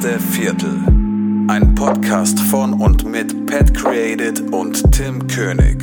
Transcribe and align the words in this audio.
Erste 0.00 0.18
Viertel. 0.18 0.82
Ein 1.48 1.74
Podcast 1.74 2.40
von 2.40 2.72
und 2.72 3.04
mit 3.04 3.44
Pat 3.44 3.74
Created 3.74 4.40
und 4.50 4.90
Tim 4.92 5.26
König. 5.26 5.76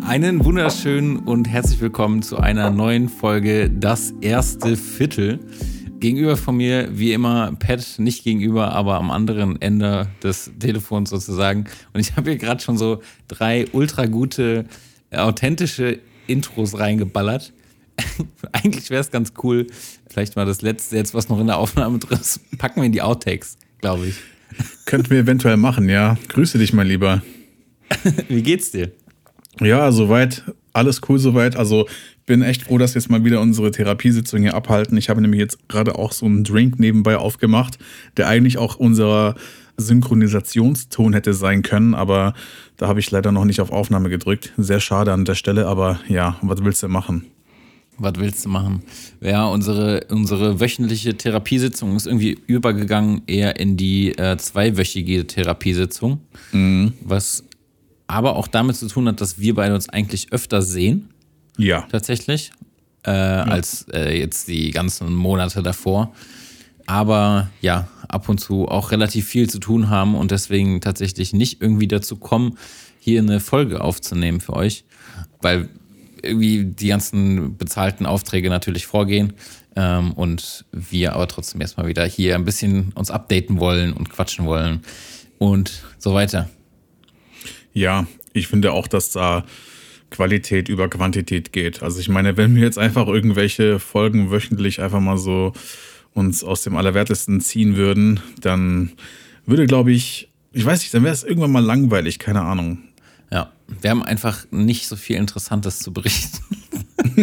Einen 0.00 0.42
wunderschönen 0.42 1.18
und 1.18 1.46
herzlich 1.46 1.78
willkommen 1.82 2.22
zu 2.22 2.38
einer 2.38 2.70
neuen 2.70 3.10
Folge 3.10 3.68
Das 3.68 4.14
erste 4.22 4.78
Viertel. 4.78 5.40
Gegenüber 6.00 6.36
von 6.36 6.56
mir, 6.56 6.88
wie 6.92 7.12
immer, 7.12 7.52
Pat, 7.58 7.98
nicht 7.98 8.24
gegenüber, 8.24 8.72
aber 8.72 8.96
am 8.96 9.10
anderen 9.10 9.60
Ende 9.60 10.08
des 10.22 10.50
Telefons 10.58 11.10
sozusagen. 11.10 11.66
Und 11.92 12.00
ich 12.00 12.16
habe 12.16 12.30
hier 12.30 12.38
gerade 12.38 12.62
schon 12.62 12.78
so 12.78 13.02
drei 13.28 13.66
ultra 13.72 14.06
gute, 14.06 14.66
authentische 15.10 15.98
Intros 16.26 16.78
reingeballert. 16.78 17.52
Eigentlich 18.52 18.90
wäre 18.90 19.00
es 19.00 19.10
ganz 19.10 19.32
cool. 19.42 19.66
Vielleicht 20.08 20.36
mal 20.36 20.46
das 20.46 20.62
letzte 20.62 20.96
jetzt, 20.96 21.14
was 21.14 21.28
noch 21.28 21.40
in 21.40 21.46
der 21.46 21.58
Aufnahme 21.58 21.98
drin 21.98 22.18
ist, 22.20 22.40
packen 22.58 22.80
wir 22.80 22.86
in 22.86 22.92
die 22.92 23.02
Outtakes, 23.02 23.56
glaube 23.80 24.08
ich. 24.08 24.16
Könnten 24.86 25.10
wir 25.10 25.18
eventuell 25.18 25.56
machen, 25.56 25.88
ja. 25.88 26.16
Grüße 26.28 26.58
dich, 26.58 26.72
mein 26.72 26.86
Lieber. 26.86 27.22
wie 28.28 28.42
geht's 28.42 28.70
dir? 28.70 28.92
Ja, 29.60 29.90
soweit, 29.92 30.44
alles 30.76 31.00
cool 31.08 31.18
soweit. 31.18 31.56
Also 31.56 31.86
bin 32.26 32.42
echt 32.42 32.64
froh, 32.64 32.78
dass 32.78 32.94
wir 32.94 33.00
jetzt 33.00 33.10
mal 33.10 33.24
wieder 33.24 33.40
unsere 33.40 33.70
Therapiesitzung 33.70 34.42
hier 34.42 34.54
abhalten. 34.54 34.96
Ich 34.96 35.08
habe 35.08 35.20
nämlich 35.20 35.40
jetzt 35.40 35.68
gerade 35.68 35.96
auch 35.96 36.12
so 36.12 36.26
einen 36.26 36.44
Drink 36.44 36.78
nebenbei 36.78 37.16
aufgemacht, 37.16 37.78
der 38.16 38.28
eigentlich 38.28 38.58
auch 38.58 38.76
unser 38.76 39.34
Synchronisationston 39.76 41.12
hätte 41.12 41.34
sein 41.34 41.62
können, 41.62 41.94
aber 41.94 42.34
da 42.76 42.88
habe 42.88 43.00
ich 43.00 43.10
leider 43.10 43.32
noch 43.32 43.44
nicht 43.44 43.60
auf 43.60 43.70
Aufnahme 43.70 44.08
gedrückt. 44.08 44.52
Sehr 44.56 44.80
schade 44.80 45.12
an 45.12 45.24
der 45.24 45.34
Stelle, 45.34 45.66
aber 45.66 46.00
ja, 46.08 46.36
was 46.42 46.64
willst 46.64 46.82
du 46.82 46.88
machen? 46.88 47.26
Was 47.98 48.14
willst 48.16 48.44
du 48.44 48.50
machen? 48.50 48.82
Ja, 49.20 49.46
unsere, 49.46 50.06
unsere 50.10 50.60
wöchentliche 50.60 51.16
Therapiesitzung 51.16 51.96
ist 51.96 52.06
irgendwie 52.06 52.38
übergegangen 52.46 53.22
eher 53.26 53.58
in 53.58 53.76
die 53.76 54.16
äh, 54.18 54.36
zweiwöchige 54.36 55.26
Therapiesitzung, 55.26 56.20
mhm. 56.52 56.92
was 57.02 57.44
aber 58.06 58.36
auch 58.36 58.48
damit 58.48 58.76
zu 58.76 58.88
tun 58.88 59.08
hat, 59.08 59.20
dass 59.20 59.38
wir 59.38 59.54
beide 59.54 59.74
uns 59.74 59.88
eigentlich 59.88 60.32
öfter 60.32 60.62
sehen. 60.62 61.10
Ja. 61.56 61.86
Tatsächlich. 61.90 62.52
Äh, 63.04 63.10
ja. 63.10 63.42
Als 63.44 63.86
äh, 63.92 64.18
jetzt 64.18 64.48
die 64.48 64.70
ganzen 64.70 65.14
Monate 65.14 65.62
davor. 65.62 66.12
Aber 66.86 67.50
ja, 67.60 67.88
ab 68.08 68.28
und 68.28 68.38
zu 68.38 68.68
auch 68.68 68.92
relativ 68.92 69.26
viel 69.26 69.50
zu 69.50 69.58
tun 69.58 69.90
haben 69.90 70.14
und 70.14 70.30
deswegen 70.30 70.80
tatsächlich 70.80 71.32
nicht 71.32 71.60
irgendwie 71.60 71.88
dazu 71.88 72.16
kommen, 72.16 72.58
hier 73.00 73.20
eine 73.20 73.40
Folge 73.40 73.80
aufzunehmen 73.80 74.40
für 74.40 74.52
euch. 74.54 74.84
Weil 75.40 75.68
irgendwie 76.22 76.64
die 76.64 76.88
ganzen 76.88 77.56
bezahlten 77.56 78.06
Aufträge 78.06 78.50
natürlich 78.50 78.86
vorgehen 78.86 79.32
ähm, 79.74 80.12
und 80.12 80.64
wir 80.72 81.14
aber 81.14 81.28
trotzdem 81.28 81.60
erstmal 81.60 81.86
wieder 81.86 82.04
hier 82.04 82.34
ein 82.34 82.44
bisschen 82.44 82.92
uns 82.94 83.10
updaten 83.10 83.58
wollen 83.58 83.92
und 83.92 84.10
quatschen 84.10 84.46
wollen 84.46 84.80
und 85.38 85.82
so 85.98 86.14
weiter. 86.14 86.48
Ja, 87.76 88.06
ich 88.32 88.48
finde 88.48 88.72
auch, 88.72 88.88
dass 88.88 89.10
da 89.10 89.44
Qualität 90.08 90.70
über 90.70 90.88
Quantität 90.88 91.52
geht. 91.52 91.82
Also 91.82 92.00
ich 92.00 92.08
meine, 92.08 92.38
wenn 92.38 92.54
wir 92.54 92.62
jetzt 92.62 92.78
einfach 92.78 93.06
irgendwelche 93.06 93.78
Folgen 93.78 94.30
wöchentlich 94.30 94.80
einfach 94.80 95.00
mal 95.00 95.18
so 95.18 95.52
uns 96.14 96.42
aus 96.42 96.62
dem 96.62 96.74
Allerwertesten 96.74 97.42
ziehen 97.42 97.76
würden, 97.76 98.20
dann 98.40 98.92
würde, 99.44 99.66
glaube 99.66 99.92
ich, 99.92 100.30
ich 100.52 100.64
weiß 100.64 100.80
nicht, 100.80 100.94
dann 100.94 101.04
wäre 101.04 101.12
es 101.12 101.22
irgendwann 101.22 101.52
mal 101.52 101.62
langweilig, 101.62 102.18
keine 102.18 102.40
Ahnung. 102.40 102.78
Ja, 103.30 103.52
wir 103.82 103.90
haben 103.90 104.02
einfach 104.02 104.46
nicht 104.50 104.86
so 104.86 104.96
viel 104.96 105.16
Interessantes 105.16 105.80
zu 105.80 105.92
berichten. 105.92 106.38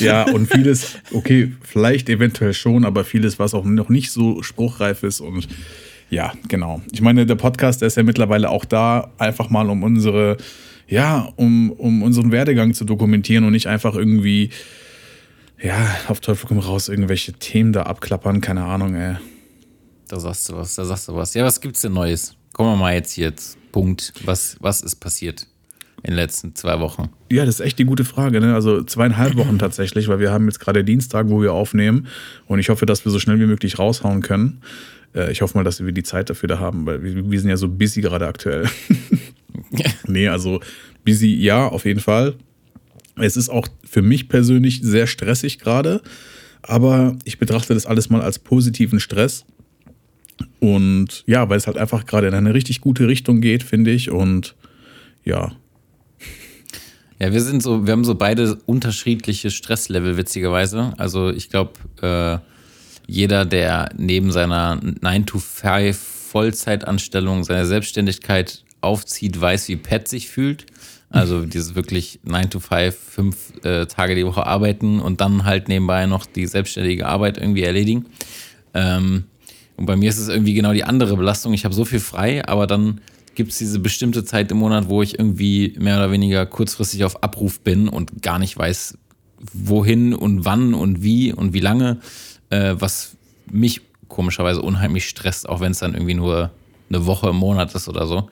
ja, 0.00 0.24
und 0.24 0.50
vieles, 0.52 0.96
okay, 1.12 1.52
vielleicht 1.62 2.08
eventuell 2.08 2.52
schon, 2.52 2.84
aber 2.84 3.04
vieles, 3.04 3.38
was 3.38 3.54
auch 3.54 3.64
noch 3.64 3.90
nicht 3.90 4.10
so 4.10 4.42
spruchreif 4.42 5.04
ist 5.04 5.20
und 5.20 5.46
ja, 6.08 6.32
genau. 6.48 6.82
Ich 6.92 7.00
meine, 7.00 7.26
der 7.26 7.34
Podcast, 7.34 7.80
der 7.80 7.88
ist 7.88 7.96
ja 7.96 8.02
mittlerweile 8.02 8.50
auch 8.50 8.64
da, 8.64 9.10
einfach 9.18 9.50
mal 9.50 9.68
um 9.70 9.82
unsere, 9.82 10.36
ja, 10.86 11.28
um, 11.36 11.70
um 11.72 12.02
unseren 12.02 12.32
Werdegang 12.32 12.74
zu 12.74 12.84
dokumentieren 12.84 13.44
und 13.44 13.52
nicht 13.52 13.66
einfach 13.66 13.94
irgendwie, 13.94 14.50
ja, 15.60 15.96
auf 16.08 16.20
Teufel 16.20 16.46
komm 16.48 16.58
raus, 16.58 16.88
irgendwelche 16.88 17.32
Themen 17.32 17.72
da 17.72 17.82
abklappern, 17.82 18.40
keine 18.40 18.64
Ahnung, 18.64 18.94
ey. 18.94 19.16
Da 20.08 20.20
sagst 20.20 20.48
du 20.48 20.56
was, 20.56 20.74
da 20.76 20.84
sagst 20.84 21.08
du 21.08 21.14
was. 21.16 21.34
Ja, 21.34 21.44
was 21.44 21.60
gibt's 21.60 21.80
denn 21.80 21.92
Neues? 21.92 22.36
Kommen 22.52 22.70
wir 22.72 22.76
mal 22.76 22.94
jetzt 22.94 23.12
hier 23.12 23.26
jetzt. 23.26 23.58
Punkt. 23.72 24.12
Was, 24.24 24.56
was 24.60 24.80
ist 24.80 24.96
passiert 24.96 25.46
in 26.02 26.12
den 26.12 26.16
letzten 26.16 26.54
zwei 26.54 26.78
Wochen? 26.80 27.10
Ja, 27.30 27.44
das 27.44 27.56
ist 27.56 27.66
echt 27.66 27.78
die 27.78 27.84
gute 27.84 28.04
Frage, 28.04 28.40
ne? 28.40 28.54
Also 28.54 28.82
zweieinhalb 28.82 29.36
Wochen 29.36 29.58
tatsächlich, 29.58 30.08
weil 30.08 30.20
wir 30.20 30.32
haben 30.32 30.46
jetzt 30.46 30.60
gerade 30.60 30.84
Dienstag, 30.84 31.28
wo 31.28 31.42
wir 31.42 31.52
aufnehmen. 31.52 32.06
Und 32.46 32.60
ich 32.60 32.68
hoffe, 32.68 32.86
dass 32.86 33.04
wir 33.04 33.12
so 33.12 33.18
schnell 33.18 33.40
wie 33.40 33.46
möglich 33.46 33.78
raushauen 33.78 34.22
können. 34.22 34.62
Äh, 35.16 35.32
ich 35.32 35.42
hoffe 35.42 35.56
mal, 35.56 35.64
dass 35.64 35.84
wir 35.84 35.92
die 35.92 36.02
Zeit 36.02 36.30
dafür 36.30 36.48
da 36.48 36.60
haben, 36.60 36.86
weil 36.86 37.02
wir, 37.02 37.30
wir 37.30 37.40
sind 37.40 37.50
ja 37.50 37.56
so 37.56 37.68
busy 37.68 38.02
gerade 38.02 38.26
aktuell. 38.26 38.68
nee, 40.06 40.28
also 40.28 40.60
busy, 41.04 41.34
ja, 41.34 41.66
auf 41.66 41.84
jeden 41.84 42.00
Fall. 42.00 42.34
Es 43.16 43.36
ist 43.36 43.48
auch 43.48 43.66
für 43.84 44.02
mich 44.02 44.28
persönlich 44.28 44.80
sehr 44.82 45.06
stressig 45.06 45.58
gerade, 45.58 46.02
aber 46.62 47.16
ich 47.24 47.38
betrachte 47.38 47.72
das 47.72 47.86
alles 47.86 48.10
mal 48.10 48.20
als 48.20 48.38
positiven 48.38 49.00
Stress. 49.00 49.46
Und 50.60 51.24
ja, 51.26 51.48
weil 51.48 51.56
es 51.56 51.66
halt 51.66 51.78
einfach 51.78 52.04
gerade 52.04 52.28
in 52.28 52.34
eine 52.34 52.52
richtig 52.52 52.82
gute 52.82 53.08
Richtung 53.08 53.40
geht, 53.40 53.62
finde 53.62 53.90
ich. 53.92 54.10
Und 54.10 54.54
ja. 55.24 55.52
Ja, 57.18 57.32
wir 57.32 57.40
sind 57.40 57.62
so, 57.62 57.86
wir 57.86 57.92
haben 57.92 58.04
so 58.04 58.14
beide 58.14 58.56
unterschiedliche 58.66 59.50
Stresslevel, 59.50 60.18
witzigerweise. 60.18 60.92
Also 60.98 61.30
ich 61.30 61.48
glaube, 61.48 61.72
äh, 62.02 62.38
jeder, 63.06 63.44
der 63.44 63.90
neben 63.96 64.32
seiner 64.32 64.80
9-to-5 64.80 65.94
Vollzeitanstellung 65.94 67.44
seine 67.44 67.66
Selbstständigkeit 67.66 68.64
aufzieht, 68.80 69.40
weiß, 69.40 69.68
wie 69.68 69.76
Pat 69.76 70.08
sich 70.08 70.28
fühlt. 70.28 70.66
Also 71.08 71.46
dieses 71.46 71.74
wirklich 71.74 72.20
9 72.24 72.50
to 72.50 72.60
5, 72.60 72.94
fünf 72.94 73.64
äh, 73.64 73.86
Tage 73.86 74.14
die 74.14 74.26
Woche 74.26 74.46
arbeiten 74.46 75.00
und 75.00 75.20
dann 75.20 75.44
halt 75.44 75.68
nebenbei 75.68 76.06
noch 76.06 76.26
die 76.26 76.46
selbstständige 76.46 77.06
Arbeit 77.06 77.38
irgendwie 77.38 77.62
erledigen. 77.62 78.06
Ähm, 78.74 79.24
und 79.76 79.86
bei 79.86 79.96
mir 79.96 80.08
ist 80.08 80.18
es 80.18 80.28
irgendwie 80.28 80.54
genau 80.54 80.72
die 80.72 80.84
andere 80.84 81.16
Belastung. 81.16 81.52
Ich 81.52 81.64
habe 81.64 81.74
so 81.74 81.84
viel 81.84 82.00
frei, 82.00 82.46
aber 82.46 82.66
dann 82.66 83.00
gibt 83.34 83.52
es 83.52 83.58
diese 83.58 83.78
bestimmte 83.78 84.24
Zeit 84.24 84.50
im 84.50 84.56
Monat, 84.58 84.88
wo 84.88 85.02
ich 85.02 85.18
irgendwie 85.18 85.76
mehr 85.78 85.96
oder 85.96 86.10
weniger 86.10 86.46
kurzfristig 86.46 87.04
auf 87.04 87.22
Abruf 87.22 87.60
bin 87.60 87.88
und 87.88 88.22
gar 88.22 88.38
nicht 88.38 88.56
weiß, 88.56 88.98
wohin 89.52 90.14
und 90.14 90.44
wann 90.44 90.74
und 90.74 91.02
wie 91.02 91.32
und 91.32 91.52
wie 91.52 91.60
lange 91.60 92.00
äh, 92.50 92.74
was 92.78 93.16
mich 93.50 93.82
komischerweise 94.08 94.62
unheimlich 94.62 95.08
stresst, 95.08 95.48
auch 95.48 95.60
wenn 95.60 95.72
es 95.72 95.78
dann 95.78 95.94
irgendwie 95.94 96.14
nur 96.14 96.50
eine 96.88 97.06
Woche 97.06 97.30
im 97.30 97.36
Monat 97.36 97.74
ist 97.74 97.88
oder 97.88 98.06
so. 98.06 98.28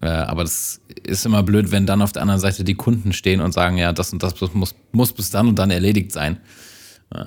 Äh, 0.00 0.08
aber 0.08 0.42
das 0.42 0.80
ist 1.02 1.26
immer 1.26 1.42
blöd, 1.42 1.72
wenn 1.72 1.86
dann 1.86 2.02
auf 2.02 2.12
der 2.12 2.22
anderen 2.22 2.40
Seite 2.40 2.64
die 2.64 2.74
Kunden 2.74 3.12
stehen 3.12 3.40
und 3.40 3.52
sagen, 3.52 3.76
ja, 3.76 3.92
das 3.92 4.12
und 4.12 4.22
das 4.22 4.40
muss, 4.54 4.74
muss 4.92 5.12
bis 5.12 5.30
dann 5.30 5.48
und 5.48 5.58
dann 5.58 5.70
erledigt 5.70 6.12
sein. 6.12 6.38
Äh, 7.10 7.24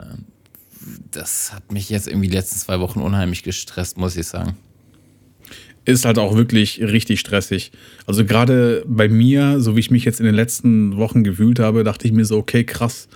das 1.12 1.54
hat 1.54 1.72
mich 1.72 1.90
jetzt 1.90 2.08
irgendwie 2.08 2.28
die 2.28 2.36
letzten 2.36 2.60
zwei 2.60 2.80
Wochen 2.80 3.02
unheimlich 3.02 3.44
gestresst, 3.44 3.98
muss 3.98 4.16
ich 4.16 4.28
sagen. 4.28 4.56
Ist 5.84 6.06
halt 6.06 6.18
auch 6.18 6.36
wirklich 6.36 6.82
richtig 6.82 7.20
stressig. 7.20 7.72
Also 8.06 8.26
gerade 8.26 8.84
bei 8.88 9.08
mir, 9.08 9.60
so 9.60 9.76
wie 9.76 9.80
ich 9.80 9.92
mich 9.92 10.06
jetzt 10.06 10.20
in 10.20 10.26
den 10.26 10.36
letzten 10.36 10.98
Wochen 10.98 11.24
gefühlt 11.24 11.60
habe, 11.60 11.84
dachte 11.84 12.08
ich 12.08 12.14
mir 12.14 12.26
so, 12.26 12.38
okay, 12.38 12.64
krass 12.64 13.08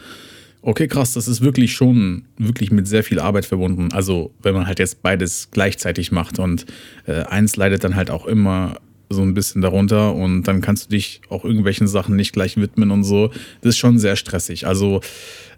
Okay, 0.64 0.88
krass, 0.88 1.14
das 1.14 1.28
ist 1.28 1.42
wirklich 1.42 1.74
schon 1.74 2.26
wirklich 2.38 2.72
mit 2.72 2.88
sehr 2.88 3.04
viel 3.04 3.20
Arbeit 3.20 3.46
verbunden. 3.46 3.90
Also, 3.94 4.32
wenn 4.44 4.54
man 4.54 4.68
halt 4.68 4.78
jetzt 4.78 5.02
beides 5.02 5.50
gleichzeitig 5.52 6.12
macht 6.12 6.38
und 6.38 6.66
äh, 7.08 7.24
eins 7.24 7.56
leidet 7.56 7.84
dann 7.84 7.96
halt 7.96 8.12
auch 8.12 8.28
immer 8.28 8.76
so 9.10 9.24
ein 9.24 9.34
bisschen 9.34 9.62
darunter 9.62 10.14
und 10.14 10.44
dann 10.44 10.62
kannst 10.62 10.86
du 10.86 10.90
dich 10.92 11.22
auch 11.30 11.44
irgendwelchen 11.44 11.88
Sachen 11.88 12.16
nicht 12.16 12.32
gleich 12.32 12.58
widmen 12.58 12.92
und 12.92 13.04
so. 13.04 13.30
Das 13.62 13.70
ist 13.70 13.78
schon 13.78 13.98
sehr 13.98 14.16
stressig. 14.16 14.68
Also, 14.68 15.02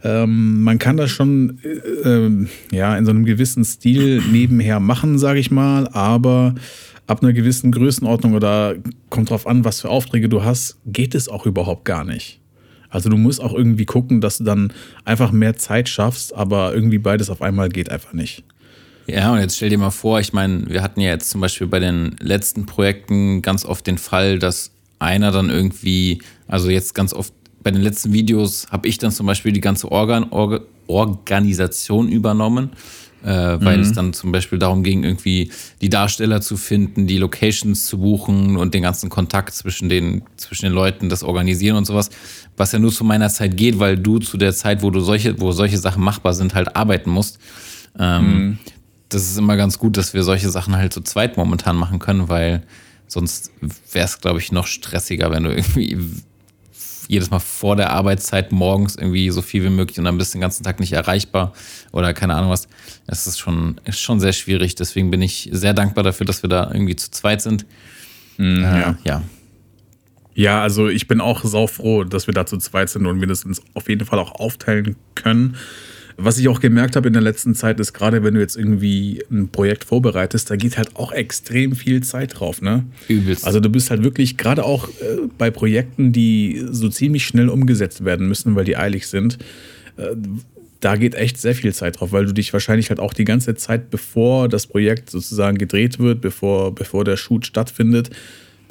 ähm, 0.04 0.64
man 0.64 0.80
kann 0.80 0.96
das 0.96 1.12
schon 1.12 1.60
äh, 1.64 2.10
äh, 2.10 2.48
ja 2.72 2.98
in 2.98 3.06
so 3.06 3.12
einem 3.12 3.26
gewissen 3.26 3.66
Stil 3.66 4.22
nebenher 4.32 4.80
machen, 4.80 5.20
sage 5.20 5.40
ich 5.40 5.52
mal, 5.52 5.90
aber 5.90 6.56
ab 7.08 7.22
einer 7.22 7.34
gewissen 7.34 7.74
Größenordnung 7.74 8.36
oder 8.36 8.76
kommt 9.10 9.30
drauf 9.30 9.48
an, 9.48 9.66
was 9.66 9.82
für 9.82 9.90
Aufträge 9.90 10.30
du 10.30 10.44
hast, 10.44 10.78
geht 10.86 11.14
es 11.14 11.28
auch 11.28 11.46
überhaupt 11.46 11.84
gar 11.84 12.06
nicht. 12.06 12.40
Also 12.94 13.10
du 13.10 13.18
musst 13.18 13.42
auch 13.42 13.54
irgendwie 13.54 13.86
gucken, 13.86 14.22
dass 14.22 14.38
du 14.38 14.44
dann 14.44 14.72
einfach 15.04 15.32
mehr 15.32 15.56
Zeit 15.58 15.90
schaffst, 15.90 16.34
aber 16.36 16.74
irgendwie 16.74 17.00
beides 17.00 17.30
auf 17.30 17.42
einmal 17.42 17.70
geht 17.70 17.90
einfach 17.90 18.14
nicht. 18.14 18.44
Ja, 19.08 19.34
und 19.34 19.40
jetzt 19.40 19.58
stell 19.58 19.70
dir 19.70 19.80
mal 19.80 19.90
vor, 19.90 20.20
ich 20.20 20.32
meine, 20.32 20.70
wir 20.70 20.82
hatten 20.82 21.02
ja 21.02 21.10
jetzt 21.10 21.30
zum 21.30 21.42
Beispiel 21.42 21.68
bei 21.68 21.80
den 21.80 22.16
letzten 22.22 22.66
Projekten 22.66 23.42
ganz 23.42 23.66
oft 23.66 23.86
den 23.88 23.98
Fall, 23.98 24.40
dass 24.40 24.72
einer 25.00 25.32
dann 25.32 25.50
irgendwie, 25.50 26.22
also 26.48 26.70
jetzt 26.70 26.94
ganz 26.94 27.14
oft 27.14 27.34
bei 27.64 27.72
den 27.72 27.82
letzten 27.82 28.14
Videos 28.14 28.68
habe 28.70 28.88
ich 28.88 29.00
dann 29.00 29.12
zum 29.12 29.26
Beispiel 29.26 29.52
die 29.52 29.62
ganze 29.62 29.92
Organ, 29.92 30.28
Orga, 30.30 30.62
Organisation 30.88 32.10
übernommen, 32.10 32.72
äh, 33.24 33.64
weil 33.64 33.78
mhm. 33.78 33.84
es 33.84 33.94
dann 33.94 34.14
zum 34.14 34.32
Beispiel 34.32 34.60
darum 34.60 34.84
ging, 34.84 35.04
irgendwie 35.04 35.52
die 35.82 35.90
Darsteller 35.90 36.42
zu 36.42 36.58
finden, 36.58 37.08
die 37.08 37.18
Locations 37.18 37.86
zu 37.86 38.00
buchen 38.00 38.58
und 38.58 38.74
den 38.74 38.84
ganzen 38.84 39.10
Kontakt 39.10 39.54
zwischen 39.54 39.90
den, 39.90 40.24
zwischen 40.38 40.66
den 40.66 40.74
Leuten, 40.74 41.10
das 41.10 41.24
Organisieren 41.24 41.78
und 41.78 41.86
sowas, 41.86 42.10
was 42.58 42.72
ja 42.72 42.80
nur 42.80 42.92
zu 42.92 43.04
meiner 43.04 43.30
Zeit 43.30 43.56
geht, 43.58 43.80
weil 43.80 43.98
du 43.98 44.20
zu 44.20 44.38
der 44.38 44.54
Zeit, 44.54 44.82
wo 44.84 44.90
du 44.90 45.00
solche, 45.00 45.40
wo 45.40 45.52
solche 45.52 45.78
Sachen 45.78 46.04
machbar 46.04 46.34
sind, 46.34 46.54
halt 46.54 46.76
arbeiten 46.76 47.10
musst. 47.10 47.40
Ähm, 47.98 48.26
mhm. 48.26 48.58
Das 49.10 49.24
ist 49.24 49.38
immer 49.38 49.58
ganz 49.58 49.78
gut, 49.80 49.98
dass 49.98 50.14
wir 50.14 50.24
solche 50.24 50.50
Sachen 50.50 50.76
halt 50.76 50.94
zu 50.94 51.02
zweit 51.02 51.38
momentan 51.38 51.76
machen 51.76 52.00
können, 52.00 52.30
weil 52.30 52.64
sonst 53.08 53.52
wäre 53.92 54.06
es, 54.06 54.20
glaube 54.20 54.40
ich, 54.40 54.52
noch 54.52 54.68
stressiger, 54.68 55.32
wenn 55.32 55.44
du 55.44 55.52
irgendwie 55.52 55.98
jedes 57.08 57.30
Mal 57.30 57.40
vor 57.40 57.76
der 57.76 57.92
Arbeitszeit 57.92 58.52
morgens 58.52 58.96
irgendwie 58.96 59.30
so 59.30 59.42
viel 59.42 59.64
wie 59.64 59.70
möglich 59.70 59.98
und 60.00 60.06
dann 60.06 60.18
bist 60.18 60.34
du 60.34 60.38
den 60.38 60.42
ganzen 60.42 60.64
Tag 60.64 60.80
nicht 60.80 60.94
erreichbar 60.94 61.54
oder 61.92 62.14
keine 62.14 62.36
Ahnung 62.36 62.50
was. 62.50 62.68
Es 63.08 63.28
ist 63.28 63.40
schon, 63.40 63.80
ist 63.86 64.00
schon 64.00 64.20
sehr 64.20 64.34
schwierig. 64.34 64.76
Deswegen 64.76 65.12
bin 65.12 65.22
ich 65.22 65.50
sehr 65.52 65.74
dankbar 65.74 66.04
dafür, 66.04 66.26
dass 66.26 66.44
wir 66.44 66.50
da 66.50 66.72
irgendwie 66.72 66.96
zu 66.96 67.12
zweit 67.12 67.42
sind. 67.42 67.66
Mhm, 68.38 68.64
äh, 68.64 68.82
ja. 68.82 68.98
ja. 69.04 69.22
Ja, 70.36 70.62
also 70.64 70.88
ich 70.88 71.08
bin 71.08 71.22
auch 71.22 71.44
saufroh, 71.44 72.04
dass 72.04 72.26
wir 72.28 72.34
da 72.34 72.46
zu 72.46 72.58
zweit 72.58 72.90
sind 72.90 73.06
und 73.06 73.20
wir 73.20 73.28
das 73.28 73.46
uns 73.46 73.62
auf 73.76 73.88
jeden 73.88 74.06
Fall 74.06 74.18
auch 74.20 74.32
aufteilen 74.32 74.96
können. 75.16 75.58
Was 76.18 76.38
ich 76.38 76.48
auch 76.48 76.60
gemerkt 76.60 76.96
habe 76.96 77.08
in 77.08 77.14
der 77.14 77.22
letzten 77.22 77.56
Zeit 77.56 77.80
ist, 77.80 77.94
gerade 77.94 78.24
wenn 78.24 78.34
du 78.34 78.40
jetzt 78.40 78.56
irgendwie 78.56 79.24
ein 79.32 79.50
Projekt 79.50 79.84
vorbereitest, 79.84 80.50
da 80.50 80.56
geht 80.56 80.78
halt 80.78 80.96
auch 80.96 81.12
extrem 81.12 81.76
viel 81.76 82.04
Zeit 82.04 82.40
drauf, 82.40 82.62
ne? 82.62 82.86
Übelst. 83.08 83.46
Also 83.46 83.60
du 83.60 83.70
bist 83.70 83.90
halt 83.90 84.04
wirklich, 84.04 84.38
gerade 84.38 84.64
auch 84.64 84.90
äh, 84.90 85.28
bei 85.38 85.52
Projekten, 85.52 86.12
die 86.12 86.64
so 86.70 86.90
ziemlich 86.90 87.26
schnell 87.26 87.50
umgesetzt 87.50 88.06
werden 88.06 88.28
müssen, 88.28 88.56
weil 88.56 88.66
die 88.66 88.78
eilig 88.78 89.08
sind, 89.08 89.38
äh, 89.98 90.16
da 90.84 90.98
geht 90.98 91.16
echt 91.16 91.40
sehr 91.40 91.56
viel 91.56 91.74
Zeit 91.74 92.00
drauf, 92.00 92.12
weil 92.12 92.26
du 92.26 92.34
dich 92.34 92.52
wahrscheinlich 92.52 92.90
halt 92.90 93.00
auch 93.00 93.14
die 93.14 93.24
ganze 93.24 93.56
Zeit, 93.56 93.90
bevor 93.90 94.50
das 94.50 94.68
Projekt 94.68 95.10
sozusagen 95.10 95.58
gedreht 95.58 95.98
wird, 95.98 96.20
bevor, 96.20 96.76
bevor 96.76 97.06
der 97.06 97.16
Shoot 97.16 97.46
stattfindet, 97.46 98.10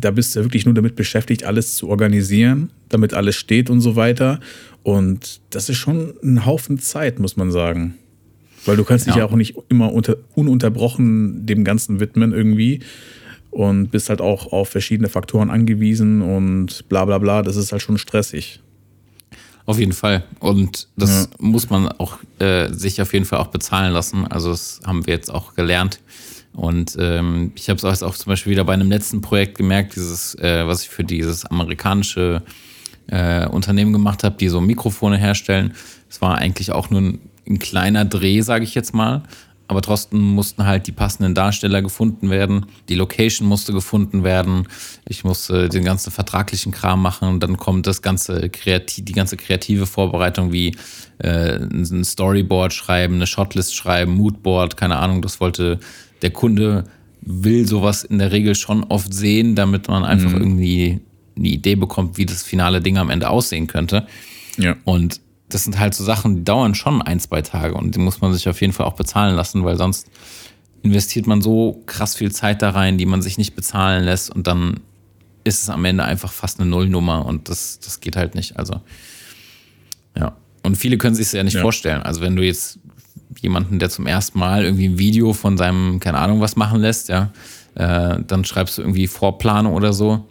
da 0.05 0.11
bist 0.11 0.37
du 0.37 0.43
wirklich 0.43 0.67
nur 0.67 0.75
damit 0.75 0.97
beschäftigt, 0.97 1.45
alles 1.45 1.77
zu 1.77 1.89
organisieren, 1.89 2.71
damit 2.89 3.15
alles 3.15 3.37
steht 3.37 3.71
und 3.71 3.81
so 3.81 3.97
weiter. 3.97 4.41
Und 4.83 5.41
das 5.51 5.69
ist 5.69 5.79
schon 5.79 6.15
ein 6.23 6.45
Haufen 6.45 6.79
Zeit, 6.79 7.19
muss 7.19 7.37
man 7.37 7.51
sagen. 7.51 7.95
Weil 8.65 8.77
du 8.77 8.85
kannst 8.85 9.07
dich 9.07 9.17
ja, 9.17 9.25
auch 9.25 9.33
nicht 9.33 9.57
immer 9.69 9.93
unter, 9.93 10.17
ununterbrochen 10.35 11.47
dem 11.47 11.65
Ganzen 11.65 12.01
widmen 12.01 12.33
irgendwie 12.33 12.81
und 13.51 13.91
bist 13.91 14.09
halt 14.09 14.21
auch 14.21 14.53
auf 14.53 14.69
verschiedene 14.69 15.09
Faktoren 15.09 15.51
angewiesen 15.51 16.23
und 16.23 16.89
bla 16.89 17.05
bla 17.05 17.19
bla. 17.19 17.43
Das 17.43 17.57
ist 17.57 17.73
halt 17.73 17.83
schon 17.83 17.99
stressig. 17.99 18.61
Auf 19.67 19.79
jeden 19.79 19.93
Fall. 19.93 20.25
Und 20.41 20.89
das 20.97 21.29
ja. 21.31 21.37
muss 21.39 21.71
man 21.71 21.89
auch 21.89 22.19
äh, 22.39 22.73
sich 22.73 23.01
auf 23.01 23.13
jeden 23.13 23.25
Fall 23.25 23.39
auch 23.39 23.49
bezahlen 23.49 23.93
lassen. 23.93 24.27
Also 24.27 24.51
das 24.51 24.81
haben 24.85 25.07
wir 25.07 25.15
jetzt 25.15 25.33
auch 25.33 25.55
gelernt. 25.55 26.01
Und 26.55 26.97
ähm, 26.99 27.53
ich 27.55 27.69
habe 27.71 27.87
es 27.87 28.03
auch 28.03 28.15
zum 28.15 28.31
Beispiel 28.31 28.53
wieder 28.53 28.65
bei 28.65 28.75
einem 28.75 28.91
letzten 28.91 29.21
Projekt 29.21 29.57
gemerkt, 29.57 29.97
dieses, 29.97 30.35
äh, 30.37 30.67
was 30.67 30.83
ich 30.83 30.91
für 30.91 31.05
dieses 31.05 31.47
amerikanische 31.47 32.43
äh, 33.07 33.47
Unternehmen 33.47 33.93
gemacht 33.93 34.23
habe, 34.23 34.37
die 34.39 34.49
so 34.49 34.61
Mikrofone 34.61 35.17
herstellen. 35.17 35.75
Es 36.11 36.21
war 36.21 36.37
eigentlich 36.37 36.73
auch 36.73 36.91
nur 36.91 37.01
ein, 37.01 37.21
ein 37.49 37.59
kleiner 37.59 38.05
Dreh, 38.05 38.43
sage 38.43 38.65
ich 38.65 38.75
jetzt 38.75 38.95
mal. 38.95 39.23
Aber 39.69 39.81
trotzdem 39.81 40.21
mussten 40.21 40.67
halt 40.67 40.87
die 40.87 40.93
passenden 40.93 41.35
Darsteller 41.35 41.81
gefunden 41.81 42.29
werden. 42.29 42.67
Die 42.91 42.95
Location 42.95 43.49
musste 43.49 43.73
gefunden 43.73 44.23
werden. 44.23 44.69
Ich 45.09 45.25
musste 45.25 45.71
den 45.71 45.83
ganzen 45.83 46.11
vertraglichen 46.11 46.73
Kram 46.73 47.01
machen. 47.01 47.29
Und 47.29 47.43
dann 47.43 47.57
kommt 47.57 47.87
das 47.87 48.03
ganze 48.03 48.51
kreativ, 48.51 49.07
die 49.07 49.13
ganze 49.15 49.39
kreative 49.39 49.87
Vorbereitung 49.87 50.53
wie 50.53 50.77
äh, 51.19 51.55
ein 51.57 52.05
Storyboard 52.05 52.75
schreiben, 52.75 53.15
eine 53.15 53.27
Shotlist 53.27 53.75
schreiben, 53.75 54.13
Moodboard, 54.13 54.77
keine 54.77 54.97
Ahnung. 54.97 55.23
Das 55.23 55.41
wollte 55.41 55.81
der 56.23 56.31
Kunde 56.31 56.85
will 57.21 57.67
sowas 57.67 58.05
in 58.05 58.19
der 58.19 58.33
Regel 58.33 58.55
schon 58.55 58.85
oft 58.85 59.13
sehen, 59.15 59.55
damit 59.55 59.89
man 59.89 60.05
einfach 60.05 60.31
mhm. 60.31 60.41
irgendwie 60.41 61.01
eine 61.37 61.49
Idee 61.49 61.77
bekommt, 61.77 62.19
wie 62.19 62.27
das 62.27 62.43
finale 62.43 62.81
Ding 62.81 62.99
am 62.99 63.11
Ende 63.11 63.31
aussehen 63.31 63.67
könnte. 63.67 64.07
Ja. 64.59 64.77
Und 64.85 65.21
das 65.49 65.65
sind 65.65 65.79
halt 65.79 65.95
so 65.95 66.05
Sachen, 66.05 66.37
die 66.37 66.45
dauern 66.45 66.75
schon 66.75 67.03
ein, 67.03 67.21
zwei 67.21 67.43
Tage 67.43 67.75
und 67.75 67.95
die 67.95 67.99
muss 67.99 68.21
man 68.21 68.33
sich 68.33 68.49
auf 68.49 68.61
jeden 68.61 68.73
Fall 68.73 68.87
auch 68.87 68.95
bezahlen 68.95 69.37
lassen, 69.37 69.65
weil 69.65 69.77
sonst 69.77 70.09
investiert 70.83 71.27
man 71.27 71.43
so 71.43 71.83
krass 71.87 72.17
viel 72.17 72.33
Zeit 72.33 72.63
da 72.63 72.71
rein, 72.71 72.99
die 72.99 73.07
man 73.07 73.23
sich 73.23 73.39
nicht 73.39 73.55
bezahlen 73.55 74.05
lässt 74.05 74.31
und 74.31 74.47
dann 74.47 74.81
ist 75.45 75.63
es 75.63 75.71
am 75.71 75.85
Ende 75.85 76.05
einfach 76.05 76.33
fast 76.33 76.61
eine 76.61 76.69
Nullnummer 76.69 77.27
und 77.27 77.49
das, 77.49 77.79
das 77.81 78.01
geht 78.01 78.17
halt 78.17 78.35
nicht. 78.35 78.57
Also, 78.57 78.81
ja. 80.17 80.37
Und 80.63 80.77
viele 80.77 80.99
können 80.99 81.17
sich 81.17 81.27
es 81.27 81.33
ja 81.33 81.43
nicht 81.43 81.55
ja. 81.55 81.61
vorstellen. 81.61 82.03
Also, 82.03 82.21
wenn 82.21 82.37
du 82.37 82.45
jetzt 82.45 82.79
jemanden, 83.41 83.79
der 83.79 83.91
zum 83.91 84.07
ersten 84.07 84.39
Mal 84.39 84.65
irgendwie 84.65 84.89
ein 84.89 84.99
Video 84.99 85.33
von 85.33 85.57
seinem, 85.57 86.01
keine 86.01 86.19
Ahnung, 86.19 86.41
was 86.41 86.57
machen 86.57 86.81
lässt, 86.81 87.09
ja, 87.09 87.33
äh, 87.75 88.19
dann 88.27 88.45
schreibst 88.45 88.79
du 88.79 88.83
irgendwie 88.83 89.07
Vorplanung 89.07 89.75
oder 89.75 89.93
so 89.93 90.27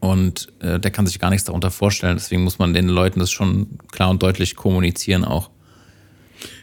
und 0.00 0.48
äh, 0.60 0.78
der 0.78 0.90
kann 0.90 1.06
sich 1.06 1.18
gar 1.18 1.30
nichts 1.30 1.44
darunter 1.44 1.70
vorstellen. 1.70 2.16
Deswegen 2.16 2.44
muss 2.44 2.58
man 2.58 2.74
den 2.74 2.88
Leuten 2.88 3.20
das 3.20 3.30
schon 3.30 3.78
klar 3.90 4.10
und 4.10 4.22
deutlich 4.22 4.54
kommunizieren 4.54 5.24
auch. 5.24 5.50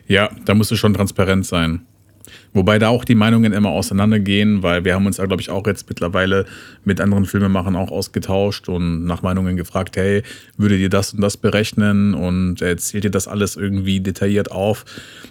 Ja, 0.07 0.29
da 0.45 0.53
musst 0.53 0.71
du 0.71 0.75
schon 0.75 0.93
transparent 0.93 1.45
sein. 1.45 1.85
Wobei 2.53 2.79
da 2.79 2.89
auch 2.89 3.05
die 3.05 3.15
Meinungen 3.15 3.53
immer 3.53 3.69
auseinandergehen, 3.69 4.63
weil 4.63 4.85
wir 4.85 4.95
haben 4.95 5.05
uns 5.05 5.17
ja, 5.17 5.25
glaube 5.25 5.41
ich, 5.41 5.49
auch 5.49 5.65
jetzt 5.67 5.87
mittlerweile 5.89 6.45
mit 6.85 6.99
anderen 7.01 7.25
Filmemachern 7.25 7.75
auch 7.75 7.91
ausgetauscht 7.91 8.69
und 8.69 9.05
nach 9.05 9.21
Meinungen 9.21 9.57
gefragt, 9.57 9.97
hey, 9.97 10.23
würdet 10.57 10.79
ihr 10.79 10.89
das 10.89 11.13
und 11.13 11.21
das 11.21 11.37
berechnen 11.37 12.13
und 12.13 12.61
erzählt 12.61 13.05
ihr 13.05 13.11
das 13.11 13.27
alles 13.27 13.55
irgendwie 13.55 13.99
detailliert 13.99 14.51
auf? 14.51 14.85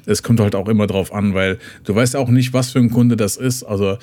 Es 0.06 0.22
kommt 0.22 0.40
halt 0.40 0.54
auch 0.54 0.68
immer 0.68 0.86
drauf 0.86 1.12
an, 1.12 1.34
weil 1.34 1.58
du 1.84 1.94
weißt 1.94 2.16
auch 2.16 2.28
nicht, 2.28 2.52
was 2.52 2.70
für 2.70 2.78
ein 2.78 2.90
Kunde 2.90 3.16
das 3.16 3.36
ist. 3.36 3.62
Also 3.62 3.98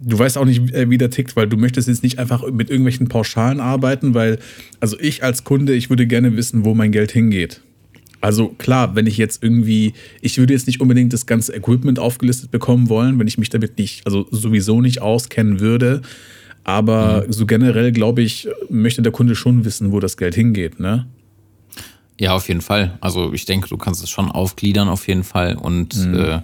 du 0.00 0.18
weißt 0.18 0.38
auch 0.38 0.44
nicht, 0.44 0.72
äh, 0.74 0.90
wie 0.90 0.98
der 0.98 1.10
tickt, 1.10 1.36
weil 1.36 1.46
du 1.46 1.56
möchtest 1.56 1.88
jetzt 1.88 2.02
nicht 2.02 2.18
einfach 2.18 2.48
mit 2.50 2.70
irgendwelchen 2.70 3.08
Pauschalen 3.08 3.60
arbeiten, 3.60 4.14
weil, 4.14 4.38
also 4.80 4.96
ich 5.00 5.22
als 5.22 5.44
Kunde, 5.44 5.74
ich 5.74 5.90
würde 5.90 6.06
gerne 6.06 6.36
wissen, 6.36 6.64
wo 6.64 6.74
mein 6.74 6.92
Geld 6.92 7.12
hingeht. 7.12 7.60
Also 8.26 8.48
klar, 8.48 8.96
wenn 8.96 9.06
ich 9.06 9.18
jetzt 9.18 9.40
irgendwie, 9.44 9.94
ich 10.20 10.36
würde 10.36 10.52
jetzt 10.52 10.66
nicht 10.66 10.80
unbedingt 10.80 11.12
das 11.12 11.26
ganze 11.26 11.54
Equipment 11.54 12.00
aufgelistet 12.00 12.50
bekommen 12.50 12.88
wollen, 12.88 13.20
wenn 13.20 13.28
ich 13.28 13.38
mich 13.38 13.50
damit 13.50 13.78
nicht, 13.78 14.04
also 14.04 14.26
sowieso 14.32 14.80
nicht 14.80 15.00
auskennen 15.00 15.60
würde. 15.60 16.02
Aber 16.64 17.22
mhm. 17.24 17.32
so 17.32 17.46
generell, 17.46 17.92
glaube 17.92 18.22
ich, 18.22 18.48
möchte 18.68 19.00
der 19.00 19.12
Kunde 19.12 19.36
schon 19.36 19.64
wissen, 19.64 19.92
wo 19.92 20.00
das 20.00 20.16
Geld 20.16 20.34
hingeht, 20.34 20.80
ne? 20.80 21.06
Ja, 22.18 22.34
auf 22.34 22.48
jeden 22.48 22.62
Fall. 22.62 22.98
Also 23.00 23.32
ich 23.32 23.44
denke, 23.44 23.68
du 23.68 23.76
kannst 23.76 24.02
es 24.02 24.10
schon 24.10 24.28
aufgliedern 24.28 24.88
auf 24.88 25.06
jeden 25.06 25.22
Fall 25.22 25.54
und 25.54 25.94
mhm. 25.94 26.14
äh, 26.16 26.40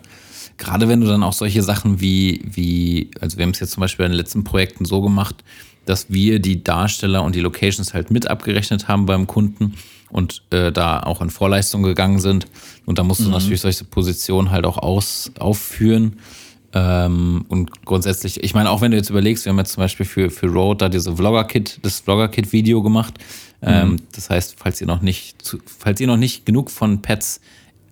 gerade 0.58 0.86
wenn 0.86 1.00
du 1.00 1.08
dann 1.08 1.24
auch 1.24 1.32
solche 1.32 1.64
Sachen 1.64 2.00
wie, 2.00 2.44
wie, 2.44 3.10
also 3.20 3.38
wir 3.38 3.42
haben 3.42 3.50
es 3.50 3.58
jetzt 3.58 3.72
zum 3.72 3.80
Beispiel 3.80 4.06
in 4.06 4.12
den 4.12 4.18
letzten 4.18 4.44
Projekten 4.44 4.84
so 4.84 5.02
gemacht, 5.02 5.42
dass 5.84 6.12
wir 6.12 6.38
die 6.38 6.62
Darsteller 6.62 7.24
und 7.24 7.34
die 7.34 7.40
Locations 7.40 7.92
halt 7.92 8.12
mit 8.12 8.28
abgerechnet 8.28 8.86
haben 8.86 9.04
beim 9.04 9.26
Kunden 9.26 9.74
und 10.12 10.42
äh, 10.50 10.70
da 10.70 11.00
auch 11.00 11.20
in 11.22 11.30
Vorleistung 11.30 11.82
gegangen 11.82 12.20
sind. 12.20 12.46
Und 12.84 12.98
da 12.98 13.02
musst 13.02 13.20
du 13.20 13.24
mhm. 13.24 13.32
natürlich 13.32 13.62
solche 13.62 13.84
Positionen 13.84 14.50
halt 14.50 14.66
auch 14.66 14.78
aus, 14.78 15.32
aufführen. 15.38 16.18
Ähm, 16.74 17.44
und 17.48 17.84
grundsätzlich, 17.84 18.42
ich 18.42 18.54
meine, 18.54 18.70
auch 18.70 18.80
wenn 18.82 18.90
du 18.90 18.96
jetzt 18.96 19.10
überlegst, 19.10 19.44
wir 19.44 19.50
haben 19.50 19.58
jetzt 19.58 19.72
zum 19.72 19.82
Beispiel 19.82 20.06
für, 20.06 20.30
für 20.30 20.46
Road 20.46 20.82
da 20.82 20.88
diese 20.88 21.16
Vlogger-Kit, 21.16 21.80
das 21.82 22.00
Vlogger-Kit-Video 22.00 22.82
gemacht. 22.82 23.14
Ähm, 23.62 23.90
mhm. 23.90 23.96
Das 24.14 24.30
heißt, 24.30 24.56
falls 24.58 24.80
ihr 24.80 24.86
noch 24.86 25.00
nicht, 25.00 25.36
falls 25.78 26.00
ihr 26.00 26.06
noch 26.06 26.16
nicht 26.16 26.44
genug 26.44 26.70
von 26.70 27.00
Pets 27.00 27.40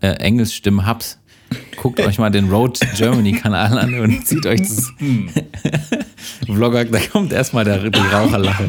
äh, 0.01 0.09
Engelsstimmen 0.09 0.87
habt, 0.87 1.19
guckt 1.77 2.01
euch 2.01 2.19
mal 2.19 2.31
den 2.31 2.51
Road 2.51 2.79
Germany 2.97 3.33
Kanal 3.33 3.79
an 3.79 3.95
und 3.99 4.27
zieht 4.27 4.45
euch 4.47 4.61
das 4.61 4.93
Vlogger, 6.47 6.85
da 6.85 6.99
kommt 7.01 7.33
erstmal 7.33 7.65
der, 7.65 7.91
die 7.91 7.99
Raucherlache. 7.99 8.69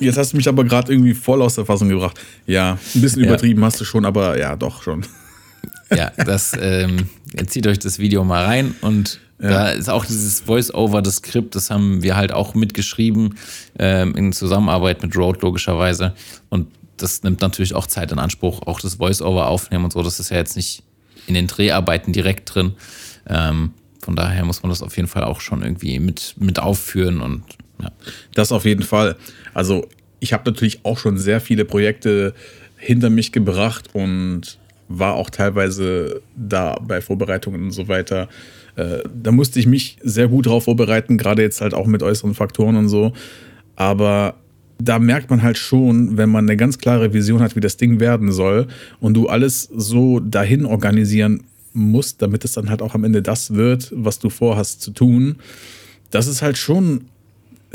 Jetzt 0.00 0.18
hast 0.18 0.32
du 0.32 0.36
mich 0.36 0.48
aber 0.48 0.64
gerade 0.64 0.92
irgendwie 0.92 1.14
voll 1.14 1.42
aus 1.42 1.54
der 1.54 1.64
Fassung 1.64 1.88
gebracht. 1.88 2.18
Ja, 2.46 2.78
ein 2.94 3.00
bisschen 3.00 3.22
ja. 3.22 3.28
übertrieben 3.28 3.64
hast 3.64 3.80
du 3.80 3.84
schon, 3.84 4.04
aber 4.04 4.38
ja, 4.38 4.56
doch 4.56 4.82
schon. 4.82 5.06
Ja, 5.94 6.10
das 6.16 6.52
ähm, 6.60 7.08
zieht 7.46 7.66
euch 7.66 7.78
das 7.78 7.98
Video 7.98 8.24
mal 8.24 8.44
rein 8.44 8.74
und 8.80 9.20
ja. 9.40 9.48
da 9.48 9.68
ist 9.70 9.88
auch 9.88 10.04
dieses 10.04 10.40
Voice-Over, 10.40 11.02
das 11.02 11.16
Skript, 11.16 11.54
das 11.54 11.70
haben 11.70 12.02
wir 12.02 12.16
halt 12.16 12.32
auch 12.32 12.54
mitgeschrieben 12.54 13.36
ähm, 13.78 14.16
in 14.16 14.32
Zusammenarbeit 14.32 15.02
mit 15.02 15.16
Road 15.16 15.42
logischerweise 15.42 16.14
und 16.48 16.66
das 16.96 17.22
nimmt 17.22 17.40
natürlich 17.40 17.74
auch 17.74 17.86
Zeit 17.86 18.10
in 18.10 18.18
Anspruch, 18.18 18.62
auch 18.62 18.80
das 18.80 18.94
Voice-Over 18.94 19.48
aufnehmen 19.48 19.84
und 19.84 19.92
so. 19.92 20.02
Das 20.02 20.18
ist 20.18 20.30
ja 20.30 20.38
jetzt 20.38 20.56
nicht 20.56 20.82
in 21.26 21.34
den 21.34 21.46
Dreharbeiten 21.46 22.12
direkt 22.12 22.54
drin. 22.54 22.74
Ähm, 23.28 23.72
von 24.06 24.14
daher 24.14 24.44
muss 24.44 24.62
man 24.62 24.70
das 24.70 24.82
auf 24.82 24.96
jeden 24.96 25.08
Fall 25.08 25.24
auch 25.24 25.40
schon 25.40 25.62
irgendwie 25.62 25.98
mit, 25.98 26.36
mit 26.38 26.60
aufführen 26.60 27.20
und 27.20 27.42
ja. 27.82 27.90
Das 28.34 28.52
auf 28.52 28.64
jeden 28.64 28.84
Fall. 28.84 29.16
Also 29.52 29.88
ich 30.20 30.32
habe 30.32 30.48
natürlich 30.48 30.84
auch 30.84 30.96
schon 30.96 31.18
sehr 31.18 31.40
viele 31.40 31.64
Projekte 31.64 32.32
hinter 32.76 33.10
mich 33.10 33.32
gebracht 33.32 33.88
und 33.94 34.58
war 34.86 35.14
auch 35.14 35.28
teilweise 35.28 36.22
da 36.36 36.78
bei 36.80 37.00
Vorbereitungen 37.00 37.64
und 37.64 37.70
so 37.72 37.88
weiter. 37.88 38.28
Äh, 38.76 39.00
da 39.12 39.32
musste 39.32 39.58
ich 39.58 39.66
mich 39.66 39.96
sehr 40.04 40.28
gut 40.28 40.46
drauf 40.46 40.64
vorbereiten, 40.64 41.18
gerade 41.18 41.42
jetzt 41.42 41.60
halt 41.60 41.74
auch 41.74 41.88
mit 41.88 42.04
äußeren 42.04 42.34
Faktoren 42.34 42.76
und 42.76 42.88
so. 42.88 43.12
Aber 43.74 44.36
da 44.78 45.00
merkt 45.00 45.30
man 45.30 45.42
halt 45.42 45.58
schon, 45.58 46.16
wenn 46.16 46.30
man 46.30 46.44
eine 46.44 46.56
ganz 46.56 46.78
klare 46.78 47.12
Vision 47.12 47.42
hat, 47.42 47.56
wie 47.56 47.60
das 47.60 47.76
Ding 47.76 47.98
werden 47.98 48.30
soll 48.30 48.68
und 49.00 49.14
du 49.14 49.26
alles 49.26 49.64
so 49.64 50.20
dahin 50.20 50.64
organisieren 50.64 51.42
musst, 51.76 52.22
damit 52.22 52.44
es 52.44 52.52
dann 52.52 52.70
halt 52.70 52.82
auch 52.82 52.94
am 52.94 53.04
Ende 53.04 53.22
das 53.22 53.54
wird, 53.54 53.92
was 53.94 54.18
du 54.18 54.30
vorhast 54.30 54.80
zu 54.80 54.90
tun. 54.90 55.36
Das 56.10 56.26
ist 56.26 56.42
halt 56.42 56.58
schon, 56.58 57.06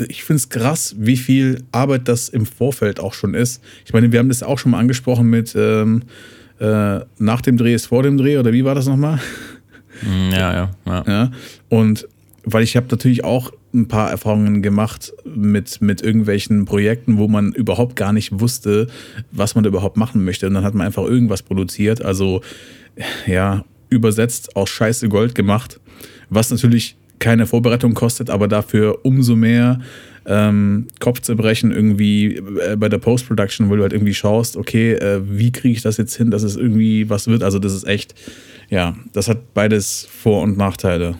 ich 0.08 0.24
finde 0.24 0.38
es 0.38 0.48
krass, 0.48 0.94
wie 0.98 1.16
viel 1.16 1.62
Arbeit 1.72 2.08
das 2.08 2.28
im 2.28 2.46
Vorfeld 2.46 3.00
auch 3.00 3.14
schon 3.14 3.34
ist. 3.34 3.62
Ich 3.84 3.92
meine, 3.92 4.12
wir 4.12 4.18
haben 4.18 4.28
das 4.28 4.42
auch 4.42 4.58
schon 4.58 4.72
mal 4.72 4.78
angesprochen 4.78 5.30
mit 5.30 5.54
ähm, 5.56 6.02
äh, 6.58 7.00
nach 7.18 7.40
dem 7.40 7.56
Dreh 7.56 7.74
ist 7.74 7.86
vor 7.86 8.02
dem 8.02 8.16
Dreh 8.16 8.38
oder 8.38 8.52
wie 8.52 8.64
war 8.64 8.74
das 8.74 8.86
nochmal? 8.86 9.20
Ja, 10.32 10.52
ja, 10.52 10.70
ja. 10.86 11.04
Ja, 11.06 11.30
und 11.68 12.08
weil 12.44 12.64
ich 12.64 12.76
habe 12.76 12.86
natürlich 12.90 13.24
auch 13.24 13.52
ein 13.74 13.88
paar 13.88 14.10
Erfahrungen 14.10 14.62
gemacht 14.62 15.12
mit, 15.24 15.80
mit 15.80 16.02
irgendwelchen 16.02 16.64
Projekten, 16.64 17.18
wo 17.18 17.28
man 17.28 17.52
überhaupt 17.52 17.96
gar 17.96 18.12
nicht 18.12 18.40
wusste, 18.40 18.88
was 19.30 19.54
man 19.54 19.64
da 19.64 19.68
überhaupt 19.68 19.96
machen 19.96 20.24
möchte. 20.24 20.46
Und 20.46 20.54
dann 20.54 20.64
hat 20.64 20.74
man 20.74 20.86
einfach 20.86 21.04
irgendwas 21.04 21.42
produziert. 21.42 22.04
Also 22.04 22.42
ja, 23.26 23.64
übersetzt 23.92 24.56
aus 24.56 24.70
Scheiße 24.70 25.08
Gold 25.08 25.34
gemacht, 25.34 25.80
was 26.30 26.50
natürlich 26.50 26.96
keine 27.18 27.46
Vorbereitung 27.46 27.94
kostet, 27.94 28.30
aber 28.30 28.48
dafür 28.48 29.04
umso 29.04 29.36
mehr 29.36 29.80
ähm, 30.26 30.86
Kopfzerbrechen 31.00 31.72
irgendwie 31.72 32.36
äh, 32.36 32.76
bei 32.76 32.88
der 32.88 32.98
Post-Production, 32.98 33.70
wo 33.70 33.76
du 33.76 33.82
halt 33.82 33.92
irgendwie 33.92 34.14
schaust, 34.14 34.56
okay, 34.56 34.92
äh, 34.94 35.20
wie 35.24 35.52
kriege 35.52 35.74
ich 35.74 35.82
das 35.82 35.96
jetzt 35.96 36.14
hin, 36.16 36.30
dass 36.30 36.42
es 36.42 36.56
irgendwie 36.56 37.08
was 37.10 37.26
wird. 37.26 37.42
Also 37.42 37.58
das 37.58 37.72
ist 37.72 37.86
echt, 37.86 38.14
ja, 38.70 38.96
das 39.12 39.28
hat 39.28 39.54
beides 39.54 40.06
Vor- 40.22 40.42
und 40.42 40.56
Nachteile. 40.56 41.16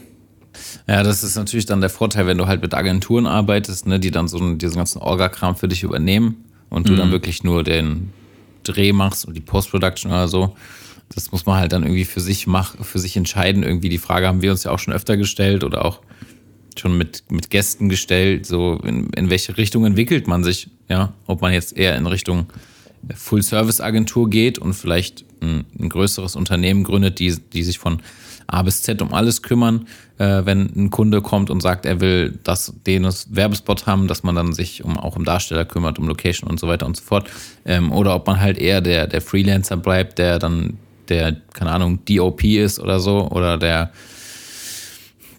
Ja, 0.87 1.03
das 1.03 1.23
ist 1.23 1.35
natürlich 1.35 1.65
dann 1.65 1.81
der 1.81 1.89
Vorteil, 1.89 2.27
wenn 2.27 2.37
du 2.37 2.47
halt 2.47 2.61
mit 2.61 2.73
Agenturen 2.73 3.25
arbeitest, 3.25 3.87
ne, 3.87 3.99
die 3.99 4.11
dann 4.11 4.27
so 4.27 4.55
diesen 4.55 4.75
ganzen 4.75 4.99
Orga-Kram 4.99 5.55
für 5.55 5.67
dich 5.67 5.83
übernehmen 5.83 6.43
und 6.69 6.87
du 6.87 6.95
dann 6.95 7.11
wirklich 7.11 7.43
nur 7.43 7.63
den 7.63 8.09
Dreh 8.63 8.93
machst 8.93 9.25
und 9.25 9.35
die 9.35 9.41
Post-Production 9.41 10.11
oder 10.11 10.27
so. 10.27 10.55
Das 11.09 11.31
muss 11.31 11.45
man 11.45 11.59
halt 11.59 11.73
dann 11.73 11.83
irgendwie 11.83 12.05
für 12.05 12.21
sich 12.21 12.47
mach, 12.47 12.75
für 12.83 12.99
sich 12.99 13.15
entscheiden. 13.17 13.63
Irgendwie 13.63 13.89
die 13.89 13.97
Frage 13.97 14.27
haben 14.27 14.41
wir 14.41 14.51
uns 14.51 14.63
ja 14.63 14.71
auch 14.71 14.79
schon 14.79 14.93
öfter 14.93 15.17
gestellt 15.17 15.63
oder 15.63 15.85
auch 15.85 15.99
schon 16.79 16.97
mit, 16.97 17.23
mit 17.29 17.49
Gästen 17.49 17.89
gestellt, 17.89 18.45
so 18.45 18.79
in, 18.83 19.09
in 19.11 19.29
welche 19.29 19.57
Richtung 19.57 19.85
entwickelt 19.85 20.27
man 20.27 20.43
sich, 20.43 20.69
ja, 20.89 21.13
ob 21.27 21.41
man 21.41 21.53
jetzt 21.53 21.77
eher 21.77 21.95
in 21.95 22.07
Richtung 22.07 22.47
Full-Service-Agentur 23.13 24.29
geht 24.29 24.57
und 24.59 24.73
vielleicht 24.73 25.25
ein, 25.41 25.65
ein 25.79 25.89
größeres 25.89 26.35
Unternehmen 26.35 26.83
gründet, 26.83 27.19
die, 27.19 27.35
die 27.37 27.63
sich 27.63 27.77
von 27.77 28.01
A 28.47 28.61
bis 28.61 28.81
Z 28.81 29.01
um 29.01 29.13
alles 29.13 29.41
kümmern, 29.41 29.87
äh, 30.17 30.41
wenn 30.45 30.71
ein 30.75 30.89
Kunde 30.89 31.21
kommt 31.21 31.49
und 31.49 31.61
sagt, 31.61 31.85
er 31.85 32.01
will 32.01 32.39
das, 32.43 32.73
den 32.85 33.03
Werbespot 33.03 33.85
haben, 33.85 34.07
dass 34.07 34.23
man 34.23 34.35
dann 34.35 34.53
sich 34.53 34.83
um 34.83 34.97
auch 34.97 35.15
um 35.15 35.25
Darsteller 35.25 35.65
kümmert, 35.65 35.97
um 35.97 36.07
Location 36.07 36.49
und 36.49 36.59
so 36.59 36.67
weiter 36.67 36.85
und 36.85 36.97
so 36.97 37.03
fort. 37.03 37.29
Ähm, 37.65 37.91
oder 37.91 38.15
ob 38.15 38.27
man 38.27 38.39
halt 38.39 38.57
eher 38.57 38.81
der, 38.81 39.07
der 39.07 39.21
Freelancer 39.21 39.77
bleibt, 39.77 40.19
der 40.19 40.39
dann 40.39 40.77
der, 41.09 41.37
keine 41.53 41.71
Ahnung, 41.71 41.99
DOP 42.05 42.43
ist 42.43 42.79
oder 42.79 42.99
so, 42.99 43.29
oder 43.29 43.57
der 43.57 43.91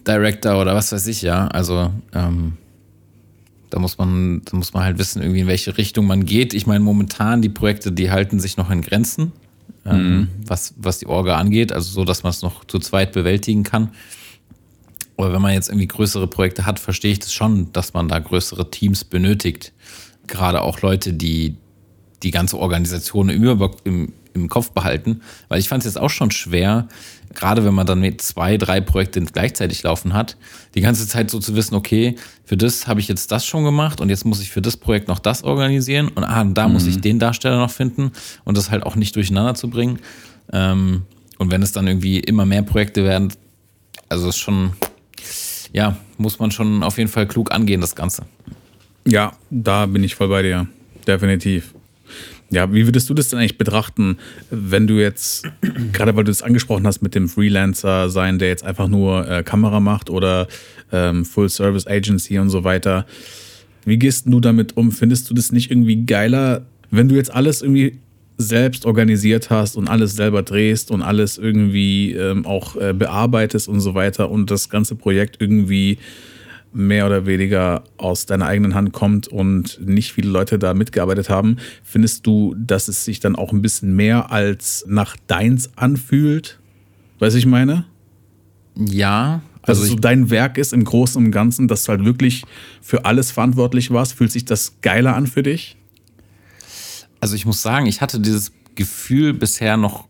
Director 0.07 0.61
oder 0.61 0.75
was 0.75 0.91
weiß 0.91 1.07
ich, 1.07 1.21
ja. 1.21 1.47
Also 1.47 1.91
ähm, 2.13 2.57
da 3.69 3.79
muss 3.79 3.97
man, 3.97 4.41
da 4.45 4.57
muss 4.57 4.73
man 4.73 4.83
halt 4.83 4.99
wissen, 4.99 5.21
irgendwie 5.21 5.41
in 5.41 5.47
welche 5.47 5.77
Richtung 5.77 6.07
man 6.07 6.25
geht. 6.25 6.53
Ich 6.53 6.67
meine, 6.67 6.83
momentan 6.83 7.41
die 7.41 7.49
Projekte, 7.49 7.91
die 7.91 8.11
halten 8.11 8.39
sich 8.39 8.57
noch 8.57 8.69
in 8.69 8.81
Grenzen, 8.81 9.31
ähm, 9.85 10.29
was, 10.45 10.73
was 10.77 10.99
die 10.99 11.07
Orga 11.07 11.37
angeht, 11.37 11.71
also 11.71 11.91
so, 11.91 12.05
dass 12.05 12.23
man 12.23 12.31
es 12.31 12.41
noch 12.41 12.65
zu 12.65 12.79
zweit 12.79 13.11
bewältigen 13.11 13.63
kann. 13.63 13.89
Aber 15.17 15.33
wenn 15.33 15.41
man 15.41 15.53
jetzt 15.53 15.69
irgendwie 15.69 15.87
größere 15.87 16.27
Projekte 16.27 16.65
hat, 16.65 16.79
verstehe 16.79 17.11
ich 17.11 17.19
das 17.19 17.33
schon, 17.33 17.71
dass 17.71 17.93
man 17.93 18.07
da 18.07 18.19
größere 18.19 18.69
Teams 18.69 19.03
benötigt. 19.03 19.71
Gerade 20.27 20.61
auch 20.61 20.81
Leute, 20.81 21.13
die 21.13 21.55
die 22.23 22.31
ganze 22.31 22.57
Organisation 22.57 23.29
im, 23.29 23.43
Über 23.43 23.71
im, 23.83 24.13
im 24.35 24.49
Kopf 24.49 24.71
behalten. 24.71 25.21
Weil 25.47 25.59
ich 25.59 25.69
fand 25.69 25.81
es 25.81 25.93
jetzt 25.93 26.01
auch 26.01 26.09
schon 26.09 26.31
schwer, 26.31 26.87
gerade 27.33 27.65
wenn 27.65 27.73
man 27.73 27.87
dann 27.87 27.99
mit 27.99 28.21
zwei, 28.21 28.57
drei 28.57 28.81
Projekten 28.81 29.25
gleichzeitig 29.25 29.83
laufen 29.83 30.13
hat, 30.13 30.37
die 30.75 30.81
ganze 30.81 31.07
Zeit 31.07 31.31
so 31.31 31.39
zu 31.39 31.55
wissen, 31.55 31.75
okay, 31.75 32.15
für 32.43 32.57
das 32.57 32.87
habe 32.87 32.99
ich 32.99 33.07
jetzt 33.07 33.31
das 33.31 33.45
schon 33.45 33.63
gemacht 33.63 34.01
und 34.01 34.09
jetzt 34.09 34.25
muss 34.25 34.41
ich 34.41 34.51
für 34.51 34.61
das 34.61 34.77
Projekt 34.77 35.07
noch 35.07 35.19
das 35.19 35.43
organisieren 35.43 36.09
und 36.09 36.23
ah, 36.23 36.43
da 36.43 36.67
muss 36.67 36.85
ich 36.85 37.01
den 37.01 37.19
Darsteller 37.19 37.57
noch 37.57 37.71
finden 37.71 38.11
und 38.43 38.57
das 38.57 38.69
halt 38.71 38.83
auch 38.83 38.95
nicht 38.95 39.15
durcheinander 39.15 39.55
zu 39.55 39.69
bringen. 39.69 39.99
Ähm, 40.51 41.03
und 41.37 41.51
wenn 41.51 41.61
es 41.61 41.71
dann 41.71 41.87
irgendwie 41.87 42.19
immer 42.19 42.45
mehr 42.45 42.61
Projekte 42.61 43.03
werden, 43.03 43.33
also 44.09 44.29
ist 44.29 44.37
schon, 44.37 44.73
ja, 45.73 45.97
muss 46.17 46.39
man 46.39 46.51
schon 46.51 46.83
auf 46.83 46.97
jeden 46.97 47.09
Fall 47.09 47.27
klug 47.27 47.51
angehen, 47.51 47.81
das 47.81 47.95
Ganze. 47.95 48.25
Ja, 49.05 49.33
da 49.49 49.85
bin 49.85 50.03
ich 50.03 50.15
voll 50.15 50.29
bei 50.29 50.41
dir. 50.41 50.67
Definitiv. 51.05 51.73
Ja, 52.51 52.71
wie 52.71 52.85
würdest 52.85 53.09
du 53.09 53.13
das 53.13 53.29
denn 53.29 53.39
eigentlich 53.39 53.57
betrachten, 53.57 54.17
wenn 54.51 54.87
du 54.87 55.01
jetzt, 55.01 55.47
gerade 55.93 56.15
weil 56.15 56.23
du 56.23 56.31
es 56.31 56.43
angesprochen 56.43 56.85
hast 56.85 57.01
mit 57.01 57.15
dem 57.15 57.27
Freelancer 57.27 58.09
sein, 58.09 58.39
der 58.39 58.49
jetzt 58.49 58.63
einfach 58.63 58.87
nur 58.87 59.29
äh, 59.29 59.43
Kamera 59.43 59.79
macht 59.79 60.09
oder 60.09 60.47
ähm, 60.91 61.25
Full 61.25 61.49
Service 61.49 61.87
Agency 61.87 62.37
und 62.37 62.49
so 62.49 62.63
weiter. 62.63 63.05
Wie 63.83 63.97
gehst 63.97 64.25
du 64.27 64.39
damit 64.39 64.77
um? 64.77 64.91
Findest 64.91 65.29
du 65.29 65.33
das 65.33 65.51
nicht 65.51 65.71
irgendwie 65.71 66.05
geiler, 66.05 66.65
wenn 66.91 67.07
du 67.07 67.15
jetzt 67.15 67.33
alles 67.33 67.61
irgendwie 67.61 67.99
selbst 68.37 68.85
organisiert 68.85 69.49
hast 69.49 69.77
und 69.77 69.87
alles 69.87 70.15
selber 70.15 70.43
drehst 70.43 70.91
und 70.91 71.01
alles 71.01 71.37
irgendwie 71.37 72.13
ähm, 72.13 72.45
auch 72.45 72.75
äh, 72.75 72.93
bearbeitest 72.93 73.67
und 73.67 73.79
so 73.79 73.95
weiter 73.95 74.29
und 74.29 74.51
das 74.51 74.69
ganze 74.69 74.95
Projekt 74.95 75.37
irgendwie 75.39 75.97
mehr 76.75 77.05
oder 77.05 77.25
weniger 77.25 77.83
aus 77.97 78.25
deiner 78.25 78.45
eigenen 78.45 78.75
Hand 78.75 78.91
kommt 78.93 79.27
und 79.27 79.79
nicht 79.85 80.13
viele 80.13 80.29
Leute 80.29 80.59
da 80.59 80.73
mitgearbeitet 80.73 81.29
haben, 81.29 81.57
findest 81.83 82.27
du, 82.27 82.55
dass 82.57 82.87
es 82.87 83.05
sich 83.05 83.19
dann 83.19 83.35
auch 83.35 83.51
ein 83.51 83.61
bisschen 83.61 83.95
mehr 83.95 84.31
als 84.31 84.85
nach 84.87 85.15
deins 85.27 85.77
anfühlt? 85.77 86.59
Weiß 87.19 87.35
ich 87.35 87.45
meine? 87.45 87.85
Ja, 88.77 89.41
Also, 89.61 89.83
also 89.83 89.93
so 89.93 89.99
dein 89.99 90.29
Werk 90.29 90.57
ist 90.57 90.73
im 90.73 90.83
Großen 90.83 91.23
und 91.23 91.31
Ganzen, 91.31 91.67
dass 91.67 91.85
du 91.85 91.91
halt 91.91 92.05
wirklich 92.05 92.43
für 92.81 93.05
alles 93.05 93.31
verantwortlich 93.31 93.89
warst. 93.91 94.13
Fühlt 94.13 94.31
sich 94.31 94.45
das 94.45 94.81
geiler 94.81 95.15
an 95.15 95.27
für 95.27 95.43
dich? 95.43 95.77
also 97.25 97.35
ich 97.35 97.47
muss 97.47 97.63
sagen, 97.63 97.87
ich 97.87 98.01
hatte 98.01 98.19
dieses 98.19 98.51
Gefühl 98.75 99.33
bisher 99.33 99.77
noch 99.77 100.07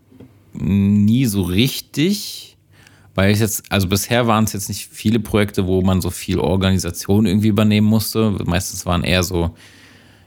nie 0.54 1.26
so 1.26 1.44
richtig, 1.44 2.55
weil 3.16 3.32
ich 3.32 3.40
jetzt, 3.40 3.64
also 3.70 3.88
bisher 3.88 4.28
waren 4.28 4.44
es 4.44 4.54
jetzt 4.54 4.68
nicht 4.68 4.88
viele 4.92 5.20
Projekte, 5.20 5.66
wo 5.66 5.82
man 5.82 6.02
so 6.02 6.10
viel 6.10 6.38
Organisation 6.38 7.26
irgendwie 7.26 7.48
übernehmen 7.48 7.88
musste. 7.88 8.36
Meistens 8.46 8.86
waren 8.86 9.06
eher 9.06 9.24
so, 9.24 9.56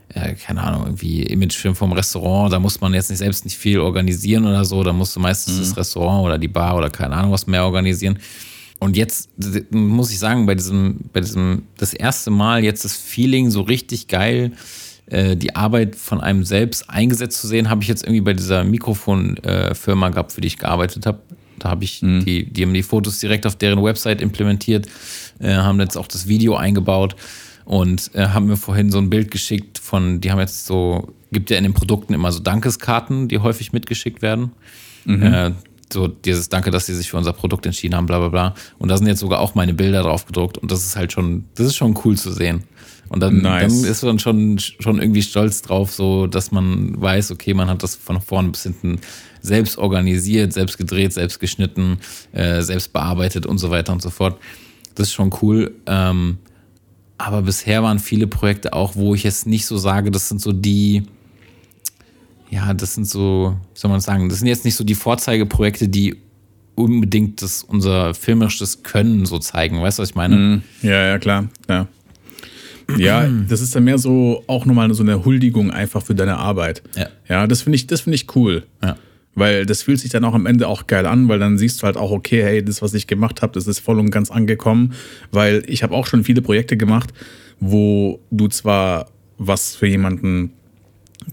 äh, 0.08 0.34
keine 0.34 0.62
Ahnung, 0.62 0.86
irgendwie 0.86 1.22
Imagefilm 1.22 1.74
vom 1.74 1.92
Restaurant, 1.92 2.52
da 2.52 2.58
muss 2.58 2.80
man 2.80 2.94
jetzt 2.94 3.10
nicht 3.10 3.18
selbst 3.18 3.44
nicht 3.44 3.58
viel 3.58 3.78
organisieren 3.78 4.46
oder 4.46 4.64
so, 4.64 4.82
da 4.82 4.94
musste 4.94 5.20
meistens 5.20 5.58
das 5.58 5.76
Restaurant 5.76 6.24
oder 6.24 6.38
die 6.38 6.48
Bar 6.48 6.76
oder 6.76 6.88
keine 6.88 7.14
Ahnung 7.14 7.32
was 7.32 7.46
mehr 7.46 7.64
organisieren. 7.64 8.18
Und 8.80 8.96
jetzt 8.96 9.28
muss 9.70 10.10
ich 10.10 10.18
sagen, 10.18 10.46
bei 10.46 10.54
diesem, 10.54 11.00
bei 11.12 11.20
diesem, 11.20 11.64
das 11.76 11.92
erste 11.92 12.30
Mal 12.30 12.64
jetzt 12.64 12.84
das 12.84 12.96
Feeling 12.96 13.50
so 13.50 13.62
richtig 13.62 14.06
geil, 14.06 14.52
äh, 15.06 15.36
die 15.36 15.56
Arbeit 15.56 15.96
von 15.96 16.20
einem 16.20 16.44
selbst 16.44 16.88
eingesetzt 16.88 17.40
zu 17.40 17.48
sehen, 17.48 17.68
habe 17.68 17.82
ich 17.82 17.88
jetzt 17.88 18.04
irgendwie 18.04 18.20
bei 18.20 18.34
dieser 18.34 18.64
Mikrofonfirma 18.64 20.10
gehabt, 20.10 20.32
für 20.32 20.40
die 20.40 20.48
ich 20.48 20.58
gearbeitet 20.58 21.06
habe. 21.06 21.18
Da 21.58 21.70
habe 21.70 21.84
ich 21.84 22.00
die, 22.00 22.50
die 22.50 22.62
haben 22.62 22.74
die 22.74 22.82
Fotos 22.82 23.18
direkt 23.18 23.46
auf 23.46 23.56
deren 23.56 23.82
Website 23.82 24.20
implementiert, 24.20 24.86
äh, 25.40 25.54
haben 25.54 25.80
jetzt 25.80 25.96
auch 25.96 26.06
das 26.06 26.28
Video 26.28 26.56
eingebaut 26.56 27.16
und 27.64 28.10
äh, 28.14 28.28
haben 28.28 28.46
mir 28.46 28.56
vorhin 28.56 28.90
so 28.90 28.98
ein 28.98 29.10
Bild 29.10 29.30
geschickt 29.30 29.78
von, 29.78 30.20
die 30.20 30.30
haben 30.30 30.38
jetzt 30.38 30.66
so, 30.66 31.14
gibt 31.32 31.50
ja 31.50 31.58
in 31.58 31.64
den 31.64 31.74
Produkten 31.74 32.14
immer 32.14 32.32
so 32.32 32.40
Dankeskarten, 32.40 33.28
die 33.28 33.38
häufig 33.38 33.72
mitgeschickt 33.72 34.22
werden. 34.22 34.52
Äh, 35.22 35.52
so 35.92 36.06
dieses 36.08 36.48
Danke, 36.48 36.70
dass 36.70 36.86
sie 36.86 36.94
sich 36.94 37.10
für 37.10 37.16
unser 37.16 37.32
Produkt 37.32 37.66
entschieden 37.66 37.94
haben, 37.94 38.06
bla 38.06 38.18
bla 38.18 38.28
bla. 38.28 38.54
Und 38.78 38.90
da 38.90 38.96
sind 38.96 39.06
jetzt 39.06 39.20
sogar 39.20 39.40
auch 39.40 39.54
meine 39.54 39.74
Bilder 39.74 40.02
drauf 40.02 40.26
gedruckt 40.26 40.58
und 40.58 40.70
das 40.70 40.84
ist 40.84 40.96
halt 40.96 41.12
schon, 41.12 41.44
das 41.54 41.66
ist 41.66 41.76
schon 41.76 41.98
cool 42.04 42.16
zu 42.16 42.32
sehen. 42.32 42.64
Und 43.08 43.20
dann, 43.20 43.40
Nice. 43.42 43.82
dann 43.82 43.90
ist 43.90 44.02
man 44.02 44.18
schon, 44.18 44.58
schon 44.58 45.00
irgendwie 45.00 45.22
stolz 45.22 45.62
drauf, 45.62 45.92
so 45.92 46.26
dass 46.26 46.50
man 46.50 47.00
weiß, 47.00 47.30
okay, 47.30 47.54
man 47.54 47.68
hat 47.68 47.82
das 47.82 47.94
von 47.96 48.20
vorne 48.20 48.50
bis 48.50 48.64
hinten 48.64 49.00
selbst 49.40 49.78
organisiert, 49.78 50.52
selbst 50.52 50.78
gedreht, 50.78 51.12
selbst 51.12 51.40
geschnitten, 51.40 51.98
äh, 52.32 52.62
selbst 52.62 52.92
bearbeitet 52.92 53.46
und 53.46 53.58
so 53.58 53.70
weiter 53.70 53.92
und 53.92 54.02
so 54.02 54.10
fort. 54.10 54.38
Das 54.94 55.08
ist 55.08 55.14
schon 55.14 55.32
cool. 55.42 55.74
Ähm, 55.86 56.38
aber 57.18 57.42
bisher 57.42 57.82
waren 57.82 57.98
viele 57.98 58.26
Projekte 58.26 58.72
auch, 58.72 58.94
wo 58.94 59.14
ich 59.14 59.22
jetzt 59.24 59.46
nicht 59.46 59.66
so 59.66 59.76
sage, 59.76 60.10
das 60.10 60.28
sind 60.28 60.40
so 60.40 60.52
die, 60.52 61.04
ja, 62.50 62.74
das 62.74 62.94
sind 62.94 63.06
so, 63.06 63.56
wie 63.74 63.78
soll 63.78 63.90
man 63.90 64.00
sagen, 64.00 64.28
das 64.28 64.38
sind 64.38 64.48
jetzt 64.48 64.64
nicht 64.64 64.76
so 64.76 64.84
die 64.84 64.94
Vorzeigeprojekte, 64.94 65.88
die 65.88 66.16
unbedingt 66.76 67.42
das, 67.42 67.64
unser 67.64 68.14
filmisches 68.14 68.84
Können 68.84 69.26
so 69.26 69.38
zeigen. 69.38 69.82
Weißt 69.82 69.98
du, 69.98 70.02
was 70.02 70.10
ich 70.10 70.14
meine? 70.14 70.62
Ja, 70.82 71.06
ja, 71.06 71.18
klar. 71.18 71.48
Ja. 71.68 71.88
Ja, 72.96 73.28
das 73.48 73.60
ist 73.60 73.74
dann 73.74 73.84
mehr 73.84 73.98
so 73.98 74.42
auch 74.46 74.64
nochmal 74.64 74.92
so 74.94 75.02
eine 75.02 75.24
Huldigung 75.24 75.70
einfach 75.70 76.02
für 76.02 76.14
deine 76.14 76.38
Arbeit. 76.38 76.82
Ja. 76.96 77.08
Ja, 77.28 77.46
das 77.46 77.62
finde 77.62 77.76
ich, 77.76 77.86
das 77.86 78.00
finde 78.00 78.16
ich 78.16 78.34
cool. 78.34 78.64
Ja. 78.82 78.96
Weil 79.34 79.66
das 79.66 79.82
fühlt 79.82 80.00
sich 80.00 80.10
dann 80.10 80.24
auch 80.24 80.34
am 80.34 80.46
Ende 80.46 80.66
auch 80.66 80.86
geil 80.86 81.06
an, 81.06 81.28
weil 81.28 81.38
dann 81.38 81.58
siehst 81.58 81.80
du 81.82 81.86
halt 81.86 81.96
auch, 81.96 82.10
okay, 82.10 82.42
hey, 82.42 82.64
das, 82.64 82.82
was 82.82 82.94
ich 82.94 83.06
gemacht 83.06 83.42
habe, 83.42 83.52
das 83.52 83.66
ist 83.66 83.78
voll 83.78 83.98
und 84.00 84.10
ganz 84.10 84.30
angekommen. 84.30 84.94
Weil 85.30 85.62
ich 85.66 85.82
habe 85.82 85.94
auch 85.94 86.06
schon 86.06 86.24
viele 86.24 86.42
Projekte 86.42 86.76
gemacht, 86.76 87.12
wo 87.60 88.20
du 88.30 88.48
zwar 88.48 89.06
was 89.36 89.76
für 89.76 89.86
jemanden 89.86 90.52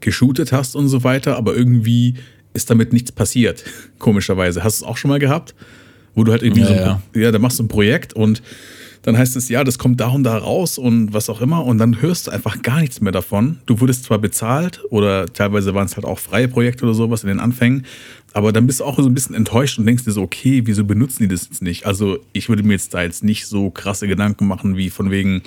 geshootet 0.02 0.52
hast 0.52 0.76
und 0.76 0.88
so 0.88 1.04
weiter, 1.04 1.38
aber 1.38 1.56
irgendwie 1.56 2.16
ist 2.54 2.70
damit 2.70 2.94
nichts 2.94 3.12
passiert, 3.12 3.64
komischerweise. 4.00 4.64
Hast 4.64 4.82
du 4.82 4.86
es 4.86 4.90
auch 4.90 4.98
schon 4.98 5.10
mal 5.10 5.20
gehabt? 5.20 5.56
Wo 6.14 6.24
du 6.24 6.32
halt 6.32 6.44
irgendwie 6.44 6.62
Ja, 6.62 6.68
so, 6.68 6.74
ja. 6.74 7.02
ja, 7.16 7.32
da 7.32 7.40
machst 7.40 7.60
du 7.60 7.64
ein 7.64 7.68
Projekt 7.68 8.14
und 8.14 8.42
dann 9.06 9.20
heißt 9.20 9.36
es, 9.36 9.50
ja, 9.50 9.64
das 9.64 9.78
kommt 9.78 10.00
da 10.00 10.08
und 10.08 10.24
da 10.24 10.36
raus 10.36 10.80
und 10.80 11.14
was 11.14 11.30
auch 11.30 11.40
immer 11.40 11.64
und 11.64 11.78
dann 11.78 12.02
hörst 12.02 12.26
du 12.26 12.32
einfach 12.32 12.64
gar 12.64 12.82
nichts 12.82 13.02
mehr 13.02 13.12
davon. 13.12 13.60
Du 13.68 13.80
wurdest 13.80 14.06
zwar 14.06 14.18
bezahlt 14.18 14.82
oder 14.90 15.28
teilweise 15.28 15.76
waren 15.76 15.86
es 15.86 15.96
halt 15.96 16.06
auch 16.06 16.18
freie 16.18 16.48
Projekte 16.48 16.86
oder 16.86 16.96
sowas 16.96 17.22
in 17.22 17.30
den 17.30 17.40
Anfängen, 17.40 17.86
aber 18.34 18.52
dann 18.52 18.66
bist 18.66 18.80
du 18.80 18.84
auch 18.84 18.98
so 18.98 19.06
ein 19.06 19.14
bisschen 19.14 19.36
enttäuscht 19.36 19.78
und 19.78 19.86
denkst 19.86 20.06
dir 20.06 20.12
so, 20.12 20.24
okay, 20.24 20.64
wieso 20.66 20.86
benutzen 20.86 21.22
die 21.22 21.28
das 21.28 21.46
jetzt 21.46 21.62
nicht? 21.62 21.86
Also 21.86 22.18
ich 22.34 22.50
würde 22.50 22.64
mir 22.64 22.74
jetzt 22.74 22.96
da 22.96 23.04
jetzt 23.04 23.24
nicht 23.24 23.46
so 23.46 23.70
krasse 23.70 24.08
Gedanken 24.08 24.48
machen 24.48 24.76
wie 24.76 24.90
von 24.90 25.12
wegen, 25.12 25.44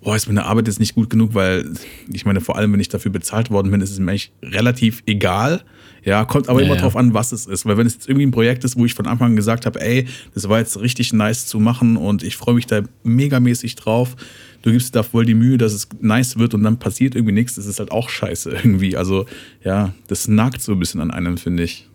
oh, 0.00 0.12
ist 0.12 0.26
meine 0.26 0.44
Arbeit 0.44 0.66
jetzt 0.66 0.80
nicht 0.80 0.96
gut 0.96 1.08
genug, 1.08 1.32
weil 1.32 1.70
ich 2.12 2.26
meine, 2.26 2.40
vor 2.40 2.56
allem, 2.56 2.72
wenn 2.72 2.80
ich 2.80 2.88
dafür 2.88 3.12
bezahlt 3.12 3.52
worden 3.52 3.70
bin, 3.70 3.82
ist 3.82 3.92
es 3.92 4.00
mir 4.00 4.10
eigentlich 4.10 4.32
relativ 4.42 5.04
egal. 5.06 5.62
Ja, 6.06 6.24
kommt 6.24 6.48
aber 6.48 6.60
Ja, 6.60 6.66
immer 6.66 6.76
ja. 6.76 6.80
drauf 6.82 6.96
an, 6.96 7.12
was 7.14 7.32
es 7.32 7.46
ist. 7.46 7.66
Weil 7.66 7.76
wenn 7.76 7.86
es 7.86 7.94
jetzt 7.94 8.08
irgendwie 8.08 8.24
ein 8.26 8.30
Projekt 8.30 8.62
ist, 8.64 8.78
wo 8.78 8.86
ich 8.86 8.94
von 8.94 9.06
Anfang 9.06 9.30
an 9.32 9.36
gesagt 9.36 9.66
habe, 9.66 9.80
ey, 9.80 10.06
das 10.34 10.48
war 10.48 10.58
jetzt 10.60 10.80
richtig 10.80 11.12
nice 11.12 11.46
zu 11.46 11.58
machen 11.60 11.96
und 11.96 12.22
ich 12.22 12.36
freue 12.36 12.54
mich 12.54 12.66
da 12.66 12.82
megamäßig 13.02 13.74
drauf. 13.74 14.14
Du 14.62 14.70
gibst 14.70 14.94
dir 14.94 14.98
da 15.00 15.02
voll 15.02 15.24
die 15.26 15.34
Mühe, 15.34 15.58
dass 15.58 15.72
es 15.72 15.88
nice 16.00 16.38
wird 16.38 16.54
und 16.54 16.62
dann 16.62 16.78
passiert 16.78 17.14
irgendwie 17.16 17.32
nichts. 17.34 17.56
Das 17.56 17.66
ist 17.66 17.80
halt 17.80 17.90
auch 17.90 18.08
scheiße 18.08 18.50
irgendwie. 18.64 18.96
Also 18.96 19.26
ja, 19.64 19.92
das 20.06 20.28
nagt 20.28 20.62
so 20.62 20.72
ein 20.72 20.78
bisschen 20.78 21.00
an 21.00 21.10
einem, 21.10 21.36
finde 21.38 21.64
ich. 21.64 21.88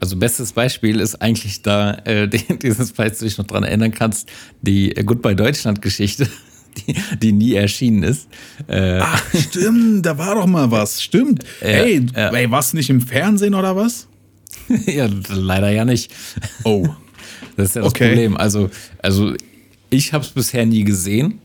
Also 0.00 0.16
bestes 0.16 0.52
Beispiel 0.52 0.98
ist 1.00 1.22
eigentlich 1.22 1.62
da, 1.62 1.94
äh, 2.04 2.26
die- 2.28 2.58
dieses, 2.62 2.90
falls 2.90 3.20
du 3.20 3.26
dich 3.26 3.38
noch 3.38 3.46
dran 3.46 3.62
erinnern 3.62 3.92
kannst, 3.92 4.28
die 4.60 4.94
äh, 4.96 5.04
Goodbye 5.04 5.36
Deutschland 5.36 5.80
Geschichte, 5.82 6.28
die, 6.78 6.94
die 7.22 7.32
nie 7.32 7.54
erschienen 7.54 8.02
ist. 8.02 8.28
Äh, 8.66 9.00
Ach, 9.00 9.22
stimmt, 9.34 10.04
da 10.06 10.18
war 10.18 10.34
doch 10.34 10.46
mal 10.46 10.70
was. 10.70 11.02
Stimmt. 11.02 11.44
ey, 11.60 12.06
ja. 12.14 12.30
ey, 12.30 12.50
warst 12.50 12.72
du 12.72 12.76
nicht 12.76 12.90
im 12.90 13.00
Fernsehen 13.00 13.54
oder 13.54 13.76
was? 13.76 14.08
ja, 14.86 15.08
leider 15.28 15.70
ja 15.70 15.84
nicht. 15.84 16.12
Oh. 16.64 16.88
Das 17.56 17.68
ist 17.68 17.76
ja 17.76 17.82
das 17.82 17.90
Okay. 17.90 18.08
Problem. 18.08 18.36
Also, 18.36 18.70
also 19.02 19.34
ich 19.90 20.12
habe 20.12 20.24
es 20.24 20.30
bisher 20.30 20.66
nie 20.66 20.84
gesehen. 20.84 21.40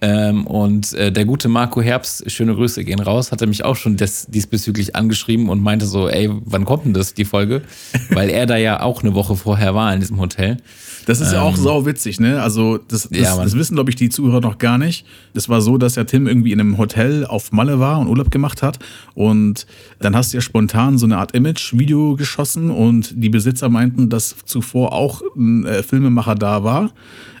Ähm, 0.00 0.46
und 0.46 0.92
äh, 0.94 1.10
der 1.12 1.24
gute 1.24 1.48
Marco 1.48 1.80
Herbst, 1.80 2.30
schöne 2.30 2.54
Grüße 2.54 2.84
gehen 2.84 3.00
raus, 3.00 3.32
hatte 3.32 3.46
mich 3.46 3.64
auch 3.64 3.76
schon 3.76 3.96
des, 3.96 4.26
diesbezüglich 4.26 4.96
angeschrieben 4.96 5.48
und 5.48 5.62
meinte 5.62 5.86
so, 5.86 6.08
ey, 6.08 6.30
wann 6.44 6.64
kommt 6.64 6.84
denn 6.84 6.94
das, 6.94 7.14
die 7.14 7.24
Folge? 7.24 7.62
Weil 8.10 8.30
er 8.30 8.46
da 8.46 8.56
ja 8.56 8.80
auch 8.80 9.02
eine 9.02 9.14
Woche 9.14 9.36
vorher 9.36 9.74
war 9.74 9.92
in 9.92 10.00
diesem 10.00 10.20
Hotel. 10.20 10.58
Das 11.06 11.20
ist 11.20 11.32
ja 11.32 11.42
auch 11.42 11.56
sau 11.56 11.86
witzig, 11.86 12.18
ne? 12.18 12.40
Also, 12.40 12.78
das, 12.78 13.02
das, 13.02 13.12
Ähm. 13.12 13.22
Ja, 13.22 13.42
das 13.42 13.54
wissen, 13.54 13.74
glaube 13.74 13.90
ich, 13.90 13.96
die 13.96 14.08
Zuhörer 14.08 14.40
noch 14.40 14.58
gar 14.58 14.78
nicht. 14.78 15.04
Das 15.34 15.48
war 15.48 15.60
so, 15.60 15.76
dass 15.78 15.96
ja 15.96 16.04
Tim 16.04 16.26
irgendwie 16.26 16.52
in 16.52 16.60
einem 16.60 16.78
Hotel 16.78 17.26
auf 17.26 17.52
Malle 17.52 17.78
war 17.78 17.98
und 17.98 18.08
Urlaub 18.08 18.30
gemacht 18.30 18.62
hat. 18.62 18.78
Und 19.14 19.66
dann 20.00 20.16
hast 20.16 20.32
du 20.32 20.38
ja 20.38 20.40
spontan 20.40 20.98
so 20.98 21.06
eine 21.06 21.18
Art 21.18 21.32
Image-Video 21.32 22.16
geschossen 22.16 22.70
und 22.70 23.12
die 23.16 23.28
Besitzer 23.28 23.68
meinten, 23.68 24.08
dass 24.08 24.36
zuvor 24.44 24.92
auch 24.92 25.22
ein 25.36 25.66
äh, 25.66 25.82
Filmemacher 25.82 26.34
da 26.34 26.64
war, 26.64 26.90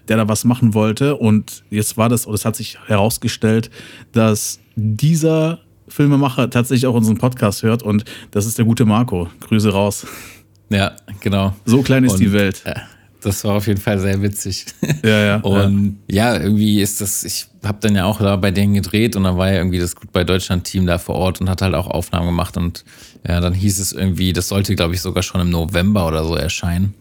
der 0.08 0.16
da 0.18 0.28
was 0.28 0.44
machen 0.44 0.74
wollte. 0.74 1.16
Und 1.16 1.64
jetzt 1.70 1.96
war 1.96 2.08
das, 2.08 2.26
oder 2.26 2.34
es 2.34 2.44
hat 2.44 2.56
sich 2.56 2.78
herausgestellt, 2.86 3.70
dass 4.12 4.60
dieser 4.76 5.60
Filmemacher 5.88 6.50
tatsächlich 6.50 6.86
auch 6.86 6.94
unseren 6.94 7.18
Podcast 7.18 7.62
hört 7.62 7.82
und 7.82 8.04
das 8.30 8.46
ist 8.46 8.58
der 8.58 8.64
gute 8.64 8.84
Marco. 8.84 9.28
Grüße 9.40 9.70
raus. 9.70 10.06
Ja, 10.70 10.92
genau. 11.20 11.54
So 11.66 11.82
klein 11.82 12.04
ist 12.04 12.14
Und, 12.14 12.20
die 12.20 12.32
Welt. 12.32 12.62
äh, 12.64 12.74
Das 13.20 13.44
war 13.44 13.54
auf 13.54 13.66
jeden 13.66 13.80
Fall 13.80 13.98
sehr 13.98 14.20
witzig. 14.22 14.66
Ja, 15.04 15.20
ja. 15.24 15.36
Und 15.40 15.98
ja, 16.10 16.40
irgendwie 16.40 16.80
ist 16.80 17.02
das, 17.02 17.24
ich 17.24 17.46
habe 17.62 17.76
dann 17.82 17.94
ja 17.94 18.06
auch 18.06 18.18
da 18.18 18.36
bei 18.36 18.50
denen 18.50 18.72
gedreht 18.72 19.16
und 19.16 19.24
dann 19.24 19.36
war 19.36 19.50
ja 19.50 19.58
irgendwie 19.58 19.78
das 19.78 19.94
Gut 19.94 20.10
bei 20.12 20.24
Deutschland-Team 20.24 20.86
da 20.86 20.96
vor 20.96 21.16
Ort 21.16 21.42
und 21.42 21.50
hat 21.50 21.60
halt 21.60 21.74
auch 21.74 21.86
Aufnahmen 21.86 22.26
gemacht 22.26 22.56
und 22.56 22.84
ja, 23.28 23.40
dann 23.40 23.52
hieß 23.52 23.78
es 23.80 23.92
irgendwie, 23.92 24.32
das 24.32 24.48
sollte 24.48 24.74
glaube 24.74 24.94
ich 24.94 25.02
sogar 25.02 25.22
schon 25.22 25.42
im 25.42 25.50
November 25.50 26.06
oder 26.06 26.24
so 26.24 26.34
erscheinen. 26.34 26.94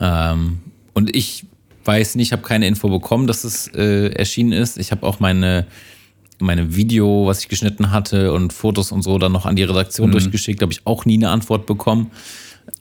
Ähm, 0.00 0.60
und 0.94 1.14
ich 1.16 1.46
weiß 1.84 2.14
nicht, 2.14 2.32
habe 2.32 2.42
keine 2.42 2.66
Info 2.66 2.88
bekommen, 2.88 3.26
dass 3.26 3.44
es 3.44 3.68
äh, 3.68 4.08
erschienen 4.08 4.52
ist. 4.52 4.78
Ich 4.78 4.90
habe 4.92 5.06
auch 5.06 5.20
meine 5.20 5.66
meine 6.38 6.74
Video, 6.74 7.26
was 7.26 7.40
ich 7.40 7.48
geschnitten 7.48 7.92
hatte 7.92 8.32
und 8.32 8.52
Fotos 8.52 8.90
und 8.92 9.02
so 9.02 9.16
dann 9.18 9.32
noch 9.32 9.46
an 9.46 9.54
die 9.54 9.62
Redaktion 9.62 10.10
durchgeschickt, 10.10 10.60
habe 10.60 10.72
ich 10.72 10.86
auch 10.86 11.04
nie 11.04 11.14
eine 11.14 11.30
Antwort 11.30 11.66
bekommen. 11.66 12.10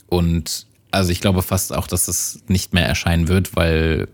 Und 0.07 0.65
also 0.89 1.11
ich 1.11 1.21
glaube 1.21 1.41
fast 1.41 1.73
auch, 1.73 1.87
dass 1.87 2.07
es 2.07 2.41
nicht 2.47 2.73
mehr 2.73 2.85
erscheinen 2.85 3.27
wird, 3.27 3.55
weil 3.55 4.07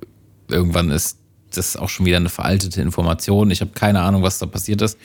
irgendwann 0.49 0.91
ist 0.91 1.17
das 1.51 1.77
auch 1.77 1.89
schon 1.89 2.05
wieder 2.05 2.17
eine 2.17 2.29
veraltete 2.29 2.81
Information. 2.81 3.49
Ich 3.51 3.61
habe 3.61 3.71
keine 3.71 4.01
Ahnung, 4.01 4.21
was 4.21 4.37
da 4.37 4.45
passiert 4.45 4.81
ist. 4.81 4.97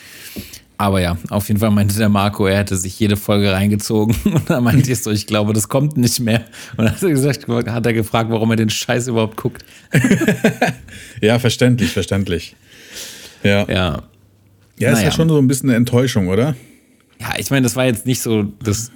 Aber 0.83 1.01
ja, 1.01 1.17
auf 1.31 1.47
jeden 1.47 1.61
Fall 1.61 1.71
meinte 1.71 1.97
der 1.97 2.09
Marco, 2.09 2.45
er 2.45 2.59
hätte 2.59 2.75
sich 2.77 2.99
jede 2.99 3.17
Folge 3.17 3.53
reingezogen. 3.53 4.17
Und 4.25 4.51
dann 4.51 4.65
meinte 4.65 4.91
ich 4.91 4.99
so, 5.01 5.13
ich 5.13 5.29
glaube, 5.29 5.53
das 5.53 5.69
kommt 5.69 5.97
nicht 5.97 6.19
mehr. 6.19 6.41
Und 6.77 6.87
dann 6.87 6.95
hat 6.97 7.01
er 7.05 7.11
gesagt, 7.11 7.47
hat 7.47 7.87
er 7.87 7.93
gefragt, 7.93 8.31
warum 8.31 8.51
er 8.51 8.57
den 8.57 8.69
Scheiß 8.69 9.07
überhaupt 9.07 9.37
guckt. 9.37 9.65
Ja, 11.21 11.39
verständlich, 11.39 11.91
verständlich. 11.93 12.57
Ja. 13.45 13.65
Ja, 13.69 13.75
Ja. 13.77 13.95
ist 13.95 14.03
ja 14.81 14.93
Naja. 14.93 15.11
schon 15.13 15.29
so 15.29 15.39
ein 15.39 15.47
bisschen 15.47 15.69
eine 15.71 15.77
Enttäuschung, 15.77 16.27
oder? 16.27 16.57
Ja, 17.21 17.35
ich 17.39 17.49
meine, 17.53 17.63
das 17.63 17.77
war 17.77 17.85
jetzt 17.85 18.05
nicht 18.05 18.21
so 18.21 18.43
das 18.65 18.91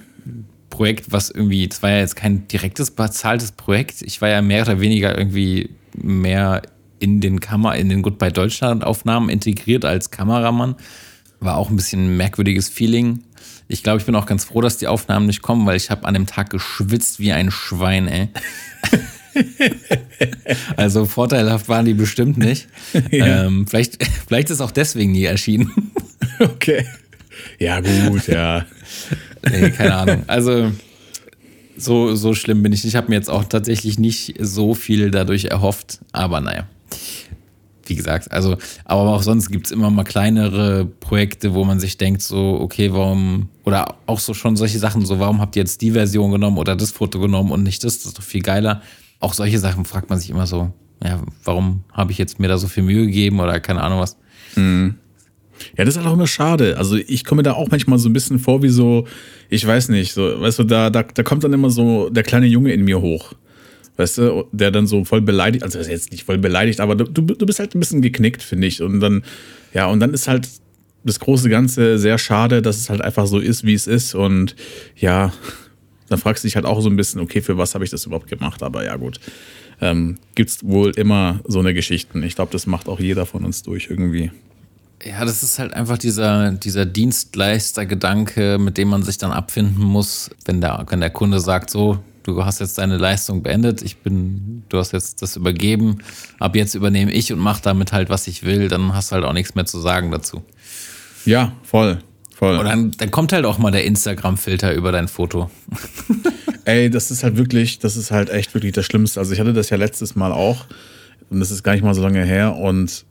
Projekt, 0.69 1.05
was 1.13 1.29
irgendwie, 1.29 1.65
das 1.69 1.81
war 1.81 1.91
ja 1.91 1.99
jetzt 1.99 2.17
kein 2.17 2.49
direktes 2.49 2.91
bezahltes 2.91 3.53
Projekt. 3.53 4.01
Ich 4.01 4.21
war 4.21 4.27
ja 4.27 4.41
mehr 4.41 4.63
oder 4.63 4.81
weniger 4.81 5.17
irgendwie 5.17 5.69
mehr 5.95 6.63
in 6.99 7.21
den 7.21 7.39
Kammer, 7.39 7.75
in 7.77 7.87
den 7.87 8.01
Goodbye 8.01 8.33
Deutschland 8.33 8.83
Aufnahmen 8.83 9.29
integriert 9.29 9.85
als 9.85 10.11
Kameramann. 10.11 10.75
War 11.39 11.57
auch 11.57 11.69
ein 11.69 11.75
bisschen 11.75 12.05
ein 12.05 12.17
merkwürdiges 12.17 12.69
Feeling. 12.69 13.23
Ich 13.67 13.83
glaube, 13.83 13.99
ich 13.99 14.05
bin 14.05 14.15
auch 14.15 14.25
ganz 14.25 14.45
froh, 14.45 14.61
dass 14.61 14.77
die 14.77 14.87
Aufnahmen 14.87 15.25
nicht 15.25 15.41
kommen, 15.41 15.65
weil 15.65 15.75
ich 15.75 15.89
habe 15.91 16.05
an 16.07 16.13
dem 16.13 16.25
Tag 16.25 16.49
geschwitzt 16.49 17.19
wie 17.19 17.33
ein 17.33 17.51
Schwein, 17.51 18.07
ey. 18.07 18.29
also 20.77 21.05
vorteilhaft 21.05 21.67
waren 21.67 21.85
die 21.85 21.93
bestimmt 21.93 22.37
nicht. 22.37 22.67
Ja. 23.11 23.45
ähm, 23.45 23.67
vielleicht, 23.67 24.03
vielleicht 24.27 24.49
ist 24.49 24.61
auch 24.61 24.71
deswegen 24.71 25.11
nie 25.11 25.25
erschienen. 25.25 25.71
Okay. 26.39 26.85
Ja, 27.57 27.79
gut, 27.79 28.27
ja. 28.27 28.65
Nee, 29.49 29.71
keine 29.71 29.95
Ahnung. 29.95 30.23
Also 30.27 30.71
so, 31.75 32.13
so 32.15 32.35
schlimm 32.35 32.61
bin 32.61 32.73
ich. 32.73 32.85
Ich 32.85 32.95
habe 32.95 33.09
mir 33.09 33.15
jetzt 33.15 33.29
auch 33.29 33.43
tatsächlich 33.45 33.97
nicht 33.97 34.35
so 34.39 34.75
viel 34.75 35.09
dadurch 35.09 35.45
erhofft, 35.45 35.99
aber 36.11 36.39
naja. 36.41 36.67
Wie 37.87 37.95
gesagt, 37.95 38.31
also, 38.31 38.57
aber 38.85 39.13
auch 39.13 39.23
sonst 39.23 39.49
gibt 39.49 39.67
es 39.67 39.71
immer 39.71 39.89
mal 39.89 40.03
kleinere 40.03 40.85
Projekte, 40.85 41.53
wo 41.53 41.63
man 41.63 41.79
sich 41.79 41.97
denkt, 41.97 42.21
so, 42.21 42.59
okay, 42.59 42.91
warum, 42.91 43.49
oder 43.63 43.95
auch 44.05 44.19
so 44.19 44.33
schon 44.33 44.55
solche 44.55 44.79
Sachen, 44.79 45.05
so, 45.05 45.19
warum 45.19 45.39
habt 45.39 45.55
ihr 45.55 45.61
jetzt 45.61 45.81
die 45.81 45.91
Version 45.91 46.31
genommen 46.31 46.57
oder 46.57 46.75
das 46.75 46.91
Foto 46.91 47.19
genommen 47.19 47.51
und 47.51 47.63
nicht 47.63 47.83
das, 47.83 47.97
das 47.99 48.07
ist 48.07 48.17
doch 48.17 48.23
viel 48.23 48.41
geiler. 48.41 48.81
Auch 49.19 49.33
solche 49.33 49.59
Sachen 49.59 49.85
fragt 49.85 50.09
man 50.09 50.19
sich 50.19 50.29
immer 50.29 50.47
so, 50.47 50.71
ja, 51.03 51.21
warum 51.43 51.83
habe 51.91 52.11
ich 52.11 52.17
jetzt 52.17 52.39
mir 52.39 52.47
da 52.47 52.57
so 52.57 52.67
viel 52.67 52.83
Mühe 52.83 53.05
gegeben 53.05 53.39
oder 53.39 53.59
keine 53.59 53.81
Ahnung 53.81 53.99
was. 53.99 54.17
Ja, 55.77 55.85
das 55.85 55.95
ist 55.95 55.97
halt 55.97 56.07
auch 56.07 56.13
immer 56.13 56.27
schade. 56.27 56.77
Also 56.77 56.95
ich 56.95 57.25
komme 57.25 57.43
da 57.43 57.53
auch 57.53 57.69
manchmal 57.69 57.99
so 57.99 58.09
ein 58.09 58.13
bisschen 58.13 58.39
vor 58.39 58.61
wie 58.63 58.69
so, 58.69 59.07
ich 59.49 59.65
weiß 59.65 59.89
nicht, 59.89 60.13
so, 60.13 60.39
weißt 60.39 60.59
du, 60.59 60.63
da, 60.63 60.89
da, 60.89 61.03
da 61.03 61.23
kommt 61.23 61.43
dann 61.43 61.53
immer 61.53 61.69
so 61.69 62.09
der 62.09 62.23
kleine 62.23 62.45
Junge 62.45 62.73
in 62.73 62.83
mir 62.83 63.01
hoch. 63.01 63.33
Weißt 63.97 64.19
du, 64.19 64.45
der 64.51 64.71
dann 64.71 64.85
so 64.85 65.03
voll 65.03 65.21
beleidigt, 65.21 65.63
also 65.63 65.79
jetzt 65.79 66.11
nicht 66.11 66.23
voll 66.23 66.37
beleidigt, 66.37 66.79
aber 66.79 66.95
du, 66.95 67.05
du 67.05 67.21
du 67.21 67.45
bist 67.45 67.59
halt 67.59 67.73
ein 67.75 67.79
bisschen 67.79 68.01
geknickt, 68.01 68.43
finde 68.43 68.67
ich. 68.67 68.81
Und 68.81 68.99
dann, 68.99 69.23
ja, 69.73 69.87
und 69.87 69.99
dann 69.99 70.13
ist 70.13 70.27
halt 70.27 70.47
das 71.03 71.19
große 71.19 71.49
Ganze 71.49 71.97
sehr 71.97 72.17
schade, 72.17 72.61
dass 72.61 72.77
es 72.77 72.89
halt 72.89 73.01
einfach 73.01 73.25
so 73.25 73.39
ist, 73.39 73.65
wie 73.65 73.73
es 73.73 73.87
ist. 73.87 74.13
Und 74.13 74.55
ja, 74.95 75.33
dann 76.09 76.19
fragst 76.19 76.43
du 76.43 76.47
dich 76.47 76.55
halt 76.55 76.65
auch 76.65 76.81
so 76.81 76.89
ein 76.89 76.95
bisschen, 76.95 77.21
okay, 77.21 77.41
für 77.41 77.57
was 77.57 77.73
habe 77.73 77.83
ich 77.83 77.89
das 77.89 78.05
überhaupt 78.05 78.27
gemacht? 78.27 78.61
Aber 78.61 78.85
ja, 78.85 78.95
gut. 78.95 79.19
Ähm, 79.81 80.17
Gibt 80.35 80.49
es 80.49 80.63
wohl 80.63 80.91
immer 80.91 81.39
so 81.45 81.59
eine 81.59 81.73
Geschichten. 81.73 82.23
Ich 82.23 82.35
glaube, 82.35 82.51
das 82.51 82.65
macht 82.65 82.87
auch 82.87 82.99
jeder 82.99 83.25
von 83.25 83.45
uns 83.45 83.63
durch 83.63 83.87
irgendwie. 83.89 84.31
Ja, 85.03 85.23
das 85.25 85.43
ist 85.43 85.59
halt 85.59 85.73
einfach 85.73 85.99
dieser, 85.99 86.51
dieser 86.51 86.85
Dienstleister-Gedanke, 86.85 88.57
mit 88.57 88.77
dem 88.77 88.87
man 88.87 89.03
sich 89.03 89.19
dann 89.19 89.31
abfinden 89.31 89.83
muss, 89.83 90.31
wenn 90.45 90.59
der, 90.59 90.85
wenn 90.89 90.99
der 90.99 91.11
Kunde 91.11 91.39
sagt, 91.39 91.69
so, 91.69 91.99
du 92.35 92.43
hast 92.43 92.59
jetzt 92.59 92.77
deine 92.77 92.97
Leistung 92.97 93.41
beendet, 93.41 93.81
ich 93.81 93.97
bin, 93.97 94.63
du 94.69 94.77
hast 94.77 94.91
jetzt 94.91 95.21
das 95.21 95.37
übergeben, 95.37 95.99
ab 96.39 96.55
jetzt 96.55 96.75
übernehme 96.75 97.11
ich 97.11 97.31
und 97.31 97.39
mach 97.39 97.61
damit 97.61 97.93
halt, 97.93 98.09
was 98.09 98.27
ich 98.27 98.43
will, 98.43 98.67
dann 98.67 98.93
hast 98.93 99.11
du 99.11 99.15
halt 99.15 99.25
auch 99.25 99.33
nichts 99.33 99.55
mehr 99.55 99.65
zu 99.65 99.79
sagen 99.79 100.11
dazu. 100.11 100.43
Ja, 101.25 101.53
voll. 101.63 101.99
Voll. 102.35 102.57
Und 102.57 102.65
dann, 102.65 102.91
dann 102.91 103.11
kommt 103.11 103.33
halt 103.33 103.45
auch 103.45 103.57
mal 103.57 103.71
der 103.71 103.85
Instagram-Filter 103.85 104.73
über 104.73 104.91
dein 104.91 105.07
Foto. 105.07 105.49
Ey, 106.65 106.89
das 106.89 107.09
ist 107.09 107.23
halt 107.23 107.37
wirklich, 107.37 107.79
das 107.79 107.95
ist 107.95 108.11
halt 108.11 108.29
echt 108.29 108.53
wirklich 108.53 108.73
das 108.73 108.85
Schlimmste. 108.85 109.19
Also 109.19 109.33
ich 109.33 109.39
hatte 109.39 109.53
das 109.53 109.69
ja 109.69 109.77
letztes 109.77 110.15
Mal 110.15 110.31
auch 110.31 110.65
und 111.29 111.39
das 111.39 111.49
ist 111.49 111.63
gar 111.63 111.71
nicht 111.71 111.83
mal 111.83 111.95
so 111.95 112.03
lange 112.03 112.23
her 112.23 112.55
und 112.55 113.05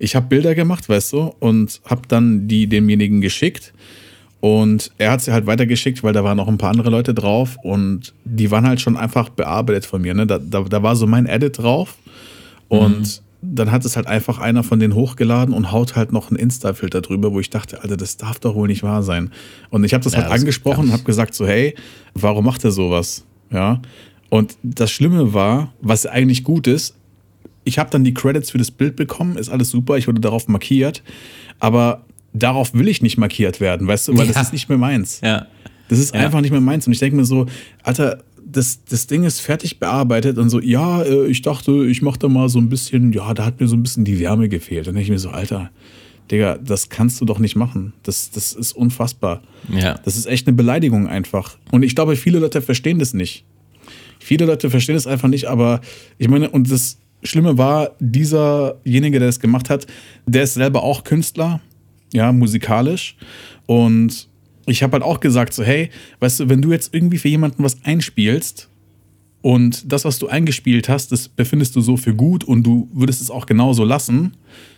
ich 0.00 0.14
habe 0.14 0.26
Bilder 0.26 0.54
gemacht, 0.54 0.88
weißt 0.88 1.12
du, 1.12 1.34
und 1.38 1.80
habe 1.84 2.02
dann 2.08 2.48
die 2.48 2.66
demjenigen 2.66 3.20
geschickt 3.20 3.72
und 4.40 4.92
er 4.98 5.10
hat 5.10 5.20
sie 5.20 5.32
halt 5.32 5.46
weitergeschickt, 5.46 6.04
weil 6.04 6.12
da 6.12 6.22
waren 6.22 6.36
noch 6.36 6.48
ein 6.48 6.58
paar 6.58 6.70
andere 6.70 6.90
Leute 6.90 7.12
drauf 7.12 7.56
und 7.62 8.14
die 8.24 8.50
waren 8.50 8.66
halt 8.66 8.80
schon 8.80 8.96
einfach 8.96 9.28
bearbeitet 9.30 9.86
von 9.86 10.00
mir. 10.00 10.14
Ne? 10.14 10.26
Da, 10.26 10.38
da, 10.38 10.62
da 10.62 10.82
war 10.82 10.94
so 10.94 11.06
mein 11.06 11.26
Edit 11.26 11.58
drauf 11.58 11.96
und 12.68 13.22
dann 13.40 13.70
hat 13.70 13.84
es 13.84 13.96
halt 13.96 14.06
einfach 14.06 14.38
einer 14.38 14.62
von 14.62 14.80
denen 14.80 14.94
hochgeladen 14.94 15.54
und 15.54 15.70
haut 15.72 15.96
halt 15.96 16.12
noch 16.12 16.30
einen 16.30 16.38
Insta-Filter 16.38 17.00
drüber, 17.00 17.32
wo 17.32 17.40
ich 17.40 17.50
dachte, 17.50 17.82
Alter, 17.82 17.96
das 17.96 18.16
darf 18.16 18.38
doch 18.40 18.54
wohl 18.54 18.68
nicht 18.68 18.82
wahr 18.82 19.02
sein. 19.02 19.30
Und 19.70 19.84
ich 19.84 19.94
habe 19.94 20.02
das 20.02 20.12
Ja, 20.12 20.20
halt 20.20 20.32
das 20.32 20.40
angesprochen 20.40 20.86
und 20.86 20.92
habe 20.92 21.04
gesagt 21.04 21.34
so, 21.34 21.46
hey, 21.46 21.74
warum 22.14 22.44
macht 22.44 22.64
er 22.64 22.72
sowas? 22.72 23.24
Ja. 23.50 23.80
Und 24.28 24.56
das 24.62 24.90
Schlimme 24.90 25.34
war, 25.34 25.72
was 25.80 26.06
eigentlich 26.06 26.44
gut 26.44 26.66
ist, 26.66 26.94
ich 27.64 27.78
habe 27.78 27.90
dann 27.90 28.02
die 28.02 28.14
Credits 28.14 28.50
für 28.50 28.58
das 28.58 28.70
Bild 28.70 28.96
bekommen, 28.96 29.36
ist 29.36 29.50
alles 29.50 29.70
super, 29.70 29.96
ich 29.98 30.08
wurde 30.08 30.20
darauf 30.20 30.48
markiert, 30.48 31.02
aber 31.60 32.04
darauf 32.32 32.74
will 32.74 32.88
ich 32.88 33.02
nicht 33.02 33.18
markiert 33.18 33.60
werden, 33.60 33.86
weißt 33.86 34.08
du, 34.08 34.12
weil 34.18 34.26
Ja. 34.26 34.32
das 34.32 34.42
ist 34.48 34.52
nicht 34.52 34.68
mehr 34.68 34.78
meins. 34.78 35.20
Ja. 35.22 35.46
Das 35.88 35.98
ist 35.98 36.14
Ja. 36.14 36.20
einfach 36.20 36.40
nicht 36.40 36.50
mehr 36.50 36.60
meins. 36.60 36.86
Und 36.86 36.92
ich 36.92 36.98
denke 36.98 37.16
mir 37.16 37.24
so, 37.24 37.46
Alter, 37.82 38.22
das, 38.50 38.84
das 38.84 39.06
Ding 39.06 39.24
ist 39.24 39.40
fertig 39.40 39.78
bearbeitet 39.78 40.38
und 40.38 40.48
so, 40.50 40.60
ja, 40.60 41.02
äh, 41.02 41.26
ich 41.26 41.42
dachte, 41.42 41.84
ich 41.86 42.00
mache 42.02 42.18
da 42.18 42.28
mal 42.28 42.48
so 42.48 42.58
ein 42.58 42.68
bisschen, 42.68 43.12
ja, 43.12 43.34
da 43.34 43.44
hat 43.44 43.60
mir 43.60 43.68
so 43.68 43.76
ein 43.76 43.82
bisschen 43.82 44.04
die 44.04 44.18
Wärme 44.18 44.48
gefehlt. 44.48 44.86
Dann 44.86 44.94
denke 44.94 45.04
ich 45.04 45.10
mir 45.10 45.18
so, 45.18 45.30
Alter, 45.30 45.70
Digga, 46.30 46.58
das 46.58 46.88
kannst 46.90 47.20
du 47.20 47.24
doch 47.24 47.38
nicht 47.38 47.56
machen. 47.56 47.94
Das, 48.02 48.30
das 48.30 48.52
ist 48.52 48.72
unfassbar. 48.72 49.42
Ja. 49.74 49.98
Das 50.04 50.16
ist 50.16 50.26
echt 50.26 50.46
eine 50.46 50.56
Beleidigung 50.56 51.08
einfach. 51.08 51.56
Und 51.70 51.82
ich 51.82 51.94
glaube, 51.94 52.16
viele 52.16 52.38
Leute 52.38 52.60
verstehen 52.62 52.98
das 52.98 53.14
nicht. 53.14 53.44
Viele 54.18 54.44
Leute 54.46 54.68
verstehen 54.68 54.94
das 54.96 55.06
einfach 55.06 55.28
nicht, 55.28 55.46
aber 55.46 55.80
ich 56.18 56.28
meine, 56.28 56.50
und 56.50 56.70
das 56.70 56.98
Schlimme 57.22 57.56
war, 57.56 57.92
dieserjenige, 58.00 59.18
der 59.18 59.28
das 59.28 59.40
gemacht 59.40 59.70
hat, 59.70 59.86
der 60.26 60.42
ist 60.42 60.54
selber 60.54 60.82
auch 60.82 61.04
Künstler, 61.04 61.60
ja, 62.12 62.32
musikalisch. 62.32 63.16
Und 63.66 64.28
ich 64.66 64.82
habe 64.82 64.92
halt 64.92 65.02
auch 65.02 65.20
gesagt, 65.20 65.54
so, 65.54 65.62
hey, 65.62 65.90
weißt 66.20 66.40
du, 66.40 66.48
wenn 66.48 66.62
du 66.62 66.72
jetzt 66.72 66.94
irgendwie 66.94 67.18
für 67.18 67.28
jemanden 67.28 67.62
was 67.64 67.78
einspielst 67.84 68.68
und 69.40 69.90
das, 69.90 70.04
was 70.04 70.18
du 70.18 70.28
eingespielt 70.28 70.88
hast, 70.88 71.12
das 71.12 71.28
befindest 71.28 71.76
du 71.76 71.80
so 71.80 71.96
für 71.96 72.14
gut 72.14 72.44
und 72.44 72.64
du 72.64 72.88
würdest 72.92 73.20
es 73.20 73.30
auch 73.30 73.46
genauso 73.46 73.84
lassen 73.84 74.32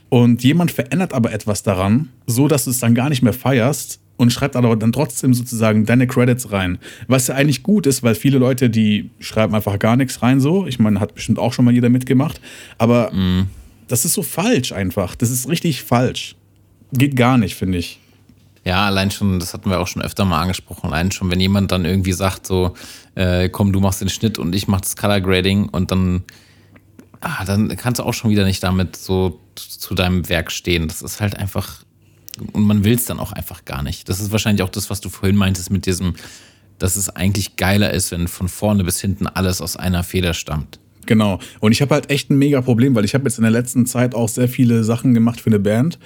und 0.08 0.42
jemand 0.42 0.70
verändert 0.70 1.12
aber 1.12 1.32
etwas 1.32 1.62
daran, 1.62 2.08
so 2.26 2.48
dass 2.48 2.64
du 2.64 2.70
es 2.70 2.78
dann 2.78 2.94
gar 2.94 3.08
nicht 3.08 3.22
mehr 3.22 3.32
feierst 3.32 4.00
und 4.16 4.32
schreibt 4.32 4.54
aber 4.54 4.76
dann 4.76 4.92
trotzdem 4.92 5.32
sozusagen 5.32 5.86
deine 5.86 6.06
Credits 6.06 6.52
rein. 6.52 6.78
Was 7.06 7.28
ja 7.28 7.36
eigentlich 7.36 7.62
gut 7.62 7.86
ist, 7.86 8.02
weil 8.02 8.14
viele 8.14 8.38
Leute, 8.38 8.68
die 8.68 9.08
schreiben 9.18 9.54
einfach 9.54 9.78
gar 9.78 9.96
nichts 9.96 10.20
rein 10.22 10.40
so. 10.40 10.66
Ich 10.66 10.78
meine, 10.78 11.00
hat 11.00 11.14
bestimmt 11.14 11.38
auch 11.38 11.54
schon 11.54 11.64
mal 11.64 11.72
jeder 11.72 11.88
mitgemacht. 11.88 12.38
Aber 12.76 13.12
das 13.88 14.04
ist 14.04 14.12
so 14.12 14.22
falsch 14.22 14.72
einfach. 14.72 15.14
Das 15.14 15.30
ist 15.30 15.48
richtig 15.48 15.82
falsch. 15.82 16.36
Geht 16.92 17.16
gar 17.16 17.38
nicht, 17.38 17.54
finde 17.54 17.78
ich. 17.78 18.00
Ja, 18.64 18.86
allein 18.86 19.10
schon, 19.10 19.40
das 19.40 19.54
hatten 19.54 19.70
wir 19.70 19.80
auch 19.80 19.86
schon 19.86 20.02
öfter 20.02 20.24
mal 20.24 20.40
angesprochen, 20.40 20.92
allein 20.92 21.10
schon, 21.10 21.30
wenn 21.30 21.40
jemand 21.40 21.72
dann 21.72 21.84
irgendwie 21.84 22.12
sagt, 22.12 22.46
so, 22.46 22.74
äh, 23.14 23.48
komm, 23.48 23.72
du 23.72 23.80
machst 23.80 24.00
den 24.00 24.10
Schnitt 24.10 24.38
und 24.38 24.54
ich 24.54 24.68
mach 24.68 24.82
das 24.82 24.96
Color 24.96 25.20
Grading 25.22 25.68
und 25.68 25.90
dann, 25.90 26.24
ah, 27.20 27.44
dann 27.44 27.74
kannst 27.76 28.00
du 28.00 28.04
auch 28.04 28.12
schon 28.12 28.30
wieder 28.30 28.44
nicht 28.44 28.62
damit 28.62 28.96
so 28.96 29.40
zu 29.54 29.94
deinem 29.94 30.28
Werk 30.28 30.52
stehen. 30.52 30.88
Das 30.88 31.00
ist 31.00 31.20
halt 31.20 31.36
einfach, 31.38 31.84
und 32.52 32.64
man 32.64 32.84
will 32.84 32.94
es 32.94 33.06
dann 33.06 33.18
auch 33.18 33.32
einfach 33.32 33.64
gar 33.64 33.82
nicht. 33.82 34.08
Das 34.08 34.20
ist 34.20 34.30
wahrscheinlich 34.30 34.62
auch 34.62 34.70
das, 34.70 34.90
was 34.90 35.00
du 35.00 35.08
vorhin 35.08 35.36
meintest 35.36 35.70
mit 35.70 35.86
diesem, 35.86 36.14
dass 36.78 36.96
es 36.96 37.08
eigentlich 37.08 37.56
geiler 37.56 37.92
ist, 37.92 38.10
wenn 38.10 38.28
von 38.28 38.48
vorne 38.48 38.84
bis 38.84 39.00
hinten 39.00 39.26
alles 39.26 39.62
aus 39.62 39.76
einer 39.76 40.02
Feder 40.02 40.34
stammt. 40.34 40.78
Genau. 41.06 41.40
Und 41.60 41.72
ich 41.72 41.82
habe 41.82 41.94
halt 41.94 42.10
echt 42.10 42.30
ein 42.30 42.38
mega 42.38 42.60
Problem, 42.60 42.94
weil 42.94 43.04
ich 43.04 43.14
habe 43.14 43.24
jetzt 43.24 43.38
in 43.38 43.42
der 43.42 43.50
letzten 43.50 43.86
Zeit 43.86 44.14
auch 44.14 44.28
sehr 44.28 44.48
viele 44.48 44.84
Sachen 44.84 45.14
gemacht 45.14 45.40
für 45.40 45.50
eine 45.50 45.58
Band. 45.58 45.98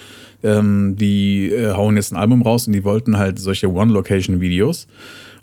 Ähm, 0.45 0.95
die 0.97 1.51
äh, 1.51 1.73
hauen 1.73 1.97
jetzt 1.97 2.13
ein 2.13 2.17
Album 2.17 2.43
raus 2.43 2.69
und 2.69 2.75
die 2.75 2.85
wollten 2.85 3.19
halt 3.19 3.39
solche 3.41 3.73
One-Location-Videos. 3.73 4.87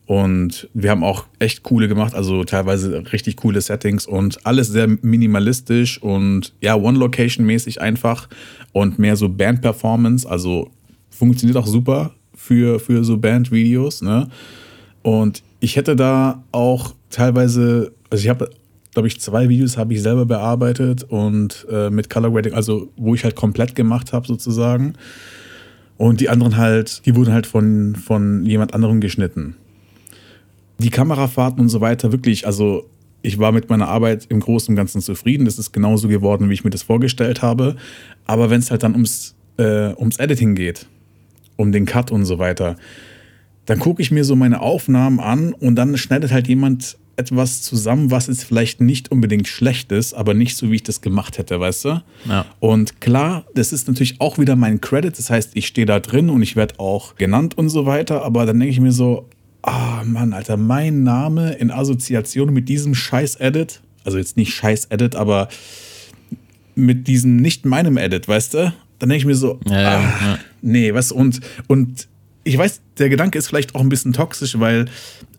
Und 0.05 0.69
wir 0.73 0.89
haben 0.91 1.03
auch 1.03 1.25
echt 1.39 1.63
coole 1.63 1.87
gemacht, 1.87 2.13
also 2.15 2.43
teilweise 2.43 3.03
richtig 3.13 3.37
coole 3.37 3.61
Settings 3.61 4.05
und 4.05 4.45
alles 4.45 4.67
sehr 4.67 4.87
minimalistisch 5.01 6.01
und 6.01 6.53
ja, 6.61 6.75
One-Location-mäßig 6.75 7.79
einfach 7.81 8.27
und 8.73 8.99
mehr 8.99 9.15
so 9.15 9.29
Band-Performance. 9.29 10.29
Also 10.29 10.69
funktioniert 11.09 11.57
auch 11.57 11.67
super 11.67 12.11
für, 12.35 12.79
für 12.79 13.03
so 13.03 13.17
Band-Videos. 13.17 14.01
Ne? 14.01 14.27
Und 15.01 15.43
ich 15.59 15.75
hätte 15.75 15.95
da 15.95 16.43
auch 16.51 16.93
teilweise, 17.09 17.91
also 18.09 18.23
ich 18.23 18.29
habe, 18.29 18.49
glaube 18.93 19.07
ich, 19.07 19.19
zwei 19.19 19.49
Videos 19.49 19.77
habe 19.77 19.93
ich 19.93 20.01
selber 20.01 20.25
bearbeitet 20.25 21.03
und 21.03 21.65
äh, 21.69 21.89
mit 21.89 22.09
Color 22.09 22.31
Grading, 22.31 22.53
also 22.53 22.91
wo 22.97 23.15
ich 23.15 23.23
halt 23.23 23.35
komplett 23.35 23.75
gemacht 23.75 24.13
habe 24.13 24.27
sozusagen. 24.27 24.93
Und 25.97 26.19
die 26.19 26.29
anderen 26.29 26.57
halt, 26.57 27.05
die 27.05 27.15
wurden 27.15 27.33
halt 27.33 27.45
von, 27.45 27.95
von 27.95 28.45
jemand 28.45 28.73
anderem 28.73 29.01
geschnitten. 29.01 29.55
Die 30.79 30.89
Kamerafahrten 30.89 31.59
und 31.61 31.69
so 31.69 31.79
weiter, 31.79 32.11
wirklich, 32.11 32.47
also 32.47 32.89
ich 33.21 33.37
war 33.37 33.51
mit 33.51 33.69
meiner 33.69 33.87
Arbeit 33.87 34.25
im 34.29 34.39
Großen 34.39 34.71
und 34.71 34.75
Ganzen 34.75 35.01
zufrieden. 35.01 35.45
Das 35.45 35.59
ist 35.59 35.71
genauso 35.71 36.07
geworden, 36.07 36.49
wie 36.49 36.53
ich 36.53 36.63
mir 36.63 36.71
das 36.71 36.81
vorgestellt 36.81 37.41
habe. 37.41 37.75
Aber 38.25 38.49
wenn 38.49 38.59
es 38.59 38.71
halt 38.71 38.83
dann 38.83 38.93
ums, 38.93 39.35
äh, 39.57 39.93
ums 39.93 40.17
Editing 40.17 40.55
geht, 40.55 40.87
um 41.55 41.71
den 41.71 41.85
Cut 41.85 42.11
und 42.11 42.25
so 42.25 42.39
weiter, 42.39 42.77
dann 43.65 43.79
gucke 43.79 44.01
ich 44.01 44.11
mir 44.11 44.23
so 44.23 44.35
meine 44.35 44.59
Aufnahmen 44.61 45.19
an 45.19 45.53
und 45.53 45.75
dann 45.75 45.97
schneidet 45.97 46.31
halt 46.31 46.47
jemand 46.47 46.97
etwas 47.21 47.61
zusammen, 47.61 48.11
was 48.11 48.27
jetzt 48.27 48.43
vielleicht 48.43 48.81
nicht 48.81 49.11
unbedingt 49.11 49.47
schlecht 49.47 49.91
ist, 49.91 50.13
aber 50.13 50.33
nicht 50.33 50.57
so, 50.57 50.71
wie 50.71 50.75
ich 50.75 50.83
das 50.83 51.01
gemacht 51.01 51.37
hätte, 51.37 51.59
weißt 51.59 51.85
du? 51.85 52.03
Ja. 52.27 52.45
Und 52.59 52.99
klar, 52.99 53.45
das 53.53 53.71
ist 53.71 53.87
natürlich 53.87 54.19
auch 54.19 54.37
wieder 54.37 54.55
mein 54.55 54.81
Credit, 54.81 55.17
das 55.17 55.29
heißt, 55.29 55.51
ich 55.53 55.67
stehe 55.67 55.85
da 55.85 55.99
drin 55.99 56.29
und 56.29 56.41
ich 56.41 56.55
werde 56.55 56.79
auch 56.79 57.15
genannt 57.15 57.57
und 57.57 57.69
so 57.69 57.85
weiter, 57.85 58.23
aber 58.23 58.45
dann 58.45 58.59
denke 58.59 58.71
ich 58.71 58.79
mir 58.79 58.91
so, 58.91 59.29
ah 59.61 60.03
Mann, 60.03 60.33
Alter, 60.33 60.57
mein 60.57 61.03
Name 61.03 61.53
in 61.53 61.71
Assoziation 61.71 62.53
mit 62.53 62.67
diesem 62.67 62.95
Scheiß-Edit, 62.95 63.81
also 64.03 64.17
jetzt 64.17 64.37
nicht 64.37 64.53
Scheiß-Edit, 64.53 65.15
aber 65.15 65.47
mit 66.75 67.07
diesem 67.07 67.37
nicht 67.37 67.65
meinem 67.65 67.97
Edit, 67.97 68.27
weißt 68.27 68.53
du? 68.55 68.73
Dann 68.99 69.09
denke 69.09 69.17
ich 69.17 69.25
mir 69.25 69.35
so, 69.35 69.59
ja, 69.67 69.97
ah, 69.97 70.01
ja. 70.01 70.39
nee, 70.61 70.93
was 70.93 71.11
und 71.11 71.41
und 71.67 72.07
ich 72.43 72.57
weiß, 72.57 72.81
der 72.97 73.09
Gedanke 73.09 73.37
ist 73.37 73.47
vielleicht 73.47 73.75
auch 73.75 73.81
ein 73.81 73.89
bisschen 73.89 74.13
toxisch, 74.13 74.59
weil 74.59 74.85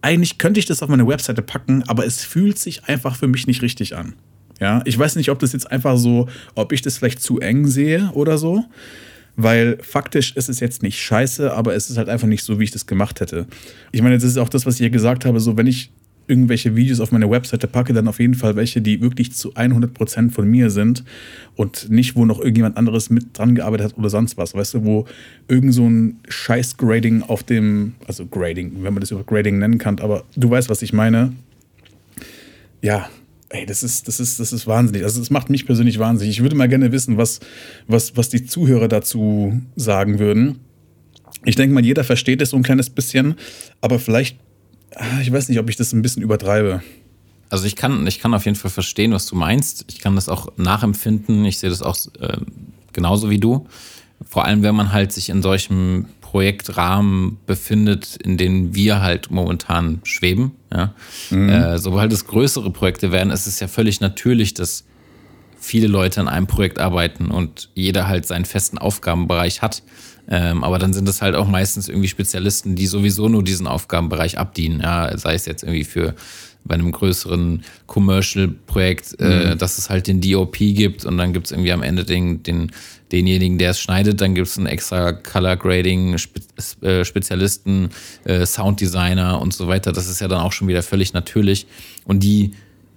eigentlich 0.02 0.38
könnte 0.38 0.60
ich 0.60 0.66
das 0.66 0.82
auf 0.82 0.88
meine 0.88 1.06
Webseite 1.06 1.42
packen, 1.42 1.82
aber 1.88 2.06
es 2.06 2.24
fühlt 2.24 2.58
sich 2.58 2.84
einfach 2.84 3.16
für 3.16 3.28
mich 3.28 3.46
nicht 3.46 3.62
richtig 3.62 3.96
an. 3.96 4.14
Ja, 4.60 4.82
ich 4.84 4.96
weiß 4.96 5.16
nicht, 5.16 5.30
ob 5.30 5.40
das 5.40 5.52
jetzt 5.52 5.70
einfach 5.70 5.96
so, 5.96 6.28
ob 6.54 6.72
ich 6.72 6.82
das 6.82 6.98
vielleicht 6.98 7.20
zu 7.20 7.40
eng 7.40 7.66
sehe 7.66 8.10
oder 8.14 8.38
so, 8.38 8.64
weil 9.36 9.78
faktisch 9.82 10.36
ist 10.36 10.48
es 10.48 10.60
jetzt 10.60 10.82
nicht 10.82 11.00
scheiße, 11.00 11.52
aber 11.52 11.74
es 11.74 11.90
ist 11.90 11.96
halt 11.98 12.08
einfach 12.08 12.28
nicht 12.28 12.44
so, 12.44 12.60
wie 12.60 12.64
ich 12.64 12.70
das 12.70 12.86
gemacht 12.86 13.20
hätte. 13.20 13.46
Ich 13.90 14.02
meine, 14.02 14.16
das 14.16 14.24
ist 14.24 14.38
auch 14.38 14.48
das, 14.48 14.66
was 14.66 14.74
ich 14.74 14.80
hier 14.80 14.90
gesagt 14.90 15.24
habe, 15.24 15.40
so 15.40 15.56
wenn 15.56 15.66
ich 15.66 15.90
irgendwelche 16.26 16.76
Videos 16.76 17.00
auf 17.00 17.12
meine 17.12 17.30
Webseite 17.30 17.66
packe, 17.66 17.92
dann 17.92 18.08
auf 18.08 18.20
jeden 18.20 18.35
Fall 18.35 18.56
welche, 18.56 18.80
die 18.80 19.00
wirklich 19.00 19.32
zu 19.32 19.54
100% 19.54 20.30
von 20.30 20.48
mir 20.48 20.70
sind 20.70 21.04
und 21.56 21.90
nicht, 21.90 22.16
wo 22.16 22.24
noch 22.24 22.38
irgendjemand 22.38 22.76
anderes 22.76 23.11
mit 23.11 23.37
dran 23.37 23.54
gearbeitet 23.54 23.92
hat 23.92 23.98
oder 23.98 24.11
sonst 24.11 24.37
was. 24.37 24.54
Weißt 24.54 24.74
du, 24.74 24.85
wo 24.85 25.06
irgend 25.48 25.74
so 25.74 25.88
ein 25.88 26.18
Scheiß-Grading 26.28 27.22
auf 27.22 27.42
dem, 27.42 27.94
also 28.06 28.26
Grading, 28.26 28.82
wenn 28.82 28.94
man 28.94 29.00
das 29.00 29.11
über 29.11 29.24
Grading 29.24 29.58
nennen 29.58 29.78
kann, 29.78 29.98
aber 30.00 30.24
du 30.37 30.50
weißt, 30.50 30.68
was 30.68 30.82
ich 30.82 30.92
meine. 30.92 31.32
Ja, 32.82 33.08
ey, 33.52 33.66
das 33.66 33.82
ist, 33.82 34.08
das 34.08 34.20
ist, 34.20 34.40
das 34.40 34.52
ist 34.52 34.66
wahnsinnig. 34.66 35.04
Also, 35.04 35.20
das 35.20 35.30
macht 35.30 35.50
mich 35.50 35.66
persönlich 35.66 35.98
wahnsinnig. 35.98 36.37
Ich 36.37 36.42
würde 36.42 36.56
mal 36.56 36.68
gerne 36.68 36.92
wissen, 36.92 37.16
was, 37.16 37.40
was, 37.87 38.16
was 38.16 38.28
die 38.28 38.44
Zuhörer 38.44 38.88
dazu 38.88 39.61
sagen 39.76 40.18
würden. 40.18 40.61
Ich 41.44 41.56
denke 41.56 41.74
mal, 41.74 41.85
jeder 41.85 42.04
versteht 42.04 42.40
es 42.40 42.50
so 42.50 42.56
ein 42.56 42.62
kleines 42.62 42.90
bisschen, 42.90 43.35
aber 43.80 43.98
vielleicht, 43.98 44.38
ich 45.20 45.33
weiß 45.33 45.48
nicht, 45.48 45.59
ob 45.59 45.68
ich 45.68 45.76
das 45.76 45.92
ein 45.92 46.02
bisschen 46.02 46.22
übertreibe. 46.22 46.83
Also 47.50 47.66
ich 47.66 47.76
kann, 47.76 48.07
ich 48.07 48.18
kann 48.18 48.33
auf 48.33 48.46
jeden 48.46 48.57
Fall 48.57 48.70
verstehen, 48.70 49.12
was 49.12 49.26
du 49.26 49.37
meinst. 49.37 49.85
Ich 49.88 50.00
kann 50.00 50.14
das 50.14 50.28
auch 50.28 50.57
nachempfinden. 50.57 51.44
Ich 51.44 51.59
sehe 51.59 51.70
das 51.70 51.83
auch 51.83 51.96
äh, 52.18 52.38
genauso 52.92 53.28
wie 53.28 53.38
du. 53.38 53.66
Vor 54.26 54.44
allem, 54.44 54.62
wenn 54.62 54.74
man 54.74 54.92
halt 54.92 55.12
sich 55.12 55.28
in 55.28 55.42
solchem 55.42 56.07
Projektrahmen 56.20 57.37
befindet, 57.44 58.16
in 58.16 58.38
dem 58.38 58.74
wir 58.74 59.02
halt 59.02 59.31
momentan 59.31 60.00
schweben. 60.05 60.52
Ja? 60.72 60.94
Äh, 61.31 61.78
sobald 61.78 62.11
es 62.12 62.26
größere 62.26 62.70
Projekte 62.70 63.12
werden, 63.12 63.31
ist 63.31 63.46
es 63.46 63.61
ja 63.61 63.68
völlig 63.68 64.00
natürlich, 64.00 64.55
dass 64.55 64.85
viele 65.61 65.88
Leute 65.88 66.20
an 66.20 66.28
einem 66.28 66.46
Projekt 66.46 66.78
arbeiten 66.78 67.31
und 67.31 67.68
jeder 67.74 68.09
halt 68.09 68.26
seinen 68.26 68.46
festen 68.46 68.78
Aufgabenbereich 68.78 69.61
hat. 69.61 69.83
Ähm, 70.28 70.62
aber 70.64 70.78
dann 70.78 70.92
sind 70.92 71.08
es 71.08 71.20
halt 71.20 71.35
auch 71.35 71.48
meistens 71.48 71.88
irgendwie 71.88 72.08
Spezialisten, 72.08 72.76
die 72.76 72.87
sowieso 72.87 73.28
nur 73.28 73.42
diesen 73.42 73.66
Aufgabenbereich 73.66 74.38
abdienen. 74.38 74.80
Ja, 74.80 75.16
sei 75.18 75.35
es 75.35 75.46
jetzt 75.46 75.62
irgendwie 75.62 75.85
für 75.85 76.14
bei 76.64 76.74
einem 76.74 76.92
größeren 76.92 77.64
Commercial-Projekt, 77.87 79.20
äh, 79.20 79.56
dass 79.56 79.78
es 79.78 79.90
halt 79.90 80.06
den 80.06 80.20
DOP 80.20 80.58
gibt 80.58 81.04
und 81.04 81.18
dann 81.18 81.32
gibt 81.32 81.46
es 81.46 81.52
irgendwie 81.52 81.72
am 81.72 81.82
Ende 81.82 82.04
den, 82.04 82.42
den, 82.42 82.70
denjenigen, 83.11 83.58
der 83.58 83.70
es 83.70 83.80
schneidet, 83.80 84.20
dann 84.20 84.35
gibt 84.35 84.48
es 84.48 84.56
einen 84.56 84.66
extra 84.66 85.12
Color 85.12 85.56
Grading 85.56 86.16
äh, 86.82 87.04
Spezialisten, 87.04 87.90
äh, 88.24 88.46
Sounddesigner 88.46 89.40
und 89.40 89.52
so 89.52 89.68
weiter. 89.68 89.92
Das 89.92 90.08
ist 90.08 90.20
ja 90.20 90.28
dann 90.28 90.40
auch 90.40 90.52
schon 90.52 90.68
wieder 90.68 90.82
völlig 90.82 91.12
natürlich. 91.12 91.66
Und 92.04 92.22
die 92.22 92.52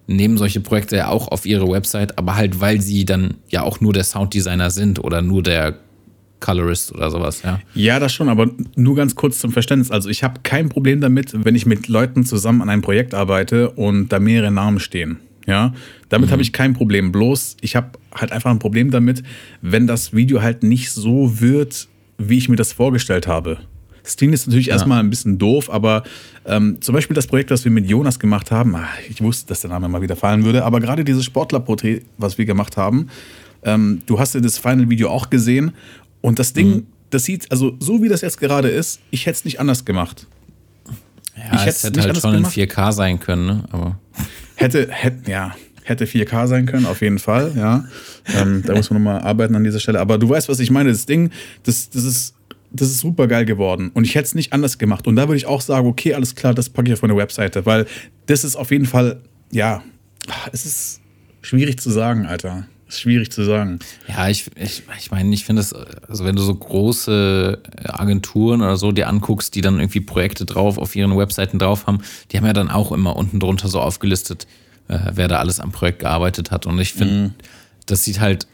nehmen 0.07 0.37
solche 0.37 0.61
Projekte 0.61 0.95
ja 0.95 1.07
auch 1.09 1.27
auf 1.29 1.45
ihre 1.45 1.67
Website, 1.67 2.17
aber 2.17 2.35
halt, 2.35 2.61
weil 2.61 2.81
sie 2.81 3.05
dann 3.05 3.35
ja 3.49 3.63
auch 3.63 3.81
nur 3.81 3.93
der 3.93 4.03
Sounddesigner 4.03 4.69
sind 4.69 5.03
oder 5.03 5.21
nur 5.21 5.41
der 5.41 5.79
Colorist 6.39 6.93
oder 6.93 7.09
sowas, 7.09 7.41
ja. 7.43 7.59
Ja, 7.73 7.99
das 7.99 8.13
schon, 8.13 8.29
aber 8.29 8.49
nur 8.75 8.95
ganz 8.95 9.15
kurz 9.15 9.39
zum 9.39 9.51
Verständnis. 9.51 9.91
Also 9.91 10.09
ich 10.09 10.23
habe 10.23 10.41
kein 10.43 10.69
Problem 10.69 11.01
damit, 11.01 11.45
wenn 11.45 11.55
ich 11.55 11.65
mit 11.65 11.87
Leuten 11.87 12.25
zusammen 12.25 12.61
an 12.61 12.69
einem 12.69 12.81
Projekt 12.81 13.13
arbeite 13.13 13.71
und 13.71 14.09
da 14.09 14.19
mehrere 14.19 14.51
Namen 14.51 14.79
stehen. 14.79 15.19
Ja, 15.47 15.73
damit 16.09 16.29
mhm. 16.29 16.33
habe 16.33 16.41
ich 16.41 16.53
kein 16.53 16.73
Problem. 16.73 17.11
Bloß, 17.11 17.57
ich 17.61 17.75
habe 17.75 17.91
halt 18.13 18.31
einfach 18.31 18.51
ein 18.51 18.59
Problem 18.59 18.91
damit, 18.91 19.23
wenn 19.61 19.87
das 19.87 20.13
Video 20.13 20.41
halt 20.41 20.63
nicht 20.63 20.91
so 20.91 21.39
wird, 21.39 21.87
wie 22.17 22.37
ich 22.37 22.49
mir 22.49 22.55
das 22.55 22.73
vorgestellt 22.73 23.27
habe. 23.27 23.59
Das 24.03 24.17
klingt 24.17 24.33
jetzt 24.33 24.47
natürlich 24.47 24.67
ja. 24.67 24.73
erstmal 24.73 24.99
ein 24.99 25.09
bisschen 25.09 25.39
doof, 25.39 25.69
aber 25.69 26.03
ähm, 26.45 26.77
zum 26.79 26.93
Beispiel 26.93 27.15
das 27.15 27.25
Projekt, 27.25 27.49
was 27.49 27.65
wir 27.65 27.71
mit 27.71 27.89
Jonas 27.89 28.19
gemacht 28.19 28.51
haben, 28.51 28.75
ach, 28.75 28.87
ich 29.09 29.21
wusste, 29.21 29.47
dass 29.47 29.61
der 29.61 29.71
Name 29.71 29.89
mal 29.89 30.01
wieder 30.01 30.15
fallen 30.15 30.45
würde, 30.45 30.63
aber 30.63 30.79
gerade 30.79 31.03
dieses 31.03 31.25
Sportlerporträt, 31.25 32.01
was 32.17 32.37
wir 32.37 32.45
gemacht 32.45 32.77
haben, 32.77 33.07
ähm, 33.63 34.03
du 34.05 34.19
hast 34.19 34.35
ja 34.35 34.41
das 34.41 34.59
Final-Video 34.59 35.09
auch 35.09 35.31
gesehen 35.31 35.73
und 36.25 36.39
das 36.39 36.53
Ding, 36.53 36.67
mhm. 36.69 36.87
das 37.11 37.23
sieht, 37.25 37.51
also 37.51 37.75
so 37.79 38.01
wie 38.01 38.09
das 38.09 38.21
jetzt 38.21 38.39
gerade 38.39 38.69
ist, 38.69 38.99
ich 39.11 39.27
hätte 39.27 39.35
es 39.35 39.45
nicht 39.45 39.59
anders 39.59 39.85
gemacht. 39.85 40.25
Ja, 41.37 41.61
ich 41.61 41.67
es 41.67 41.83
hätte 41.83 42.01
halt 42.01 42.17
schon 42.17 42.33
gemacht. 42.33 42.57
in 42.57 42.67
4K 42.67 42.91
sein 42.91 43.19
können, 43.19 43.45
ne? 43.45 43.63
aber. 43.69 43.99
Hätte, 44.55 44.87
hätte, 44.89 45.29
ja, 45.29 45.55
hätte 45.83 46.05
4K 46.05 46.47
sein 46.47 46.65
können, 46.65 46.87
auf 46.87 47.01
jeden 47.01 47.19
Fall, 47.19 47.51
ja. 47.55 47.85
Ähm, 48.35 48.63
da 48.65 48.73
muss 48.73 48.89
man 48.89 49.03
nochmal 49.03 49.21
arbeiten 49.21 49.55
an 49.55 49.63
dieser 49.63 49.79
Stelle. 49.79 49.99
Aber 49.99 50.17
du 50.17 50.27
weißt, 50.27 50.49
was 50.49 50.59
ich 50.59 50.71
meine. 50.71 50.89
Das 50.89 51.05
Ding, 51.05 51.29
das, 51.63 51.91
das 51.91 52.03
ist 52.03 52.33
das 52.71 52.89
ist 52.89 52.99
super 52.99 53.27
geil 53.27 53.45
geworden. 53.45 53.91
Und 53.93 54.03
ich 54.03 54.15
hätte 54.15 54.25
es 54.25 54.35
nicht 54.35 54.51
anders 54.51 54.77
gemacht. 54.79 55.07
Und 55.07 55.15
da 55.15 55.27
würde 55.27 55.37
ich 55.37 55.45
auch 55.45 55.61
sagen, 55.61 55.87
okay, 55.87 56.15
alles 56.15 56.35
klar, 56.35 56.53
das 56.53 56.69
packe 56.69 56.87
ich 56.87 56.93
auf 56.93 57.03
meine 57.03 57.15
Webseite. 57.15 57.65
Weil 57.65 57.85
das 58.25 58.43
ist 58.43 58.55
auf 58.55 58.71
jeden 58.71 58.85
Fall, 58.85 59.21
ja, 59.51 59.83
es 60.51 60.65
ist 60.65 61.01
schwierig 61.41 61.79
zu 61.79 61.91
sagen, 61.91 62.25
Alter. 62.25 62.67
Schwierig 62.99 63.31
zu 63.31 63.43
sagen. 63.43 63.79
Ja, 64.07 64.27
ich, 64.27 64.49
ich, 64.55 64.83
ich 64.97 65.11
meine, 65.11 65.33
ich 65.33 65.45
finde 65.45 65.61
es, 65.61 65.73
also 65.73 66.25
wenn 66.25 66.35
du 66.35 66.41
so 66.41 66.53
große 66.53 67.59
Agenturen 67.85 68.61
oder 68.61 68.77
so 68.77 68.91
dir 68.91 69.07
anguckst, 69.07 69.55
die 69.55 69.61
dann 69.61 69.79
irgendwie 69.79 70.01
Projekte 70.01 70.45
drauf 70.45 70.77
auf 70.77 70.95
ihren 70.95 71.17
Webseiten 71.17 71.59
drauf 71.59 71.87
haben, 71.87 71.99
die 72.31 72.37
haben 72.37 72.45
ja 72.45 72.53
dann 72.53 72.69
auch 72.69 72.91
immer 72.91 73.15
unten 73.15 73.39
drunter 73.39 73.67
so 73.67 73.81
aufgelistet, 73.81 74.47
äh, 74.87 74.99
wer 75.13 75.27
da 75.27 75.39
alles 75.39 75.59
am 75.59 75.71
Projekt 75.71 75.99
gearbeitet 75.99 76.51
hat. 76.51 76.65
Und 76.65 76.79
ich 76.79 76.93
finde, 76.93 77.13
mhm. 77.13 77.33
das 77.85 78.03
sieht 78.03 78.19
halt, 78.19 78.47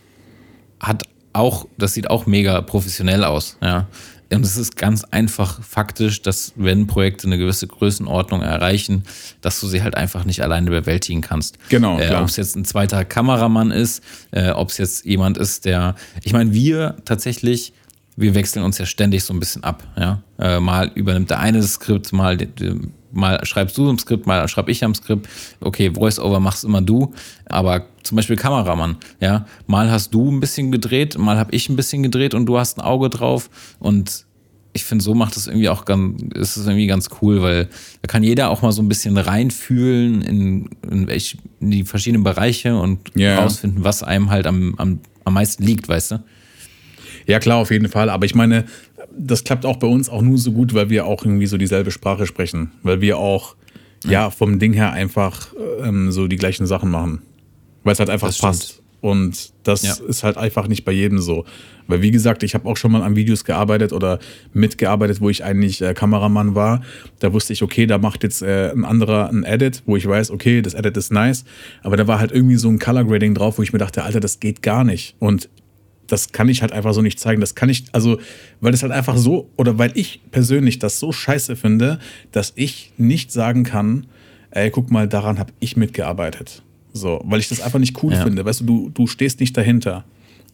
hat 0.79 1.03
auch, 1.33 1.67
das 1.77 1.93
sieht 1.93 2.09
auch 2.09 2.25
mega 2.25 2.61
professionell 2.61 3.23
aus, 3.23 3.57
ja. 3.61 3.87
Und 4.31 4.45
es 4.45 4.57
ist 4.57 4.77
ganz 4.77 5.03
einfach 5.03 5.61
faktisch, 5.61 6.21
dass 6.21 6.53
wenn 6.55 6.87
Projekte 6.87 7.27
eine 7.27 7.37
gewisse 7.37 7.67
Größenordnung 7.67 8.41
erreichen, 8.41 9.03
dass 9.41 9.59
du 9.59 9.67
sie 9.67 9.83
halt 9.83 9.95
einfach 9.95 10.23
nicht 10.23 10.41
alleine 10.41 10.69
bewältigen 10.69 11.21
kannst. 11.21 11.57
Genau. 11.69 11.99
Äh, 11.99 12.15
ob 12.15 12.27
es 12.27 12.37
jetzt 12.37 12.55
ein 12.55 12.65
zweiter 12.65 13.03
Kameramann 13.03 13.71
ist, 13.71 14.03
äh, 14.31 14.51
ob 14.51 14.69
es 14.69 14.77
jetzt 14.77 15.05
jemand 15.05 15.37
ist, 15.37 15.65
der. 15.65 15.95
Ich 16.23 16.33
meine, 16.33 16.53
wir 16.53 16.95
tatsächlich, 17.05 17.73
wir 18.15 18.35
wechseln 18.35 18.63
uns 18.63 18.77
ja 18.77 18.85
ständig 18.85 19.23
so 19.23 19.33
ein 19.33 19.39
bisschen 19.39 19.63
ab. 19.63 19.83
Ja? 19.97 20.21
Äh, 20.39 20.59
mal 20.59 20.91
übernimmt 20.95 21.29
der 21.29 21.39
eine 21.39 21.59
das 21.59 21.73
Skript, 21.73 22.13
mal 22.13 22.37
mal 23.11 23.43
schreibst 23.45 23.77
du 23.77 23.89
im 23.89 23.97
Skript, 23.97 24.27
mal 24.27 24.47
schreibe 24.47 24.71
ich 24.71 24.83
am 24.83 24.95
Skript. 24.95 25.27
Okay, 25.59 25.91
Voice-Over 25.93 26.39
machst 26.39 26.63
immer 26.63 26.81
du, 26.81 27.13
aber 27.45 27.85
zum 28.03 28.15
Beispiel 28.15 28.35
Kameramann, 28.35 28.97
ja, 29.19 29.45
mal 29.67 29.91
hast 29.91 30.13
du 30.13 30.31
ein 30.31 30.39
bisschen 30.39 30.71
gedreht, 30.71 31.17
mal 31.17 31.37
habe 31.37 31.53
ich 31.53 31.69
ein 31.69 31.75
bisschen 31.75 32.03
gedreht 32.03 32.33
und 32.33 32.45
du 32.45 32.57
hast 32.57 32.77
ein 32.77 32.81
Auge 32.81 33.09
drauf 33.09 33.49
und 33.79 34.25
ich 34.73 34.83
finde, 34.85 35.03
so 35.03 35.13
macht 35.13 35.35
es 35.35 35.47
irgendwie 35.47 35.69
auch 35.69 35.85
ganz, 35.85 36.21
ist 36.33 36.55
es 36.55 36.65
irgendwie 36.65 36.87
ganz 36.87 37.09
cool, 37.21 37.41
weil 37.41 37.67
da 38.01 38.07
kann 38.07 38.23
jeder 38.23 38.49
auch 38.49 38.61
mal 38.61 38.71
so 38.71 38.81
ein 38.81 38.87
bisschen 38.87 39.17
reinfühlen 39.17 40.21
in, 40.21 40.69
in, 40.89 41.07
welch, 41.07 41.37
in 41.59 41.71
die 41.71 41.83
verschiedenen 41.83 42.23
Bereiche 42.23 42.77
und 42.77 43.11
yeah. 43.17 43.39
rausfinden, 43.39 43.83
was 43.83 44.03
einem 44.03 44.29
halt 44.29 44.47
am, 44.47 44.75
am, 44.77 44.99
am 45.25 45.33
meisten 45.33 45.63
liegt, 45.63 45.89
weißt 45.89 46.11
du? 46.11 46.23
Ja, 47.27 47.39
klar, 47.39 47.57
auf 47.57 47.71
jeden 47.71 47.87
Fall. 47.87 48.09
Aber 48.09 48.25
ich 48.25 48.35
meine, 48.35 48.65
das 49.17 49.43
klappt 49.43 49.65
auch 49.65 49.77
bei 49.77 49.87
uns 49.87 50.09
auch 50.09 50.21
nur 50.21 50.37
so 50.37 50.51
gut, 50.51 50.73
weil 50.73 50.89
wir 50.89 51.05
auch 51.05 51.25
irgendwie 51.25 51.47
so 51.47 51.57
dieselbe 51.57 51.91
Sprache 51.91 52.25
sprechen. 52.25 52.71
Weil 52.83 53.01
wir 53.01 53.17
auch, 53.17 53.55
ja, 54.03 54.11
ja 54.11 54.29
vom 54.29 54.59
Ding 54.59 54.73
her 54.73 54.91
einfach 54.91 55.53
ähm, 55.83 56.11
so 56.11 56.27
die 56.27 56.37
gleichen 56.37 56.65
Sachen 56.65 56.89
machen. 56.89 57.21
Weil 57.83 57.93
es 57.93 57.99
halt 57.99 58.09
einfach 58.09 58.27
das 58.27 58.39
passt. 58.39 58.63
Stimmt. 58.63 58.81
Und 59.01 59.51
das 59.63 59.81
ja. 59.81 59.95
ist 60.07 60.23
halt 60.23 60.37
einfach 60.37 60.67
nicht 60.67 60.85
bei 60.85 60.91
jedem 60.91 61.19
so. 61.19 61.45
Weil, 61.87 62.03
wie 62.03 62.11
gesagt, 62.11 62.43
ich 62.43 62.53
habe 62.53 62.69
auch 62.69 62.77
schon 62.77 62.91
mal 62.91 63.01
an 63.01 63.15
Videos 63.15 63.43
gearbeitet 63.43 63.93
oder 63.93 64.19
mitgearbeitet, 64.53 65.21
wo 65.21 65.29
ich 65.29 65.43
eigentlich 65.43 65.81
äh, 65.81 65.95
Kameramann 65.95 66.53
war. 66.53 66.81
Da 67.19 67.33
wusste 67.33 67.51
ich, 67.51 67.63
okay, 67.63 67.87
da 67.87 67.97
macht 67.97 68.23
jetzt 68.23 68.43
äh, 68.43 68.71
ein 68.71 68.85
anderer 68.85 69.29
ein 69.29 69.43
Edit, 69.43 69.81
wo 69.87 69.97
ich 69.97 70.07
weiß, 70.07 70.29
okay, 70.29 70.61
das 70.61 70.75
Edit 70.75 70.95
ist 70.97 71.11
nice. 71.11 71.45
Aber 71.81 71.97
da 71.97 72.07
war 72.07 72.19
halt 72.19 72.31
irgendwie 72.31 72.57
so 72.57 72.69
ein 72.69 72.77
Color 72.77 73.05
Grading 73.05 73.33
drauf, 73.33 73.57
wo 73.57 73.63
ich 73.63 73.73
mir 73.73 73.79
dachte, 73.79 74.03
Alter, 74.03 74.19
das 74.19 74.39
geht 74.39 74.61
gar 74.61 74.83
nicht. 74.83 75.15
Und 75.17 75.49
das 76.11 76.31
kann 76.31 76.49
ich 76.49 76.61
halt 76.61 76.73
einfach 76.73 76.93
so 76.93 77.01
nicht 77.01 77.19
zeigen. 77.19 77.39
Das 77.39 77.55
kann 77.55 77.69
ich, 77.69 77.85
also, 77.93 78.19
weil 78.59 78.71
das 78.71 78.83
halt 78.83 78.91
einfach 78.91 79.15
so, 79.15 79.49
oder 79.55 79.77
weil 79.77 79.91
ich 79.95 80.21
persönlich 80.31 80.79
das 80.79 80.99
so 80.99 81.11
scheiße 81.11 81.55
finde, 81.55 81.99
dass 82.31 82.51
ich 82.55 82.91
nicht 82.97 83.31
sagen 83.31 83.63
kann, 83.63 84.07
ey, 84.51 84.69
guck 84.69 84.91
mal, 84.91 85.07
daran 85.07 85.39
habe 85.39 85.53
ich 85.59 85.77
mitgearbeitet. 85.77 86.63
So, 86.93 87.21
weil 87.23 87.39
ich 87.39 87.47
das 87.47 87.61
einfach 87.61 87.79
nicht 87.79 88.03
cool 88.03 88.13
ja. 88.13 88.23
finde. 88.23 88.43
Weißt 88.43 88.61
du, 88.61 88.65
du, 88.65 88.89
du 88.89 89.07
stehst 89.07 89.39
nicht 89.39 89.55
dahinter. 89.55 90.03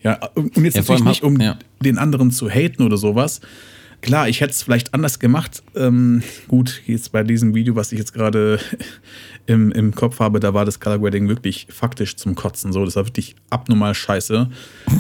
Ja, 0.04 0.20
und 0.36 0.56
jetzt 0.64 0.76
ja, 0.76 0.82
natürlich 0.82 1.04
nicht, 1.04 1.24
um 1.24 1.42
ja. 1.42 1.58
den 1.84 1.98
anderen 1.98 2.30
zu 2.30 2.50
haten 2.50 2.84
oder 2.84 2.98
sowas, 2.98 3.42
Klar, 4.02 4.30
ich 4.30 4.42
hätte 4.42 4.52
es 4.52 4.62
vielleicht 4.62 4.94
anders 4.94 5.20
gemacht. 5.20 5.64
Ähm, 5.76 6.22
gut, 6.48 6.82
jetzt 6.86 7.12
bei 7.12 7.24
diesem 7.24 7.56
Video, 7.56 7.76
was 7.76 7.92
ich 7.92 8.00
jetzt 8.00 8.14
gerade 8.14 8.60
im, 9.48 9.72
im 9.72 9.94
Kopf 9.94 10.20
habe, 10.20 10.40
da 10.40 10.54
war 10.54 10.66
das 10.66 10.80
Color 10.80 11.00
Grading 11.00 11.28
wirklich 11.28 11.68
faktisch 11.70 12.16
zum 12.16 12.36
Kotzen. 12.36 12.72
So, 12.72 12.86
das 12.86 12.96
war 12.96 13.06
wirklich 13.06 13.36
abnormal 13.50 13.96
scheiße. 13.96 14.50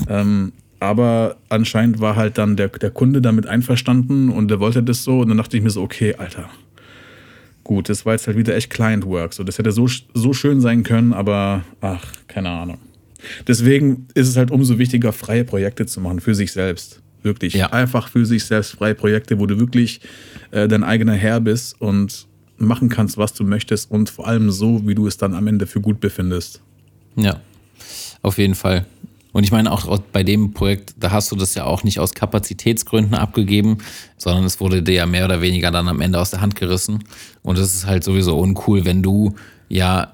Ähm, 0.09 0.51
aber 0.79 1.37
anscheinend 1.49 1.99
war 1.99 2.15
halt 2.15 2.37
dann 2.37 2.55
der, 2.55 2.69
der 2.69 2.91
Kunde 2.91 3.21
damit 3.21 3.47
einverstanden 3.47 4.29
und 4.29 4.49
der 4.49 4.59
wollte 4.59 4.83
das 4.83 5.03
so. 5.03 5.19
Und 5.19 5.29
dann 5.29 5.37
dachte 5.37 5.57
ich 5.57 5.63
mir 5.63 5.69
so, 5.69 5.81
okay, 5.81 6.15
Alter. 6.15 6.49
Gut, 7.63 7.89
das 7.89 8.05
war 8.05 8.13
jetzt 8.13 8.27
halt 8.27 8.37
wieder 8.37 8.55
echt 8.55 8.69
Client 8.69 9.05
Work. 9.05 9.33
So, 9.33 9.43
das 9.43 9.57
hätte 9.57 9.71
so, 9.71 9.87
so 10.13 10.33
schön 10.33 10.61
sein 10.61 10.83
können, 10.83 11.13
aber 11.13 11.63
ach, 11.81 12.05
keine 12.27 12.49
Ahnung. 12.49 12.79
Deswegen 13.47 14.07
ist 14.13 14.27
es 14.27 14.37
halt 14.37 14.51
umso 14.51 14.77
wichtiger, 14.77 15.11
freie 15.11 15.43
Projekte 15.43 15.85
zu 15.85 15.99
machen 15.99 16.19
für 16.19 16.35
sich 16.35 16.51
selbst. 16.51 17.01
Wirklich. 17.23 17.53
Ja. 17.53 17.71
Einfach 17.73 18.07
für 18.07 18.25
sich 18.25 18.45
selbst 18.45 18.71
freie 18.71 18.95
Projekte, 18.95 19.39
wo 19.39 19.45
du 19.45 19.59
wirklich 19.59 20.01
äh, 20.51 20.67
dein 20.67 20.83
eigener 20.83 21.13
Herr 21.13 21.39
bist 21.41 21.79
und 21.81 22.27
machen 22.57 22.89
kannst, 22.89 23.17
was 23.17 23.33
du 23.33 23.43
möchtest 23.43 23.91
und 23.91 24.09
vor 24.09 24.27
allem 24.27 24.51
so, 24.51 24.87
wie 24.87 24.95
du 24.95 25.07
es 25.07 25.17
dann 25.17 25.33
am 25.33 25.47
Ende 25.47 25.67
für 25.67 25.81
gut 25.81 25.99
befindest. 25.99 26.61
Ja, 27.15 27.41
auf 28.21 28.37
jeden 28.37 28.55
Fall. 28.55 28.85
Und 29.33 29.43
ich 29.43 29.51
meine, 29.51 29.71
auch 29.71 29.99
bei 30.11 30.23
dem 30.23 30.53
Projekt, 30.53 30.95
da 30.97 31.11
hast 31.11 31.31
du 31.31 31.35
das 31.35 31.53
ja 31.53 31.65
auch 31.65 31.83
nicht 31.83 31.99
aus 31.99 32.13
Kapazitätsgründen 32.13 33.13
abgegeben, 33.13 33.79
sondern 34.17 34.45
es 34.45 34.59
wurde 34.59 34.81
dir 34.81 34.95
ja 34.95 35.05
mehr 35.05 35.25
oder 35.25 35.41
weniger 35.41 35.69
dann 35.69 35.87
am 35.87 36.01
Ende 36.01 36.19
aus 36.19 36.31
der 36.31 36.41
Hand 36.41 36.55
gerissen. 36.55 37.03
Und 37.43 37.59
es 37.59 37.75
ist 37.75 37.85
halt 37.85 38.03
sowieso 38.03 38.39
uncool, 38.39 38.85
wenn 38.85 39.03
du 39.03 39.35
ja 39.69 40.13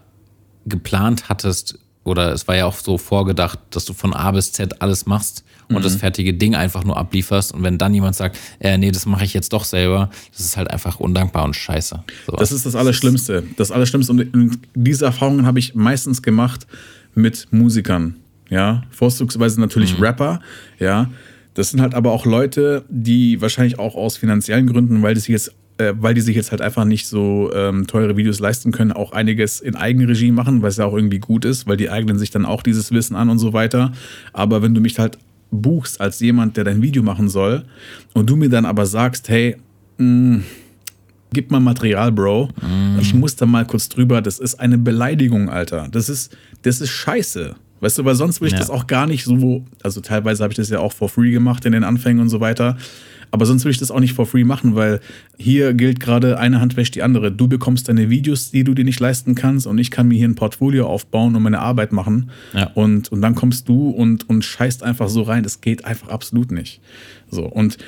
geplant 0.66 1.30
hattest, 1.30 1.80
oder 2.04 2.34
es 2.34 2.48
war 2.50 2.58
ja 2.58 2.66
auch 2.66 2.76
so 2.76 2.98
vorgedacht, 2.98 3.60
dass 3.70 3.86
du 3.86 3.94
von 3.94 4.14
A 4.14 4.32
bis 4.32 4.52
Z 4.52 4.82
alles 4.82 5.06
machst 5.06 5.46
und 5.76 5.82
mhm. 5.82 5.86
das 5.86 5.96
fertige 5.96 6.34
Ding 6.34 6.56
einfach 6.56 6.84
nur 6.84 6.98
ablieferst. 6.98 7.54
Und 7.54 7.64
wenn 7.64 7.78
dann 7.78 7.94
jemand 7.94 8.16
sagt, 8.16 8.38
äh, 8.60 8.78
nee, 8.78 8.92
das 8.92 9.06
mache 9.06 9.26
ich 9.26 9.34
jetzt 9.34 9.54
doch 9.54 9.66
selber, 9.66 10.10
das 10.32 10.42
ist 10.46 10.58
halt 10.58 10.72
einfach 10.72 11.00
undankbar 11.00 11.44
und 11.44 11.56
scheiße. 11.56 12.04
So. 12.28 12.36
Das 12.36 12.52
ist 12.52 12.66
das 12.66 12.76
Allerschlimmste. 12.76 13.44
Das 13.58 13.72
Allerschlimmste. 13.72 14.14
Und 14.14 14.60
diese 14.76 15.06
Erfahrungen 15.06 15.46
habe 15.46 15.60
ich 15.60 15.76
meistens 15.76 16.22
gemacht 16.22 16.68
mit 17.16 17.48
Musikern. 17.52 18.16
Ja, 18.50 18.84
vorzugsweise 18.92 19.60
natürlich 19.60 19.98
mhm. 19.98 20.04
Rapper. 20.04 20.40
Ja, 20.80 21.10
das 21.54 21.70
sind 21.70 21.82
halt 21.82 21.94
aber 21.94 22.12
auch 22.12 22.26
Leute, 22.26 22.84
die 22.90 23.42
wahrscheinlich 23.42 23.80
auch 23.80 23.96
aus 23.96 24.18
finanziellen 24.18 24.68
Gründen, 24.68 25.02
weil 25.02 25.14
die 25.14 25.22
sich 25.22 25.30
jetzt 25.30 25.56
äh, 25.78 25.94
weil 25.98 26.14
die 26.14 26.22
sich 26.22 26.36
jetzt 26.36 26.52
halt 26.52 26.62
einfach 26.62 26.86
nicht 26.86 27.08
so 27.08 27.52
ähm, 27.54 27.88
teure 27.88 28.16
Videos 28.16 28.40
leisten 28.40 28.72
können, 28.72 28.92
auch 28.92 29.12
einiges 29.12 29.60
in 29.60 29.76
Eigenregie 29.76 30.32
machen, 30.32 30.62
was 30.62 30.78
ja 30.78 30.86
auch 30.86 30.94
irgendwie 30.94 31.20
gut 31.20 31.46
ist, 31.46 31.66
weil 31.68 31.78
die 31.78 31.90
eignen 31.90 32.20
sich 32.20 32.30
dann 32.30 32.46
auch 32.46 32.62
dieses 32.62 32.92
Wissen 32.92 33.16
an 33.16 33.30
und 33.30 33.40
so 33.40 33.54
weiter. 33.54 33.92
Aber 34.34 34.62
wenn 34.62 34.76
du 34.76 34.82
mich 34.82 35.00
halt 35.00 35.18
buchst 35.54 36.02
als 36.02 36.20
jemand, 36.20 36.58
der 36.58 36.64
dein 36.64 36.82
Video 36.82 37.04
machen 37.04 37.30
soll 37.30 37.64
und 38.14 38.30
du 38.30 38.36
mir 38.36 38.50
dann 38.50 38.66
aber 38.66 38.86
sagst, 38.86 39.30
hey, 39.30 39.56
mh, 39.98 40.06
mm, 40.06 40.44
gib 41.34 41.52
mal 41.52 41.60
Material, 41.60 42.12
Bro. 42.12 42.50
Mm. 42.62 43.00
Ich 43.00 43.14
muss 43.14 43.36
da 43.36 43.46
mal 43.46 43.66
kurz 43.66 43.90
drüber. 43.90 44.22
Das 44.22 44.40
ist 44.40 44.56
eine 44.56 44.78
Beleidigung, 44.78 45.50
Alter. 45.50 45.88
Das 45.92 46.10
ist, 46.10 46.36
das 46.62 46.82
ist 46.82 46.90
scheiße. 46.90 47.56
Weißt 47.80 47.98
du, 47.98 48.06
weil 48.06 48.16
sonst 48.16 48.40
würde 48.40 48.48
ich 48.48 48.54
ja. 48.54 48.60
das 48.60 48.70
auch 48.70 48.88
gar 48.88 49.08
nicht 49.08 49.26
so, 49.26 49.66
also 49.82 50.00
teilweise 50.00 50.44
habe 50.44 50.54
ich 50.54 50.58
das 50.58 50.70
ja 50.70 50.80
auch 50.80 50.94
for 50.94 51.10
free 51.10 51.32
gemacht 51.32 51.66
in 51.66 51.74
den 51.74 51.84
Anfängen 51.84 52.22
und 52.22 52.30
so 52.30 52.40
weiter. 52.40 52.78
Aber 53.34 53.48
sonst 53.48 53.64
würde 53.64 53.72
ich 53.72 53.80
das 53.80 53.90
auch 53.90 54.00
nicht 54.00 54.14
for 54.14 54.28
free 54.28 54.44
machen, 54.44 54.76
weil 54.76 55.00
hier 55.40 55.74
gilt 55.74 56.00
gerade 56.00 56.38
eine 56.38 56.62
Hand 56.62 56.78
wäscht 56.78 56.94
die 56.94 57.02
andere. 57.02 57.32
Du 57.32 57.48
bekommst 57.48 57.90
deine 57.90 58.12
Videos, 58.12 58.52
die 58.52 58.64
du 58.64 58.76
dir 58.76 58.86
nicht 58.86 59.00
leisten 59.00 59.34
kannst 59.34 59.66
und 59.66 59.80
ich 59.80 59.90
kann 59.90 60.08
mir 60.08 60.20
hier 60.20 60.28
ein 60.28 60.36
Portfolio 60.36 60.86
aufbauen 60.86 61.36
und 61.36 61.42
meine 61.42 61.58
Arbeit 61.58 61.94
machen. 61.94 62.30
Ja. 62.54 62.70
Und, 62.76 63.12
und 63.12 63.22
dann 63.22 63.34
kommst 63.34 63.68
du 63.68 63.90
und, 63.90 64.30
und 64.30 64.46
scheißt 64.46 64.84
einfach 64.84 65.10
so 65.10 65.24
rein. 65.24 65.42
Das 65.42 65.62
geht 65.62 65.84
einfach 65.84 66.10
absolut 66.10 66.52
nicht. 66.52 66.80
So, 67.28 67.46
und 67.46 67.80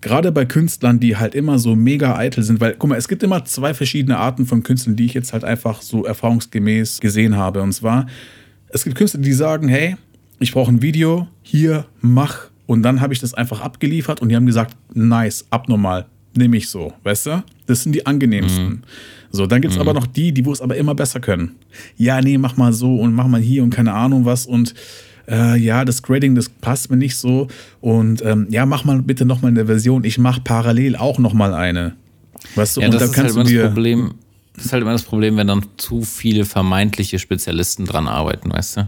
gerade 0.00 0.32
bei 0.32 0.44
Künstlern, 0.44 0.98
die 0.98 1.16
halt 1.16 1.36
immer 1.36 1.60
so 1.60 1.76
mega 1.76 2.16
eitel 2.16 2.42
sind, 2.42 2.58
weil, 2.60 2.74
guck 2.76 2.90
mal, 2.90 2.96
es 2.96 3.06
gibt 3.06 3.22
immer 3.22 3.44
zwei 3.44 3.74
verschiedene 3.74 4.18
Arten 4.18 4.46
von 4.46 4.64
Künstlern, 4.64 4.96
die 4.96 5.04
ich 5.04 5.14
jetzt 5.14 5.32
halt 5.32 5.44
einfach 5.44 5.80
so 5.80 6.06
erfahrungsgemäß 6.06 6.98
gesehen 6.98 7.36
habe. 7.36 7.62
Und 7.62 7.70
zwar, 7.70 8.08
es 8.70 8.82
gibt 8.82 8.96
Künstler, 8.96 9.20
die 9.20 9.32
sagen, 9.32 9.68
hey, 9.68 9.94
ich 10.40 10.50
brauche 10.50 10.72
ein 10.72 10.82
Video, 10.82 11.28
hier, 11.42 11.86
mach 12.00 12.48
und 12.68 12.82
dann 12.84 13.00
habe 13.00 13.12
ich 13.12 13.18
das 13.18 13.34
einfach 13.34 13.60
abgeliefert 13.62 14.20
und 14.22 14.28
die 14.28 14.36
haben 14.36 14.46
gesagt, 14.46 14.76
nice, 14.94 15.44
abnormal. 15.50 16.06
nehme 16.36 16.56
ich 16.56 16.68
so, 16.68 16.92
weißt 17.02 17.26
du? 17.26 17.42
Das 17.66 17.82
sind 17.82 17.94
die 17.94 18.06
angenehmsten. 18.06 18.68
Mhm. 18.68 18.82
So, 19.32 19.46
dann 19.46 19.60
gibt 19.60 19.74
es 19.74 19.80
aber 19.80 19.92
noch 19.92 20.06
die, 20.06 20.32
die 20.32 20.44
wo 20.44 20.52
es 20.52 20.60
aber 20.60 20.76
immer 20.76 20.94
besser 20.94 21.18
können. 21.18 21.56
Ja, 21.96 22.20
nee, 22.20 22.38
mach 22.38 22.56
mal 22.56 22.72
so 22.72 22.94
und 22.96 23.12
mach 23.14 23.26
mal 23.26 23.40
hier 23.40 23.62
und 23.64 23.70
keine 23.70 23.92
Ahnung 23.94 24.24
was 24.24 24.46
und 24.46 24.74
äh, 25.28 25.58
ja, 25.58 25.84
das 25.84 26.02
Grading, 26.02 26.34
das 26.34 26.48
passt 26.48 26.90
mir 26.90 26.96
nicht 26.96 27.16
so 27.16 27.48
und 27.80 28.22
ähm, 28.24 28.46
ja, 28.50 28.64
mach 28.66 28.84
mal 28.84 29.02
bitte 29.02 29.24
nochmal 29.24 29.50
eine 29.50 29.66
Version. 29.66 30.04
Ich 30.04 30.18
mache 30.18 30.40
parallel 30.42 30.94
auch 30.96 31.18
nochmal 31.18 31.52
eine. 31.54 31.94
Weißt 32.54 32.76
du, 32.76 32.80
Ja, 32.82 32.86
und 32.86 32.94
das 32.94 33.00
dann 33.02 33.10
ist 33.10 33.16
halt 33.16 33.24
kannst 33.26 33.34
immer 33.36 33.44
du 33.44 33.50
dir. 33.50 33.62
das 33.64 33.72
Problem. 33.74 34.14
Das 34.54 34.64
ist 34.66 34.72
halt 34.72 34.82
immer 34.82 34.92
das 34.92 35.02
Problem, 35.02 35.36
wenn 35.36 35.46
dann 35.46 35.64
zu 35.76 36.02
viele 36.02 36.44
vermeintliche 36.44 37.18
Spezialisten 37.18 37.84
dran 37.84 38.06
arbeiten, 38.08 38.50
weißt 38.52 38.78
du? 38.78 38.86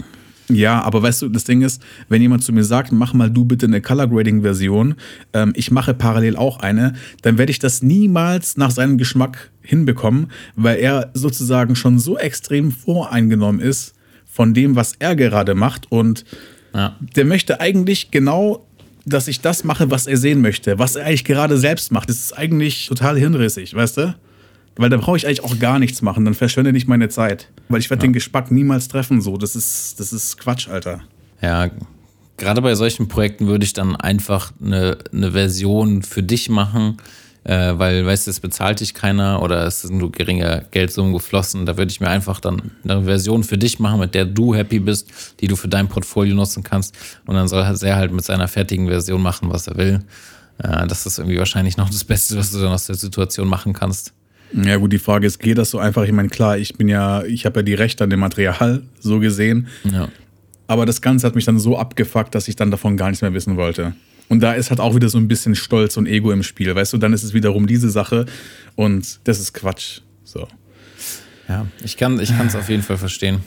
Ja, 0.54 0.82
aber 0.82 1.02
weißt 1.02 1.22
du, 1.22 1.28
das 1.28 1.44
Ding 1.44 1.62
ist, 1.62 1.82
wenn 2.08 2.22
jemand 2.22 2.42
zu 2.44 2.52
mir 2.52 2.64
sagt, 2.64 2.92
mach 2.92 3.12
mal 3.14 3.30
du 3.30 3.44
bitte 3.44 3.66
eine 3.66 3.80
Color 3.80 4.08
Grading 4.08 4.42
Version, 4.42 4.94
ähm, 5.32 5.52
ich 5.56 5.70
mache 5.70 5.94
parallel 5.94 6.36
auch 6.36 6.60
eine, 6.60 6.94
dann 7.22 7.38
werde 7.38 7.50
ich 7.50 7.58
das 7.58 7.82
niemals 7.82 8.56
nach 8.56 8.70
seinem 8.70 8.98
Geschmack 8.98 9.50
hinbekommen, 9.62 10.30
weil 10.56 10.78
er 10.78 11.10
sozusagen 11.14 11.76
schon 11.76 11.98
so 11.98 12.18
extrem 12.18 12.72
voreingenommen 12.72 13.60
ist 13.60 13.94
von 14.26 14.54
dem, 14.54 14.76
was 14.76 14.94
er 14.98 15.16
gerade 15.16 15.54
macht 15.54 15.90
und 15.90 16.24
Ja. 16.74 16.96
der 17.16 17.24
möchte 17.24 17.60
eigentlich 17.60 18.10
genau, 18.10 18.66
dass 19.06 19.28
ich 19.28 19.40
das 19.40 19.64
mache, 19.64 19.90
was 19.90 20.06
er 20.06 20.16
sehen 20.16 20.40
möchte, 20.40 20.78
was 20.78 20.94
er 20.94 21.06
eigentlich 21.06 21.24
gerade 21.24 21.56
selbst 21.58 21.90
macht. 21.90 22.08
Das 22.08 22.18
ist 22.18 22.36
eigentlich 22.38 22.86
total 22.86 23.18
hirnrissig, 23.18 23.74
weißt 23.74 23.96
du? 23.96 24.14
Weil 24.80 24.88
da 24.88 24.96
brauche 24.96 25.18
ich 25.18 25.26
eigentlich 25.26 25.44
auch 25.44 25.58
gar 25.58 25.78
nichts 25.78 26.00
machen, 26.00 26.24
dann 26.24 26.32
verschwende 26.32 26.72
nicht 26.72 26.88
meine 26.88 27.10
Zeit. 27.10 27.48
Weil 27.68 27.80
ich 27.80 27.90
werde 27.90 28.00
den 28.00 28.14
Geschmack 28.14 28.50
niemals 28.50 28.88
treffen, 28.88 29.20
so. 29.20 29.36
Das 29.36 29.54
ist, 29.54 30.00
das 30.00 30.10
ist 30.10 30.38
Quatsch, 30.38 30.68
Alter. 30.68 31.02
Ja, 31.42 31.68
gerade 32.38 32.62
bei 32.62 32.74
solchen 32.74 33.06
Projekten 33.06 33.46
würde 33.46 33.66
ich 33.66 33.74
dann 33.74 33.94
einfach 33.94 34.52
eine, 34.58 34.96
eine 35.12 35.32
Version 35.32 36.02
für 36.02 36.22
dich 36.22 36.48
machen, 36.48 36.96
äh, 37.44 37.74
weil, 37.76 38.06
weißt 38.06 38.26
du, 38.26 38.30
es 38.30 38.40
bezahlt 38.40 38.80
dich 38.80 38.94
keiner 38.94 39.42
oder 39.42 39.66
es 39.66 39.82
sind 39.82 39.98
nur 39.98 40.10
geringe 40.12 40.64
Geldsummen 40.70 41.12
geflossen. 41.12 41.66
Da 41.66 41.76
würde 41.76 41.90
ich 41.90 42.00
mir 42.00 42.08
einfach 42.08 42.40
dann 42.40 42.70
eine 42.82 43.04
Version 43.04 43.44
für 43.44 43.58
dich 43.58 43.80
machen, 43.80 44.00
mit 44.00 44.14
der 44.14 44.24
du 44.24 44.54
happy 44.54 44.78
bist, 44.78 45.10
die 45.40 45.46
du 45.46 45.56
für 45.56 45.68
dein 45.68 45.88
Portfolio 45.88 46.34
nutzen 46.34 46.62
kannst. 46.62 46.96
Und 47.26 47.34
dann 47.34 47.48
soll 47.48 47.60
er 47.62 47.96
halt 47.96 48.12
mit 48.12 48.24
seiner 48.24 48.48
fertigen 48.48 48.88
Version 48.88 49.20
machen, 49.20 49.50
was 49.52 49.66
er 49.66 49.76
will. 49.76 50.00
Äh, 50.56 50.86
das 50.86 51.04
ist 51.04 51.18
irgendwie 51.18 51.38
wahrscheinlich 51.38 51.76
noch 51.76 51.90
das 51.90 52.04
Beste, 52.04 52.38
was 52.38 52.50
du 52.50 52.60
dann 52.60 52.72
aus 52.72 52.86
der 52.86 52.96
Situation 52.96 53.46
machen 53.46 53.74
kannst. 53.74 54.14
Ja, 54.52 54.76
gut, 54.76 54.92
die 54.92 54.98
Frage 54.98 55.26
ist, 55.26 55.38
geht 55.38 55.58
das 55.58 55.70
so 55.70 55.78
einfach? 55.78 56.04
Ich 56.04 56.12
meine, 56.12 56.28
klar, 56.28 56.58
ich 56.58 56.74
bin 56.74 56.88
ja, 56.88 57.22
ich 57.24 57.46
habe 57.46 57.60
ja 57.60 57.62
die 57.62 57.74
Rechte 57.74 58.04
an 58.04 58.10
dem 58.10 58.20
Material, 58.20 58.82
so 59.00 59.20
gesehen. 59.20 59.68
Ja. 59.84 60.08
Aber 60.66 60.86
das 60.86 61.00
Ganze 61.02 61.26
hat 61.26 61.34
mich 61.34 61.44
dann 61.44 61.58
so 61.58 61.76
abgefuckt, 61.76 62.34
dass 62.34 62.48
ich 62.48 62.56
dann 62.56 62.70
davon 62.70 62.96
gar 62.96 63.08
nichts 63.08 63.22
mehr 63.22 63.34
wissen 63.34 63.56
wollte. 63.56 63.94
Und 64.28 64.40
da 64.40 64.52
ist 64.52 64.70
halt 64.70 64.78
auch 64.78 64.94
wieder 64.94 65.08
so 65.08 65.18
ein 65.18 65.26
bisschen 65.26 65.56
Stolz 65.56 65.96
und 65.96 66.06
Ego 66.06 66.30
im 66.30 66.44
Spiel, 66.44 66.72
weißt 66.72 66.92
du? 66.92 66.98
Dann 66.98 67.12
ist 67.12 67.24
es 67.24 67.34
wiederum 67.34 67.66
diese 67.66 67.90
Sache 67.90 68.26
und 68.76 69.18
das 69.24 69.40
ist 69.40 69.52
Quatsch. 69.52 70.02
So. 70.22 70.46
Ja, 71.48 71.66
ich 71.84 71.96
kann 71.96 72.20
es 72.20 72.54
auf 72.54 72.68
jeden 72.68 72.84
Fall 72.84 72.96
verstehen. 72.96 73.40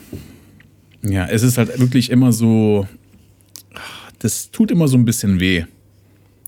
Ja, 1.02 1.26
es 1.28 1.44
ist 1.44 1.58
halt 1.58 1.80
wirklich 1.80 2.10
immer 2.10 2.34
so, 2.34 2.86
das 4.20 4.52
tut 4.52 4.72
immer 4.72 4.90
so 4.90 4.98
ein 4.98 5.06
bisschen 5.06 5.40
weh. 5.40 5.64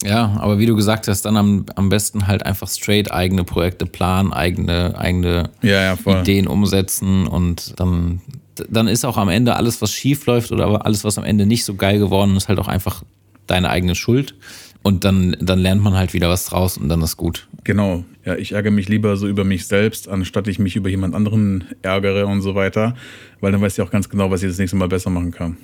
Ja, 0.04 0.38
aber 0.40 0.60
wie 0.60 0.66
du 0.66 0.76
gesagt 0.76 1.08
hast, 1.08 1.24
dann 1.24 1.38
am, 1.38 1.66
am 1.76 1.90
besten 1.90 2.28
halt 2.28 2.46
einfach 2.46 2.68
straight 2.68 3.12
eigene 3.12 3.44
Projekte 3.44 3.86
planen, 3.86 4.34
eigene, 4.34 4.98
eigene 4.98 5.50
Ja, 5.62 5.96
ja. 5.96 6.22
Ideen 6.22 6.48
umsetzen 6.48 7.28
und 7.28 7.80
dann, 7.80 8.22
dann 8.70 8.88
ist 8.88 9.06
auch 9.06 9.18
am 9.18 9.30
Ende 9.30 9.56
alles, 9.56 9.82
was 9.82 9.92
schief 9.92 10.26
läuft 10.26 10.52
oder 10.52 10.86
alles, 10.86 11.04
was 11.04 11.18
am 11.18 11.24
Ende 11.24 11.46
nicht 11.46 11.66
so 11.66 11.76
geil 11.76 12.00
geworden 12.00 12.36
ist, 12.36 12.50
halt 12.50 12.60
auch 12.60 12.68
einfach 12.68 13.04
deine 13.48 13.70
eigene 13.70 13.96
Schuld. 13.96 14.36
Und 14.84 15.04
dann, 15.04 15.36
dann 15.40 15.58
lernt 15.58 15.82
man 15.82 15.96
halt 15.96 16.14
wieder 16.14 16.30
was 16.30 16.46
draus 16.46 16.78
und 16.78 16.90
dann 16.90 17.02
ist 17.02 17.18
gut. 17.18 17.48
Genau. 17.64 18.06
Ja, 18.24 18.36
ich 18.36 18.52
ärgere 18.52 18.70
mich 18.70 18.88
lieber 18.88 19.18
so 19.18 19.28
über 19.28 19.44
mich 19.44 19.66
selbst, 19.66 20.08
anstatt 20.08 20.48
ich 20.48 20.60
mich 20.60 20.76
über 20.76 20.90
jemand 20.90 21.16
anderen 21.16 21.64
ärgere 21.82 22.28
und 22.28 22.44
so 22.44 22.54
weiter. 22.54 22.94
Weil 23.42 23.52
dann 23.52 23.62
weiß 23.62 23.80
ich 23.80 23.82
auch 23.84 23.90
ganz 23.90 24.10
genau, 24.10 24.30
was 24.30 24.44
ich 24.44 24.50
das 24.50 24.60
nächste 24.60 24.78
Mal 24.78 24.88
besser 24.88 25.10
machen 25.10 25.32
kann. 25.32 25.58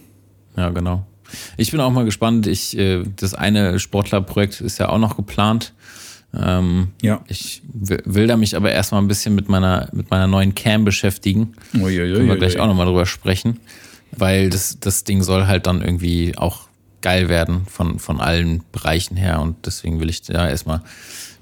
Ja, 0.58 0.72
genau. 0.72 1.06
Ich 1.58 1.72
bin 1.72 1.80
auch 1.80 1.92
mal 1.92 2.06
gespannt. 2.06 2.48
Ich, 2.48 2.78
äh, 2.78 3.04
das 3.16 3.34
eine 3.34 3.80
Sportlerprojekt 3.80 4.62
ist 4.62 4.78
ja 4.80 4.90
auch 4.90 4.98
noch 4.98 5.16
geplant. 5.16 5.74
Ähm, 6.34 6.90
Ja. 7.02 7.24
Ich 7.28 7.62
will 7.74 8.28
da 8.28 8.38
mich 8.38 8.56
aber 8.56 8.72
erstmal 8.72 9.02
ein 9.02 9.08
bisschen 9.08 9.36
mit 9.36 9.50
meiner, 9.50 9.90
mit 9.92 10.10
meiner 10.12 10.28
neuen 10.28 10.56
Cam 10.56 10.86
beschäftigen. 10.86 11.54
Uiuiui. 11.74 12.14
Können 12.14 12.28
wir 12.30 12.38
gleich 12.38 12.60
auch 12.60 12.68
nochmal 12.68 12.86
drüber 12.86 13.06
sprechen. 13.06 13.60
Weil 14.12 14.50
das, 14.50 14.78
das 14.80 15.04
Ding 15.04 15.24
soll 15.24 15.48
halt 15.48 15.68
dann 15.68 15.82
irgendwie 15.82 16.38
auch 16.38 16.68
geil 17.02 17.30
werden 17.30 17.66
von, 17.68 18.00
von 18.00 18.20
allen 18.20 18.64
Bereichen 18.72 19.18
her. 19.18 19.42
Und 19.42 19.66
deswegen 19.66 20.00
will 20.00 20.10
ich 20.10 20.22
da 20.22 20.50
erstmal 20.50 20.82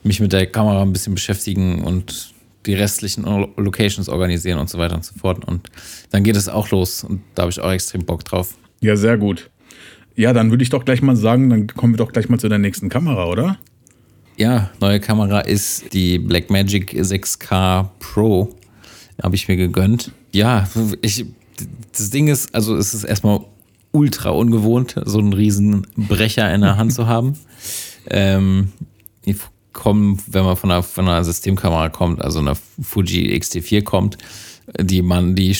mich 0.04 0.19
mit 0.19 0.32
der 0.34 0.47
Kamera 0.47 0.82
ein 0.82 0.93
bisschen 0.93 1.13
beschäftigen 1.13 1.84
und 1.84 2.34
die 2.65 2.73
restlichen 2.73 3.23
Locations 3.58 4.10
organisieren 4.10 4.60
und 4.60 4.69
so 4.69 4.78
weiter 4.78 4.95
und 4.95 5.06
so 5.06 5.13
fort. 5.15 5.45
Und 5.45 5.69
dann 6.12 6.23
geht 6.23 6.36
es 6.36 6.47
auch 6.49 6.69
los. 6.71 7.04
Und 7.04 7.21
da 7.36 7.43
habe 7.43 7.52
ich 7.52 7.60
auch 7.60 7.71
extrem 7.71 8.06
Bock 8.06 8.23
drauf. 8.25 8.56
Ja, 8.82 8.95
sehr 8.95 9.17
gut. 9.17 9.49
Ja, 10.19 10.34
dann 10.34 10.49
würde 10.49 10.63
ich 10.63 10.69
doch 10.69 10.84
gleich 10.84 11.01
mal 11.01 11.15
sagen, 11.15 11.49
dann 11.49 11.67
kommen 11.67 11.93
wir 11.93 11.97
doch 11.97 12.12
gleich 12.12 12.27
mal 12.27 12.38
zu 12.38 12.49
der 12.49 12.58
nächsten 12.58 12.89
Kamera, 12.89 13.27
oder? 13.27 13.58
Ja, 14.36 14.69
neue 14.82 14.99
Kamera 14.99 15.39
ist 15.39 15.93
die 15.93 16.19
Blackmagic 16.19 16.91
6K 16.91 17.88
Pro. 17.99 18.53
Habe 19.23 19.38
ich 19.38 19.47
mir 19.47 19.55
gegönnt. 19.55 20.12
Ja, 20.34 20.67
ich, 21.01 21.25
das 21.93 22.10
Ding 22.10 22.27
ist, 22.27 22.53
also 22.53 22.75
es 22.75 22.93
ist 22.93 23.05
erstmal 23.05 23.45
ultra 23.93 24.32
ungewohnt, 24.32 24.95
so 25.05 25.19
einen 25.19 25.32
riesen 25.32 25.88
Brecher 25.95 26.53
in 26.53 26.60
der 26.60 26.75
Hand 26.75 26.91
zu 26.91 27.08
haben. 27.08 27.38
Ähm, 28.10 28.73
die 29.25 29.38
kommen, 29.71 30.21
wenn 30.27 30.43
man 30.43 30.58
von 30.58 30.69
einer, 30.69 30.84
von 30.84 31.08
einer 31.08 31.23
Systemkamera 31.23 31.88
kommt, 31.88 32.21
also 32.21 32.39
einer 32.39 32.58
Fuji 32.82 33.34
X-T4 33.36 33.86
kommt, 33.86 34.17
die 34.82 35.01
man, 35.01 35.36
die, 35.36 35.55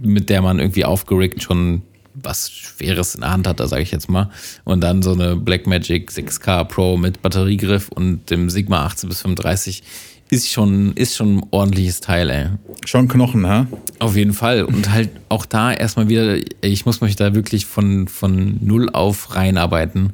mit 0.00 0.30
der 0.30 0.40
man 0.40 0.60
irgendwie 0.60 0.84
aufgeregt 0.84 1.42
schon 1.42 1.82
was 2.24 2.50
Schweres 2.50 3.14
in 3.14 3.22
der 3.22 3.32
Hand 3.32 3.46
hat, 3.46 3.60
da 3.60 3.68
sage 3.68 3.82
ich 3.82 3.90
jetzt 3.90 4.08
mal. 4.08 4.30
Und 4.64 4.80
dann 4.80 5.02
so 5.02 5.12
eine 5.12 5.36
Blackmagic 5.36 6.10
6K 6.10 6.64
Pro 6.64 6.96
mit 6.96 7.22
Batteriegriff 7.22 7.88
und 7.88 8.30
dem 8.30 8.50
Sigma 8.50 8.86
18 8.86 9.08
bis 9.08 9.22
35 9.22 9.82
ist 10.30 10.50
schon, 10.50 10.94
ist 10.94 11.16
schon 11.16 11.36
ein 11.36 11.46
ordentliches 11.50 12.00
Teil, 12.00 12.30
ey. 12.30 12.46
Schon 12.84 13.08
Knochen, 13.08 13.46
ha? 13.46 13.66
Auf 13.98 14.16
jeden 14.16 14.32
Fall. 14.32 14.64
Und 14.64 14.90
halt 14.90 15.10
auch 15.28 15.46
da 15.46 15.72
erstmal 15.72 16.08
wieder, 16.08 16.38
ich 16.60 16.86
muss 16.86 17.00
mich 17.00 17.16
da 17.16 17.34
wirklich 17.34 17.66
von, 17.66 18.08
von 18.08 18.58
null 18.60 18.90
auf 18.90 19.34
reinarbeiten. 19.34 20.12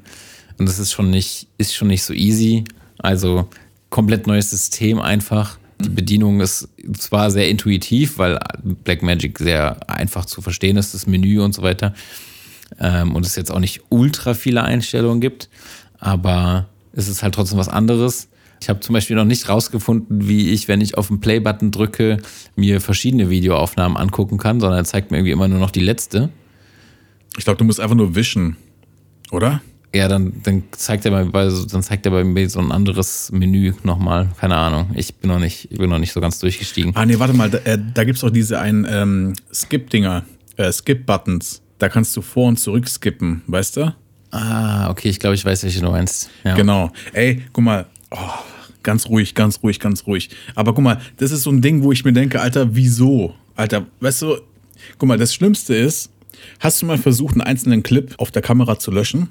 Und 0.58 0.68
das 0.68 0.78
ist 0.78 0.92
schon 0.92 1.10
nicht, 1.10 1.46
ist 1.58 1.74
schon 1.74 1.88
nicht 1.88 2.02
so 2.02 2.12
easy. 2.12 2.64
Also 2.98 3.48
komplett 3.88 4.26
neues 4.26 4.50
System 4.50 5.00
einfach. 5.00 5.58
Die 5.80 5.88
Bedienung 5.88 6.40
ist 6.40 6.68
zwar 6.94 7.30
sehr 7.30 7.48
intuitiv, 7.48 8.18
weil 8.18 8.38
Blackmagic 8.84 9.38
sehr 9.38 9.88
einfach 9.88 10.24
zu 10.24 10.42
verstehen 10.42 10.76
ist, 10.76 10.94
das 10.94 11.06
Menü 11.06 11.40
und 11.40 11.54
so 11.54 11.62
weiter. 11.62 11.94
Ähm, 12.78 13.14
und 13.14 13.26
es 13.26 13.36
jetzt 13.36 13.50
auch 13.50 13.58
nicht 13.58 13.82
ultra 13.88 14.34
viele 14.34 14.62
Einstellungen 14.62 15.20
gibt, 15.20 15.48
aber 15.98 16.68
es 16.92 17.08
ist 17.08 17.22
halt 17.22 17.34
trotzdem 17.34 17.58
was 17.58 17.68
anderes. 17.68 18.28
Ich 18.60 18.68
habe 18.68 18.80
zum 18.80 18.92
Beispiel 18.92 19.16
noch 19.16 19.24
nicht 19.24 19.48
rausgefunden, 19.48 20.28
wie 20.28 20.50
ich, 20.50 20.68
wenn 20.68 20.80
ich 20.80 20.98
auf 20.98 21.08
den 21.08 21.20
Play-Button 21.20 21.70
drücke, 21.70 22.18
mir 22.56 22.80
verschiedene 22.80 23.30
Videoaufnahmen 23.30 23.96
angucken 23.96 24.36
kann, 24.36 24.60
sondern 24.60 24.80
er 24.80 24.84
zeigt 24.84 25.10
mir 25.10 25.18
irgendwie 25.18 25.32
immer 25.32 25.48
nur 25.48 25.58
noch 25.58 25.70
die 25.70 25.80
letzte. 25.80 26.28
Ich 27.38 27.44
glaube, 27.44 27.56
du 27.56 27.64
musst 27.64 27.80
einfach 27.80 27.96
nur 27.96 28.14
wischen, 28.14 28.56
oder? 29.30 29.62
Ja, 29.94 30.06
dann, 30.06 30.32
dann 30.44 30.62
zeigt 30.70 31.04
er 31.04 31.24
bei, 31.24 31.48
dann 31.48 31.82
zeigt 31.82 32.06
er 32.06 32.12
bei 32.12 32.22
mir 32.22 32.48
so 32.48 32.60
ein 32.60 32.70
anderes 32.70 33.32
Menü 33.32 33.72
nochmal. 33.82 34.28
Keine 34.38 34.56
Ahnung. 34.56 34.90
Ich 34.94 35.16
bin 35.16 35.30
noch 35.30 35.40
nicht, 35.40 35.70
ich 35.72 35.78
bin 35.78 35.90
noch 35.90 35.98
nicht 35.98 36.12
so 36.12 36.20
ganz 36.20 36.38
durchgestiegen. 36.38 36.92
Ah, 36.94 37.04
nee, 37.04 37.18
warte 37.18 37.34
mal, 37.34 37.50
da, 37.50 37.58
äh, 37.58 37.78
da 37.92 38.04
gibt 38.04 38.16
es 38.16 38.20
doch 38.20 38.30
diese 38.30 38.60
einen 38.60 38.86
ähm, 38.88 39.34
Skip-Dinger, 39.52 40.24
äh, 40.56 40.70
Skip-Buttons. 40.70 41.62
Da 41.78 41.88
kannst 41.88 42.16
du 42.16 42.22
vor 42.22 42.46
und 42.46 42.58
zurück 42.58 42.88
skippen, 42.88 43.42
weißt 43.46 43.78
du? 43.78 43.94
Ah, 44.30 44.90
okay, 44.90 45.08
ich 45.08 45.18
glaube, 45.18 45.34
ich 45.34 45.44
weiß, 45.44 45.64
welche 45.64 45.80
du 45.80 45.90
meinst. 45.90 46.30
Ja. 46.44 46.54
Genau. 46.54 46.92
Ey, 47.12 47.42
guck 47.52 47.64
mal, 47.64 47.86
oh, 48.10 48.16
ganz 48.84 49.08
ruhig, 49.08 49.34
ganz 49.34 49.60
ruhig, 49.62 49.80
ganz 49.80 50.06
ruhig. 50.06 50.30
Aber 50.54 50.72
guck 50.72 50.84
mal, 50.84 51.00
das 51.16 51.32
ist 51.32 51.42
so 51.42 51.50
ein 51.50 51.62
Ding, 51.62 51.82
wo 51.82 51.90
ich 51.90 52.04
mir 52.04 52.12
denke, 52.12 52.40
Alter, 52.40 52.76
wieso? 52.76 53.34
Alter, 53.56 53.86
weißt 54.00 54.22
du, 54.22 54.36
guck 54.98 55.08
mal, 55.08 55.18
das 55.18 55.34
Schlimmste 55.34 55.74
ist, 55.74 56.10
hast 56.60 56.80
du 56.80 56.86
mal 56.86 56.98
versucht, 56.98 57.34
einen 57.34 57.42
einzelnen 57.42 57.82
Clip 57.82 58.14
auf 58.18 58.30
der 58.30 58.42
Kamera 58.42 58.78
zu 58.78 58.92
löschen? 58.92 59.30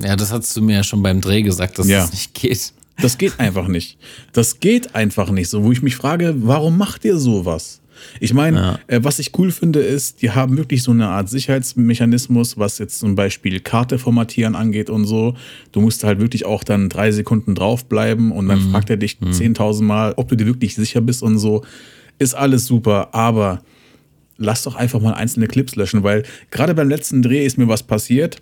Ja, 0.00 0.16
das 0.16 0.32
hast 0.32 0.56
du 0.56 0.62
mir 0.62 0.76
ja 0.76 0.82
schon 0.84 1.02
beim 1.02 1.20
Dreh 1.20 1.42
gesagt, 1.42 1.78
dass 1.78 1.88
Ja. 1.88 2.00
das 2.02 2.12
nicht 2.12 2.34
geht. 2.34 2.72
Das 3.00 3.16
geht 3.18 3.38
einfach 3.38 3.68
nicht. 3.68 3.96
Das 4.32 4.58
geht 4.60 4.94
einfach 4.94 5.30
nicht 5.30 5.48
so, 5.48 5.62
wo 5.64 5.70
ich 5.72 5.82
mich 5.82 5.96
frage, 5.96 6.34
warum 6.38 6.76
macht 6.78 7.04
ihr 7.04 7.16
sowas? 7.16 7.80
Ich 8.20 8.32
meine, 8.32 8.78
äh, 8.86 9.00
was 9.02 9.18
ich 9.18 9.36
cool 9.38 9.50
finde, 9.50 9.80
ist, 9.80 10.22
die 10.22 10.30
haben 10.30 10.56
wirklich 10.56 10.82
so 10.84 10.92
eine 10.92 11.08
Art 11.08 11.28
Sicherheitsmechanismus, 11.28 12.56
was 12.56 12.78
jetzt 12.78 12.98
zum 13.00 13.14
Beispiel 13.16 13.58
Karte 13.60 13.98
formatieren 13.98 14.54
angeht 14.54 14.88
und 14.90 15.04
so. 15.04 15.34
Du 15.72 15.80
musst 15.80 16.04
halt 16.04 16.20
wirklich 16.20 16.44
auch 16.46 16.62
dann 16.64 16.88
drei 16.88 17.10
Sekunden 17.10 17.54
draufbleiben 17.56 18.30
und 18.32 18.48
dann 18.48 18.70
fragt 18.70 18.90
er 18.90 18.96
dich 18.98 19.18
10.000 19.20 19.82
Mal, 19.82 20.14
ob 20.16 20.28
du 20.28 20.36
dir 20.36 20.46
wirklich 20.46 20.74
sicher 20.76 21.00
bist 21.00 21.22
und 21.24 21.38
so. 21.38 21.64
Ist 22.20 22.34
alles 22.34 22.66
super, 22.66 23.08
aber 23.14 23.62
lass 24.36 24.62
doch 24.62 24.76
einfach 24.76 25.00
mal 25.00 25.14
einzelne 25.14 25.48
Clips 25.48 25.74
löschen, 25.76 26.02
weil 26.04 26.22
gerade 26.52 26.74
beim 26.74 26.88
letzten 26.88 27.22
Dreh 27.22 27.44
ist 27.44 27.58
mir 27.58 27.66
was 27.68 27.82
passiert. 27.82 28.40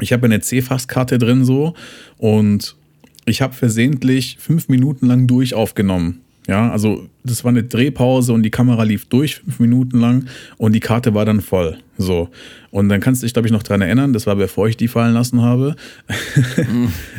Ich 0.00 0.12
habe 0.12 0.26
eine 0.26 0.40
C-Fast-Karte 0.40 1.18
drin 1.18 1.44
so 1.44 1.74
und 2.18 2.76
ich 3.24 3.42
habe 3.42 3.54
versehentlich 3.54 4.36
fünf 4.40 4.68
Minuten 4.68 5.06
lang 5.06 5.26
durch 5.26 5.54
aufgenommen. 5.54 6.20
Ja, 6.48 6.70
also 6.70 7.06
das 7.24 7.44
war 7.44 7.50
eine 7.50 7.62
Drehpause 7.62 8.32
und 8.32 8.42
die 8.42 8.50
Kamera 8.50 8.82
lief 8.82 9.04
durch 9.04 9.36
fünf 9.36 9.60
Minuten 9.60 10.00
lang 10.00 10.28
und 10.56 10.72
die 10.72 10.80
Karte 10.80 11.12
war 11.12 11.26
dann 11.26 11.42
voll. 11.42 11.76
So. 11.98 12.30
Und 12.70 12.88
dann 12.88 13.00
kannst 13.00 13.20
du 13.20 13.26
dich, 13.26 13.34
glaube 13.34 13.46
ich, 13.46 13.52
noch 13.52 13.62
dran 13.62 13.82
erinnern, 13.82 14.14
das 14.14 14.26
war 14.26 14.34
bevor 14.34 14.66
ich 14.66 14.78
die 14.78 14.88
fallen 14.88 15.12
lassen 15.12 15.42
habe. 15.42 15.76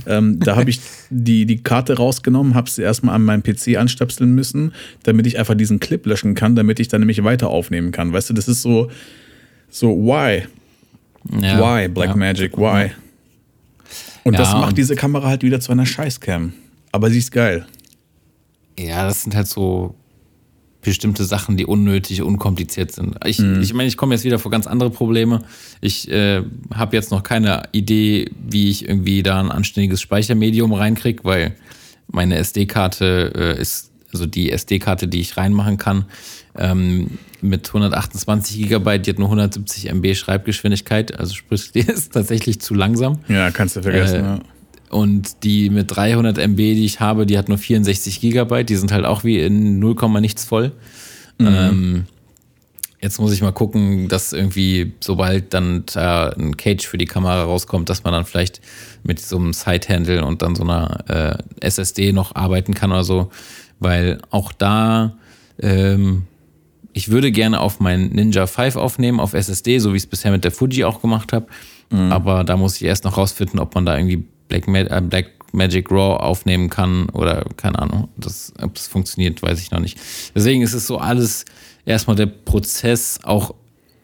Ähm, 0.07 0.39
da 0.39 0.55
habe 0.55 0.71
ich 0.71 0.79
die, 1.11 1.45
die 1.45 1.61
Karte 1.61 1.97
rausgenommen, 1.97 2.55
habe 2.55 2.67
sie 2.67 2.81
erstmal 2.81 3.13
an 3.13 3.23
meinem 3.23 3.43
PC 3.43 3.77
anstöpseln 3.77 4.33
müssen, 4.33 4.71
damit 5.03 5.27
ich 5.27 5.37
einfach 5.37 5.53
diesen 5.53 5.79
Clip 5.79 6.03
löschen 6.03 6.33
kann, 6.33 6.55
damit 6.55 6.79
ich 6.79 6.87
dann 6.87 7.01
nämlich 7.01 7.23
weiter 7.23 7.49
aufnehmen 7.49 7.91
kann. 7.91 8.11
Weißt 8.11 8.31
du, 8.31 8.33
das 8.33 8.47
ist 8.47 8.63
so, 8.63 8.89
so, 9.69 9.95
why? 9.95 10.47
Ja, 11.41 11.59
why, 11.59 11.87
Blackmagic, 11.87 12.57
ja. 12.57 12.59
why? 12.59 12.91
Und 14.23 14.33
ja, 14.33 14.39
das 14.39 14.53
macht 14.53 14.69
und 14.69 14.77
diese 14.77 14.95
Kamera 14.95 15.27
halt 15.27 15.43
wieder 15.43 15.59
zu 15.59 15.71
einer 15.71 15.85
Scheißcam. 15.85 16.53
Aber 16.91 17.09
sie 17.09 17.19
ist 17.19 17.31
geil. 17.31 17.65
Ja, 18.77 19.05
das 19.05 19.23
sind 19.23 19.35
halt 19.35 19.47
so 19.47 19.95
bestimmte 20.81 21.25
Sachen, 21.25 21.57
die 21.57 21.65
unnötig, 21.65 22.21
unkompliziert 22.21 22.91
sind. 22.91 23.17
Ich, 23.25 23.39
mhm. 23.39 23.61
ich 23.61 23.73
meine, 23.73 23.87
ich 23.87 23.97
komme 23.97 24.15
jetzt 24.15 24.23
wieder 24.23 24.39
vor 24.39 24.49
ganz 24.49 24.65
andere 24.65 24.89
Probleme. 24.89 25.43
Ich 25.81 26.09
äh, 26.09 26.41
habe 26.73 26.95
jetzt 26.95 27.11
noch 27.11 27.23
keine 27.23 27.63
Idee, 27.73 28.31
wie 28.47 28.69
ich 28.69 28.87
irgendwie 28.87 29.21
da 29.21 29.39
ein 29.39 29.51
anständiges 29.51 29.99
Speichermedium 30.01 30.71
reinkriege, 30.73 31.23
weil 31.25 31.55
meine 32.07 32.37
SD-Karte 32.37 33.33
äh, 33.35 33.61
ist, 33.61 33.91
also 34.13 34.25
die 34.25 34.51
SD-Karte, 34.51 35.07
die 35.07 35.19
ich 35.19 35.35
reinmachen 35.35 35.77
kann, 35.77 36.05
ähm, 36.57 37.17
mit 37.41 37.67
128 37.67 38.57
Gigabyte, 38.57 39.05
die 39.05 39.11
hat 39.11 39.19
nur 39.19 39.27
170 39.27 39.89
MB 39.89 40.15
Schreibgeschwindigkeit, 40.15 41.17
also 41.17 41.33
sprich, 41.33 41.71
die 41.73 41.79
ist 41.79 42.13
tatsächlich 42.13 42.59
zu 42.61 42.73
langsam. 42.73 43.19
Ja, 43.27 43.51
kannst 43.51 43.75
du 43.75 43.81
vergessen, 43.81 44.15
äh, 44.15 44.23
ja. 44.23 44.39
Und 44.89 45.43
die 45.43 45.69
mit 45.69 45.95
300 45.95 46.37
MB, 46.39 46.57
die 46.57 46.85
ich 46.85 46.99
habe, 46.99 47.25
die 47.25 47.37
hat 47.37 47.47
nur 47.47 47.59
64 47.59 48.19
Gigabyte. 48.21 48.69
Die 48.69 48.75
sind 48.75 48.91
halt 48.91 49.05
auch 49.05 49.23
wie 49.23 49.39
in 49.39 49.77
0, 49.77 49.95
nichts 50.19 50.45
voll. 50.45 50.71
Mhm. 51.37 51.47
Ähm, 51.47 52.05
jetzt 52.99 53.19
muss 53.19 53.31
ich 53.31 53.41
mal 53.41 53.51
gucken, 53.51 54.07
dass 54.07 54.33
irgendwie, 54.33 54.93
sobald 54.99 55.53
dann 55.53 55.83
da 55.93 56.29
ein 56.29 56.57
Cage 56.57 56.85
für 56.85 56.97
die 56.97 57.05
Kamera 57.05 57.43
rauskommt, 57.43 57.89
dass 57.89 58.03
man 58.03 58.13
dann 58.13 58.25
vielleicht 58.25 58.61
mit 59.03 59.19
so 59.19 59.37
einem 59.37 59.53
Side-Handle 59.53 60.25
und 60.25 60.41
dann 60.41 60.55
so 60.55 60.63
einer 60.63 61.03
äh, 61.07 61.65
SSD 61.65 62.11
noch 62.11 62.35
arbeiten 62.35 62.73
kann 62.73 62.91
oder 62.91 63.03
so. 63.03 63.29
Weil 63.79 64.19
auch 64.31 64.51
da, 64.51 65.15
ähm, 65.61 66.23
ich 66.93 67.09
würde 67.09 67.31
gerne 67.31 67.59
auf 67.59 67.79
meinen 67.79 68.09
Ninja 68.09 68.47
5 68.47 68.75
aufnehmen, 68.75 69.19
auf 69.19 69.33
SSD, 69.33 69.79
so 69.79 69.93
wie 69.93 69.97
ich 69.97 70.03
es 70.03 70.09
bisher 70.09 70.31
mit 70.31 70.43
der 70.43 70.51
Fuji 70.51 70.83
auch 70.83 71.01
gemacht 71.01 71.33
habe. 71.33 71.47
Mhm. 71.89 72.11
Aber 72.11 72.43
da 72.43 72.57
muss 72.57 72.75
ich 72.75 72.83
erst 72.83 73.03
noch 73.03 73.17
rausfinden, 73.17 73.59
ob 73.59 73.75
man 73.75 73.85
da 73.85 73.97
irgendwie 73.97 74.23
Black, 74.47 74.67
Ma 74.67 74.79
äh, 74.79 75.01
Black 75.01 75.31
Magic 75.51 75.91
Raw 75.91 76.17
aufnehmen 76.17 76.69
kann 76.69 77.09
oder 77.09 77.45
keine 77.57 77.79
Ahnung. 77.79 78.09
Das, 78.17 78.53
ob 78.61 78.75
das 78.75 78.87
funktioniert, 78.87 79.41
weiß 79.41 79.59
ich 79.59 79.71
noch 79.71 79.79
nicht. 79.79 79.97
Deswegen 80.35 80.61
ist 80.61 80.73
es 80.73 80.87
so 80.87 80.97
alles 80.97 81.45
erstmal 81.85 82.15
der 82.15 82.27
Prozess, 82.27 83.19
auch 83.23 83.55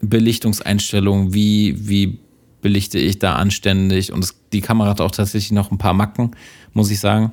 Belichtungseinstellungen, 0.02 1.34
wie, 1.34 1.88
wie 1.88 2.20
belichte 2.62 2.98
ich 2.98 3.20
da 3.20 3.36
anständig 3.36 4.12
und 4.12 4.24
es, 4.24 4.36
die 4.52 4.62
Kamera 4.62 4.90
hat 4.90 5.02
auch 5.02 5.12
tatsächlich 5.12 5.52
noch 5.52 5.72
ein 5.72 5.78
paar 5.78 5.94
Macken, 5.94 6.32
muss 6.74 6.90
ich 6.90 7.00
sagen. 7.00 7.32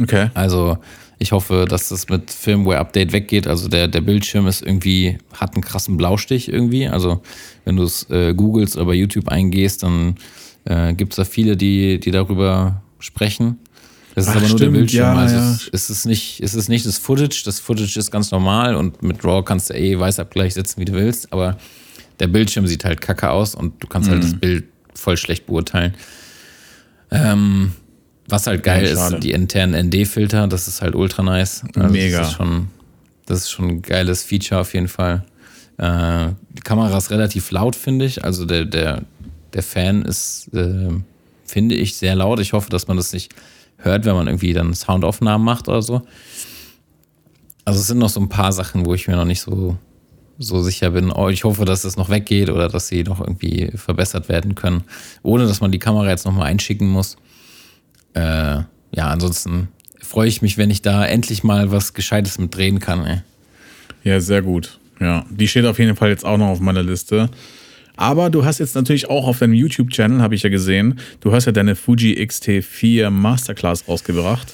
Okay. 0.00 0.30
Also 0.34 0.78
ich 1.24 1.32
hoffe, 1.32 1.64
dass 1.66 1.88
das 1.88 2.10
mit 2.10 2.30
Firmware-Update 2.30 3.12
weggeht. 3.12 3.46
Also 3.46 3.68
der, 3.68 3.88
der 3.88 4.02
Bildschirm 4.02 4.46
ist 4.46 4.60
irgendwie, 4.60 5.16
hat 5.32 5.54
einen 5.54 5.64
krassen 5.64 5.96
Blaustich 5.96 6.52
irgendwie. 6.52 6.86
Also 6.86 7.22
wenn 7.64 7.76
du 7.76 7.84
es 7.84 8.08
äh, 8.10 8.34
googelst 8.34 8.76
oder 8.76 8.84
bei 8.84 8.94
YouTube 8.94 9.28
eingehst, 9.28 9.82
dann 9.82 10.16
äh, 10.66 10.92
gibt 10.92 11.14
es 11.14 11.16
da 11.16 11.24
viele, 11.24 11.56
die, 11.56 11.98
die 11.98 12.10
darüber 12.10 12.82
sprechen. 12.98 13.58
Das 14.14 14.26
ist 14.26 14.32
Ach, 14.32 14.36
aber 14.36 14.40
nur 14.40 14.48
stimmt, 14.50 14.60
der 14.60 14.78
Bildschirm. 14.78 15.02
Ja, 15.02 15.14
also 15.14 15.36
ja. 15.36 15.58
Es, 15.72 15.88
ist 15.88 16.04
nicht, 16.04 16.40
es 16.42 16.54
ist 16.54 16.68
nicht 16.68 16.84
das 16.84 16.98
Footage. 16.98 17.42
Das 17.46 17.58
Footage 17.58 17.98
ist 17.98 18.10
ganz 18.10 18.30
normal 18.30 18.76
und 18.76 19.02
mit 19.02 19.24
RAW 19.24 19.42
kannst 19.44 19.70
du 19.70 19.74
eh 19.74 19.98
Weißabgleich 19.98 20.52
setzen, 20.52 20.78
wie 20.78 20.84
du 20.84 20.92
willst. 20.92 21.32
Aber 21.32 21.56
der 22.20 22.26
Bildschirm 22.26 22.66
sieht 22.66 22.84
halt 22.84 23.00
kacke 23.00 23.30
aus 23.30 23.54
und 23.54 23.82
du 23.82 23.86
kannst 23.86 24.10
halt 24.10 24.18
mhm. 24.18 24.24
halt 24.24 24.34
das 24.34 24.40
Bild 24.40 24.64
voll 24.94 25.16
schlecht 25.16 25.46
beurteilen. 25.46 25.94
Ähm, 27.10 27.72
was 28.28 28.46
halt 28.46 28.62
geil 28.62 28.84
ja, 28.84 29.08
ist, 29.08 29.22
die 29.22 29.32
internen 29.32 29.88
ND-Filter, 29.88 30.46
das 30.46 30.68
ist 30.68 30.82
halt 30.82 30.94
ultra 30.94 31.22
nice. 31.22 31.64
Also 31.74 31.88
Mega. 31.92 32.18
Das 32.18 32.28
ist, 32.28 32.34
schon, 32.34 32.68
das 33.26 33.38
ist 33.40 33.50
schon 33.50 33.68
ein 33.68 33.82
geiles 33.82 34.22
Feature 34.22 34.60
auf 34.60 34.72
jeden 34.74 34.88
Fall. 34.88 35.24
Äh, 35.76 36.28
die 36.50 36.62
Kamera 36.62 36.96
ist 36.96 37.10
relativ 37.10 37.50
laut, 37.50 37.76
finde 37.76 38.04
ich. 38.04 38.24
Also 38.24 38.46
der, 38.46 38.64
der, 38.64 39.02
der 39.52 39.62
Fan 39.62 40.02
ist, 40.02 40.48
äh, 40.54 40.88
finde 41.44 41.74
ich, 41.74 41.96
sehr 41.96 42.14
laut. 42.14 42.40
Ich 42.40 42.52
hoffe, 42.52 42.70
dass 42.70 42.88
man 42.88 42.96
das 42.96 43.12
nicht 43.12 43.34
hört, 43.78 44.04
wenn 44.06 44.14
man 44.14 44.26
irgendwie 44.26 44.52
dann 44.52 44.72
Soundaufnahmen 44.72 45.44
macht 45.44 45.68
oder 45.68 45.82
so. 45.82 46.02
Also 47.64 47.80
es 47.80 47.86
sind 47.86 47.98
noch 47.98 48.08
so 48.08 48.20
ein 48.20 48.28
paar 48.28 48.52
Sachen, 48.52 48.86
wo 48.86 48.94
ich 48.94 49.08
mir 49.08 49.16
noch 49.16 49.24
nicht 49.24 49.40
so, 49.40 49.76
so 50.38 50.62
sicher 50.62 50.90
bin. 50.90 51.10
Oh, 51.10 51.28
ich 51.28 51.44
hoffe, 51.44 51.64
dass 51.64 51.82
das 51.82 51.96
noch 51.96 52.08
weggeht 52.08 52.50
oder 52.50 52.68
dass 52.68 52.88
sie 52.88 53.04
noch 53.04 53.20
irgendwie 53.20 53.70
verbessert 53.74 54.28
werden 54.28 54.54
können, 54.54 54.84
ohne 55.22 55.46
dass 55.46 55.60
man 55.60 55.72
die 55.72 55.78
Kamera 55.78 56.08
jetzt 56.08 56.24
nochmal 56.24 56.46
einschicken 56.46 56.88
muss. 56.88 57.16
Äh, 58.14 58.62
ja, 58.92 59.08
ansonsten 59.08 59.68
freue 60.00 60.28
ich 60.28 60.42
mich, 60.42 60.58
wenn 60.58 60.70
ich 60.70 60.82
da 60.82 61.04
endlich 61.04 61.44
mal 61.44 61.70
was 61.70 61.94
Gescheites 61.94 62.38
mit 62.38 62.54
drehen 62.54 62.78
kann. 62.78 63.04
Ey. 63.04 63.22
Ja, 64.04 64.20
sehr 64.20 64.42
gut. 64.42 64.78
Ja, 65.00 65.24
die 65.28 65.48
steht 65.48 65.66
auf 65.66 65.78
jeden 65.78 65.96
Fall 65.96 66.10
jetzt 66.10 66.24
auch 66.24 66.38
noch 66.38 66.48
auf 66.48 66.60
meiner 66.60 66.82
Liste. 66.82 67.28
Aber 67.96 68.30
du 68.30 68.44
hast 68.44 68.58
jetzt 68.58 68.74
natürlich 68.74 69.08
auch 69.08 69.26
auf 69.26 69.38
deinem 69.38 69.54
YouTube-Channel, 69.54 70.20
habe 70.20 70.34
ich 70.34 70.42
ja 70.42 70.50
gesehen, 70.50 70.98
du 71.20 71.32
hast 71.32 71.44
ja 71.46 71.52
deine 71.52 71.76
Fuji 71.76 72.20
X-T4 72.20 73.10
Masterclass 73.10 73.86
rausgebracht. 73.86 74.52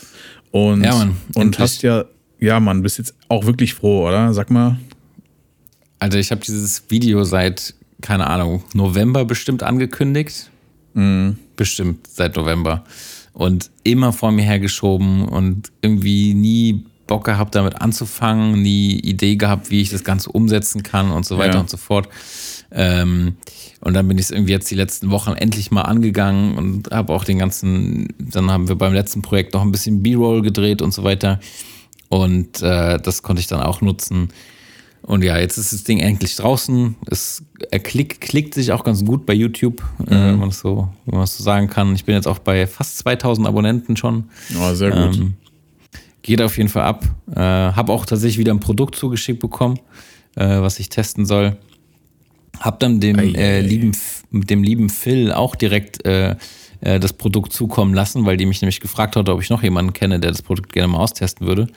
Und, 0.50 0.84
ja, 0.84 0.94
Mann, 0.94 1.16
und 1.34 1.58
hast 1.58 1.82
ja, 1.82 2.04
ja, 2.38 2.61
Mann, 2.61 2.82
bist 2.82 2.98
jetzt 2.98 3.14
auch 3.28 3.46
wirklich 3.46 3.74
froh, 3.74 4.06
oder? 4.08 4.34
Sag 4.34 4.50
mal. 4.50 4.78
Also, 5.98 6.18
ich 6.18 6.30
habe 6.30 6.40
dieses 6.40 6.84
Video 6.88 7.24
seit, 7.24 7.74
keine 8.00 8.26
Ahnung, 8.26 8.64
November 8.74 9.24
bestimmt 9.24 9.62
angekündigt. 9.62 10.50
Mhm. 10.94 11.38
Bestimmt 11.56 12.06
seit 12.06 12.36
November. 12.36 12.84
Und 13.32 13.70
immer 13.84 14.12
vor 14.12 14.32
mir 14.32 14.42
hergeschoben 14.42 15.26
und 15.26 15.70
irgendwie 15.82 16.34
nie 16.34 16.84
Bock 17.06 17.24
gehabt, 17.24 17.54
damit 17.56 17.80
anzufangen, 17.80 18.62
nie 18.62 18.92
Idee 18.92 19.36
gehabt, 19.36 19.70
wie 19.70 19.80
ich 19.80 19.90
das 19.90 20.04
Ganze 20.04 20.30
umsetzen 20.30 20.82
kann 20.82 21.10
und 21.10 21.26
so 21.26 21.38
weiter 21.38 21.54
ja. 21.54 21.60
und 21.60 21.68
so 21.68 21.76
fort. 21.76 22.08
Ähm, 22.70 23.36
und 23.80 23.94
dann 23.94 24.06
bin 24.06 24.16
ich 24.16 24.26
es 24.26 24.30
irgendwie 24.30 24.52
jetzt 24.52 24.70
die 24.70 24.76
letzten 24.76 25.10
Wochen 25.10 25.32
endlich 25.32 25.70
mal 25.72 25.82
angegangen 25.82 26.56
und 26.56 26.90
habe 26.92 27.12
auch 27.12 27.24
den 27.24 27.38
ganzen, 27.38 28.08
dann 28.18 28.50
haben 28.50 28.68
wir 28.68 28.76
beim 28.76 28.92
letzten 28.92 29.22
Projekt 29.22 29.54
noch 29.54 29.62
ein 29.62 29.72
bisschen 29.72 30.02
B-Roll 30.02 30.42
gedreht 30.42 30.82
und 30.82 30.92
so 30.92 31.02
weiter. 31.02 31.40
Und 32.08 32.62
äh, 32.62 33.00
das 33.00 33.22
konnte 33.22 33.40
ich 33.40 33.48
dann 33.48 33.60
auch 33.60 33.80
nutzen. 33.80 34.28
Und 35.03 35.24
ja, 35.24 35.38
jetzt 35.38 35.57
ist 35.57 35.72
das 35.72 35.84
Ding 35.84 35.98
endlich 35.98 36.36
draußen. 36.36 36.94
Es 37.07 37.42
klick, 37.82 38.20
klickt 38.20 38.55
sich 38.55 38.72
auch 38.72 38.84
ganz 38.84 39.05
gut 39.05 39.26
bei 39.26 39.32
YouTube, 39.32 39.82
äh, 40.07 40.14
mhm. 40.14 40.20
äh, 40.20 40.26
wenn 40.32 40.38
man 40.38 40.48
es 40.51 40.61
so, 40.61 40.88
wenn 41.07 41.18
man 41.18 41.26
so 41.26 41.42
sagen 41.42 41.68
kann. 41.68 41.94
Ich 41.94 42.05
bin 42.05 42.14
jetzt 42.14 42.28
auch 42.28 42.38
bei 42.38 42.66
fast 42.66 42.98
2000 42.98 43.46
Abonnenten 43.46 43.96
schon. 43.96 44.24
Oh, 44.61 44.74
sehr 44.74 44.90
gut. 44.90 45.16
Ähm, 45.16 45.34
geht 46.22 46.42
auf 46.42 46.57
jeden 46.57 46.68
Fall 46.68 46.84
ab. 46.84 47.05
Äh, 47.34 47.40
habe 47.40 47.92
auch 47.92 48.07
tatsächlich 48.07 48.38
wieder 48.38 48.53
ein 48.53 48.61
Produkt 48.61 48.94
zugeschickt 48.94 49.40
bekommen, 49.40 49.78
äh, 50.36 50.61
was 50.61 50.78
ich 50.78 50.88
testen 50.88 51.24
soll. 51.24 51.57
Hab 52.59 52.78
dann 52.80 53.01
dem, 53.01 53.18
äh, 53.18 53.61
lieben, 53.62 53.92
dem 54.30 54.62
lieben 54.62 54.90
Phil 54.90 55.32
auch 55.32 55.57
direkt 55.57 56.05
äh, 56.05 56.36
äh, 56.80 57.01
das 57.01 57.12
Produkt 57.12 57.53
zukommen 57.53 57.94
lassen, 57.94 58.26
weil 58.26 58.36
die 58.36 58.46
mich 58.46 58.61
nämlich 58.61 58.80
gefragt 58.80 59.16
hat, 59.16 59.28
ob 59.28 59.40
ich 59.40 59.51
noch 59.51 59.62
jemanden 59.62 59.92
kenne, 59.92 60.20
der 60.20 60.30
das 60.30 60.42
Produkt 60.42 60.72
gerne 60.72 60.88
mal 60.88 60.98
austesten 60.98 61.46
würde. 61.46 61.68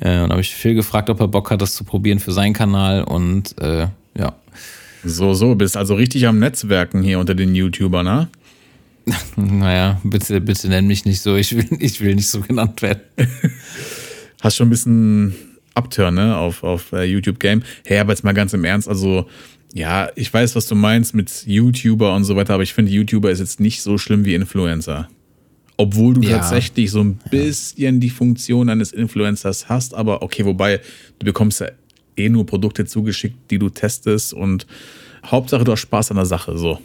Äh, 0.00 0.20
und 0.20 0.30
habe 0.30 0.40
ich 0.40 0.54
Phil 0.54 0.74
gefragt, 0.74 1.10
ob 1.10 1.20
er 1.20 1.28
Bock 1.28 1.50
hat, 1.50 1.62
das 1.62 1.74
zu 1.74 1.84
probieren 1.84 2.18
für 2.18 2.32
seinen 2.32 2.54
Kanal 2.54 3.04
und 3.04 3.60
äh, 3.60 3.88
ja. 4.16 4.34
So, 5.04 5.34
so, 5.34 5.54
bist 5.56 5.76
also 5.76 5.94
richtig 5.94 6.26
am 6.28 6.38
Netzwerken 6.38 7.02
hier 7.02 7.18
unter 7.18 7.34
den 7.34 7.54
YouTubern, 7.54 8.04
ne? 8.04 8.28
naja, 9.36 10.00
bitte, 10.04 10.40
bitte 10.40 10.68
nenn 10.68 10.86
mich 10.86 11.04
nicht 11.04 11.20
so, 11.20 11.34
ich 11.34 11.56
will, 11.56 11.66
ich 11.80 12.00
will 12.00 12.14
nicht 12.14 12.28
so 12.28 12.40
genannt 12.40 12.82
werden. 12.82 13.00
Hast 14.40 14.56
schon 14.56 14.68
ein 14.68 14.70
bisschen 14.70 15.34
Upturn, 15.74 16.14
ne, 16.14 16.36
auf, 16.36 16.62
auf 16.62 16.92
uh, 16.92 16.98
YouTube 16.98 17.40
Game. 17.40 17.62
Hey, 17.84 17.98
aber 17.98 18.12
jetzt 18.12 18.22
mal 18.22 18.32
ganz 18.32 18.52
im 18.52 18.64
Ernst, 18.64 18.88
also 18.88 19.26
ja, 19.74 20.10
ich 20.16 20.32
weiß, 20.32 20.54
was 20.54 20.66
du 20.66 20.74
meinst 20.74 21.14
mit 21.14 21.44
YouTuber 21.46 22.14
und 22.14 22.24
so 22.24 22.36
weiter, 22.36 22.54
aber 22.54 22.62
ich 22.62 22.74
finde, 22.74 22.92
YouTuber 22.92 23.30
ist 23.30 23.40
jetzt 23.40 23.58
nicht 23.58 23.82
so 23.82 23.98
schlimm 23.98 24.24
wie 24.24 24.34
Influencer. 24.34 25.08
Obwohl 25.82 26.14
du 26.14 26.22
ja. 26.22 26.38
tatsächlich 26.38 26.90
so 26.90 27.00
ein 27.00 27.18
bisschen 27.30 27.94
ja. 27.94 28.00
die 28.00 28.10
Funktion 28.10 28.68
eines 28.68 28.92
Influencers 28.92 29.68
hast, 29.68 29.94
aber 29.94 30.22
okay, 30.22 30.44
wobei 30.44 30.80
du 31.18 31.26
bekommst 31.26 31.60
ja 31.60 31.68
eh 32.16 32.28
nur 32.28 32.46
Produkte 32.46 32.84
zugeschickt, 32.84 33.50
die 33.50 33.58
du 33.58 33.68
testest 33.68 34.32
und 34.32 34.66
Hauptsache 35.26 35.64
du 35.64 35.72
hast 35.72 35.80
Spaß 35.80 36.10
an 36.10 36.16
der 36.18 36.26
Sache, 36.26 36.56
so. 36.56 36.78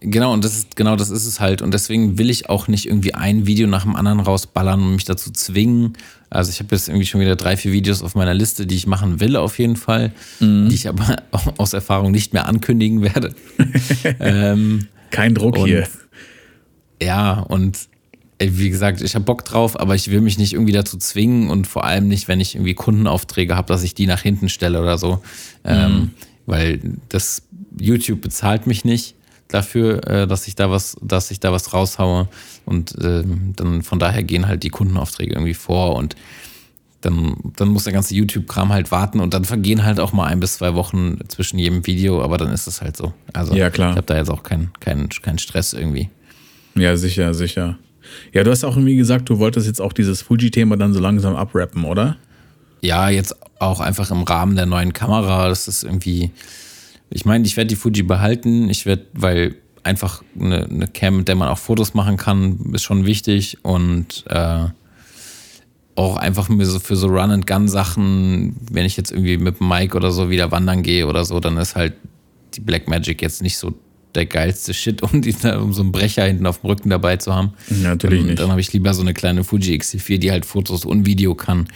Genau, 0.00 0.32
und 0.32 0.44
das 0.44 0.56
ist, 0.56 0.76
genau 0.76 0.94
das 0.94 1.10
ist 1.10 1.26
es 1.26 1.40
halt. 1.40 1.60
Und 1.60 1.74
deswegen 1.74 2.18
will 2.18 2.30
ich 2.30 2.48
auch 2.48 2.68
nicht 2.68 2.86
irgendwie 2.86 3.14
ein 3.14 3.46
Video 3.46 3.66
nach 3.66 3.82
dem 3.82 3.96
anderen 3.96 4.20
rausballern 4.20 4.80
und 4.80 4.94
mich 4.94 5.04
dazu 5.04 5.32
zwingen. 5.32 5.94
Also 6.30 6.50
ich 6.50 6.60
habe 6.60 6.74
jetzt 6.74 6.88
irgendwie 6.88 7.06
schon 7.06 7.20
wieder 7.20 7.34
drei, 7.34 7.56
vier 7.56 7.72
Videos 7.72 8.02
auf 8.02 8.14
meiner 8.14 8.34
Liste, 8.34 8.66
die 8.66 8.76
ich 8.76 8.86
machen 8.86 9.18
will, 9.18 9.34
auf 9.34 9.58
jeden 9.58 9.74
Fall, 9.74 10.12
mhm. 10.38 10.68
die 10.68 10.76
ich 10.76 10.88
aber 10.88 11.16
aus 11.58 11.72
Erfahrung 11.72 12.12
nicht 12.12 12.32
mehr 12.32 12.46
ankündigen 12.46 13.02
werde. 13.02 13.34
ähm, 14.20 14.86
Kein 15.10 15.34
Druck 15.34 15.58
und, 15.58 15.66
hier. 15.66 15.88
Ja, 17.02 17.40
und 17.40 17.87
wie 18.40 18.70
gesagt, 18.70 19.02
ich 19.02 19.14
habe 19.14 19.24
Bock 19.24 19.44
drauf, 19.44 19.78
aber 19.78 19.94
ich 19.94 20.10
will 20.10 20.20
mich 20.20 20.38
nicht 20.38 20.52
irgendwie 20.52 20.72
dazu 20.72 20.96
zwingen 20.96 21.50
und 21.50 21.66
vor 21.66 21.84
allem 21.84 22.08
nicht, 22.08 22.28
wenn 22.28 22.40
ich 22.40 22.54
irgendwie 22.54 22.74
Kundenaufträge 22.74 23.56
habe, 23.56 23.68
dass 23.68 23.82
ich 23.82 23.94
die 23.94 24.06
nach 24.06 24.22
hinten 24.22 24.48
stelle 24.48 24.80
oder 24.80 24.98
so. 24.98 25.22
Ähm, 25.64 25.76
mhm. 25.76 25.84
Ähm, 25.84 26.10
weil 26.46 26.80
das 27.08 27.42
YouTube 27.78 28.22
bezahlt 28.22 28.66
mich 28.66 28.84
nicht 28.84 29.14
dafür, 29.48 30.06
äh, 30.06 30.26
dass 30.26 30.46
ich 30.46 30.54
da 30.54 30.70
was, 30.70 30.96
dass 31.02 31.30
ich 31.30 31.40
da 31.40 31.52
was 31.52 31.72
raushaue. 31.72 32.28
Und 32.64 32.96
äh, 32.98 33.24
dann 33.56 33.82
von 33.82 33.98
daher 33.98 34.22
gehen 34.22 34.46
halt 34.46 34.62
die 34.62 34.70
Kundenaufträge 34.70 35.34
irgendwie 35.34 35.54
vor 35.54 35.96
und 35.96 36.14
dann, 37.00 37.36
dann 37.56 37.68
muss 37.68 37.84
der 37.84 37.92
ganze 37.92 38.14
YouTube-Kram 38.14 38.72
halt 38.72 38.90
warten 38.90 39.20
und 39.20 39.32
dann 39.32 39.44
vergehen 39.44 39.84
halt 39.84 40.00
auch 40.00 40.12
mal 40.12 40.26
ein 40.26 40.40
bis 40.40 40.54
zwei 40.54 40.74
Wochen 40.74 41.18
zwischen 41.28 41.58
jedem 41.58 41.86
Video, 41.86 42.22
aber 42.22 42.38
dann 42.38 42.52
ist 42.52 42.66
es 42.66 42.82
halt 42.82 42.96
so. 42.96 43.12
Also 43.32 43.54
ja, 43.54 43.70
klar. 43.70 43.90
ich 43.90 43.96
habe 43.96 44.06
da 44.06 44.16
jetzt 44.16 44.30
auch 44.30 44.42
keinen 44.42 44.72
kein, 44.80 45.08
kein 45.08 45.38
Stress 45.38 45.74
irgendwie. 45.74 46.10
Ja, 46.74 46.96
sicher, 46.96 47.34
sicher. 47.34 47.78
Ja, 48.32 48.44
du 48.44 48.50
hast 48.50 48.64
auch 48.64 48.76
irgendwie 48.76 48.96
gesagt, 48.96 49.28
du 49.28 49.38
wolltest 49.38 49.66
jetzt 49.66 49.80
auch 49.80 49.92
dieses 49.92 50.22
Fuji-Thema 50.22 50.76
dann 50.76 50.92
so 50.92 51.00
langsam 51.00 51.36
abrappen, 51.36 51.84
oder? 51.84 52.16
Ja, 52.80 53.08
jetzt 53.08 53.34
auch 53.58 53.80
einfach 53.80 54.10
im 54.10 54.22
Rahmen 54.22 54.56
der 54.56 54.66
neuen 54.66 54.92
Kamera. 54.92 55.48
Das 55.48 55.68
ist 55.68 55.82
irgendwie. 55.82 56.30
Ich 57.10 57.24
meine, 57.24 57.46
ich 57.46 57.56
werde 57.56 57.68
die 57.68 57.76
Fuji 57.76 58.02
behalten. 58.02 58.68
Ich 58.68 58.86
werde, 58.86 59.06
weil 59.14 59.56
einfach 59.82 60.22
eine, 60.38 60.64
eine 60.64 60.86
Cam, 60.86 61.18
mit 61.18 61.28
der 61.28 61.34
man 61.34 61.48
auch 61.48 61.58
Fotos 61.58 61.94
machen 61.94 62.16
kann, 62.16 62.72
ist 62.72 62.82
schon 62.82 63.06
wichtig. 63.06 63.58
Und 63.62 64.24
äh, 64.28 64.66
auch 65.94 66.16
einfach 66.16 66.48
so 66.60 66.78
für 66.78 66.96
so 66.96 67.08
Run-and-Gun-Sachen, 67.08 68.56
wenn 68.70 68.84
ich 68.84 68.96
jetzt 68.96 69.10
irgendwie 69.10 69.38
mit 69.38 69.60
Mike 69.60 69.96
oder 69.96 70.12
so 70.12 70.30
wieder 70.30 70.52
wandern 70.52 70.82
gehe 70.82 71.06
oder 71.06 71.24
so, 71.24 71.40
dann 71.40 71.56
ist 71.56 71.74
halt 71.74 71.94
die 72.54 72.60
Black 72.60 72.88
Magic 72.88 73.20
jetzt 73.20 73.42
nicht 73.42 73.58
so 73.58 73.74
der 74.14 74.26
geilste 74.26 74.74
Shit, 74.74 75.02
um, 75.12 75.22
die, 75.22 75.34
um 75.58 75.72
so 75.72 75.82
einen 75.82 75.92
Brecher 75.92 76.24
hinten 76.24 76.46
auf 76.46 76.60
dem 76.60 76.70
Rücken 76.70 76.90
dabei 76.90 77.16
zu 77.16 77.34
haben. 77.34 77.52
Natürlich 77.68 78.24
nicht. 78.24 78.38
Dann 78.38 78.50
habe 78.50 78.60
ich 78.60 78.72
lieber 78.72 78.94
so 78.94 79.02
eine 79.02 79.14
kleine 79.14 79.44
Fuji 79.44 79.76
X4, 79.76 80.18
die 80.18 80.30
halt 80.30 80.44
Fotos 80.46 80.84
und 80.84 81.06
Video 81.06 81.34
kann. 81.34 81.68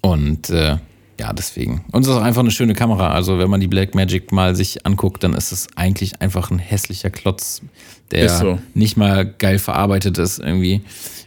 Und 0.00 0.50
äh, 0.50 0.78
ja, 1.18 1.32
deswegen. 1.32 1.84
Und 1.90 2.02
es 2.02 2.08
ist 2.08 2.14
auch 2.14 2.22
einfach 2.22 2.42
eine 2.42 2.52
schöne 2.52 2.74
Kamera. 2.74 3.10
Also, 3.10 3.38
wenn 3.38 3.50
man 3.50 3.60
die 3.60 3.66
Black 3.66 3.94
Magic 3.94 4.30
mal 4.30 4.54
sich 4.54 4.86
anguckt, 4.86 5.24
dann 5.24 5.34
ist 5.34 5.50
es 5.50 5.66
eigentlich 5.74 6.20
einfach 6.22 6.50
ein 6.50 6.60
hässlicher 6.60 7.10
Klotz, 7.10 7.62
der 8.12 8.28
so. 8.28 8.58
nicht 8.74 8.96
mal 8.96 9.26
geil 9.26 9.58
verarbeitet 9.58 10.16
ist, 10.18 10.38
irgendwie, 10.38 10.82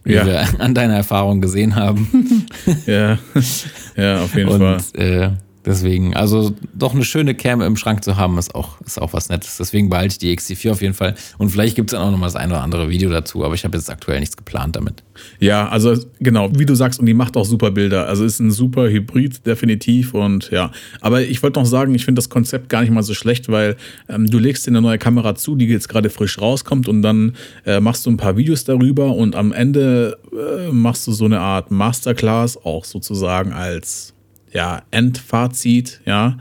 wie 0.05 0.13
ja. 0.13 0.25
wir 0.25 0.61
an 0.61 0.73
deiner 0.73 0.95
Erfahrung 0.95 1.41
gesehen 1.41 1.75
haben. 1.75 2.47
ja, 2.85 3.19
ja, 3.97 4.21
auf 4.23 4.33
jeden 4.33 4.49
Und, 4.49 4.81
Fall. 4.81 4.81
Äh, 4.93 5.31
Deswegen, 5.65 6.15
also 6.15 6.53
doch 6.73 6.95
eine 6.95 7.03
schöne 7.03 7.35
Cam 7.35 7.61
im 7.61 7.75
Schrank 7.75 8.03
zu 8.03 8.17
haben, 8.17 8.37
ist 8.39 8.55
auch, 8.55 8.81
ist 8.81 8.99
auch 8.99 9.13
was 9.13 9.29
Nettes. 9.29 9.57
Deswegen 9.57 9.89
behalte 9.89 10.13
ich 10.13 10.17
die 10.17 10.35
XC4 10.35 10.71
auf 10.71 10.81
jeden 10.81 10.95
Fall. 10.95 11.13
Und 11.37 11.49
vielleicht 11.49 11.75
gibt 11.75 11.91
es 11.91 11.97
dann 11.97 12.07
auch 12.07 12.11
noch 12.11 12.17
mal 12.17 12.25
das 12.25 12.35
ein 12.35 12.49
oder 12.49 12.63
andere 12.63 12.89
Video 12.89 13.11
dazu, 13.11 13.45
aber 13.45 13.53
ich 13.53 13.63
habe 13.63 13.77
jetzt 13.77 13.89
aktuell 13.89 14.19
nichts 14.19 14.35
geplant 14.35 14.75
damit. 14.75 15.03
Ja, 15.39 15.67
also 15.67 15.95
genau, 16.19 16.49
wie 16.57 16.65
du 16.65 16.73
sagst, 16.73 16.99
und 16.99 17.05
die 17.05 17.13
macht 17.13 17.37
auch 17.37 17.45
super 17.45 17.69
Bilder. 17.69 18.07
Also 18.07 18.25
ist 18.25 18.39
ein 18.39 18.49
super 18.49 18.89
Hybrid, 18.89 19.45
definitiv. 19.45 20.15
Und 20.15 20.49
ja, 20.49 20.71
aber 20.99 21.21
ich 21.21 21.43
wollte 21.43 21.59
noch 21.59 21.67
sagen, 21.67 21.93
ich 21.93 22.05
finde 22.05 22.19
das 22.19 22.29
Konzept 22.29 22.69
gar 22.69 22.81
nicht 22.81 22.91
mal 22.91 23.03
so 23.03 23.13
schlecht, 23.13 23.49
weil 23.49 23.77
ähm, 24.09 24.27
du 24.27 24.39
legst 24.39 24.65
dir 24.65 24.71
eine 24.71 24.81
neue 24.81 24.97
Kamera 24.97 25.35
zu, 25.35 25.55
die 25.55 25.65
jetzt 25.65 25.89
gerade 25.89 26.09
frisch 26.09 26.39
rauskommt 26.39 26.87
und 26.87 27.03
dann 27.03 27.35
äh, 27.65 27.79
machst 27.79 28.05
du 28.07 28.09
ein 28.09 28.17
paar 28.17 28.35
Videos 28.35 28.63
darüber 28.63 29.15
und 29.15 29.35
am 29.35 29.51
Ende 29.51 30.17
äh, 30.31 30.71
machst 30.71 31.05
du 31.05 31.11
so 31.11 31.25
eine 31.25 31.39
Art 31.39 31.69
Masterclass 31.69 32.57
auch 32.57 32.85
sozusagen 32.85 33.53
als 33.53 34.13
ja, 34.51 34.83
Endfazit, 34.91 36.01
ja. 36.05 36.37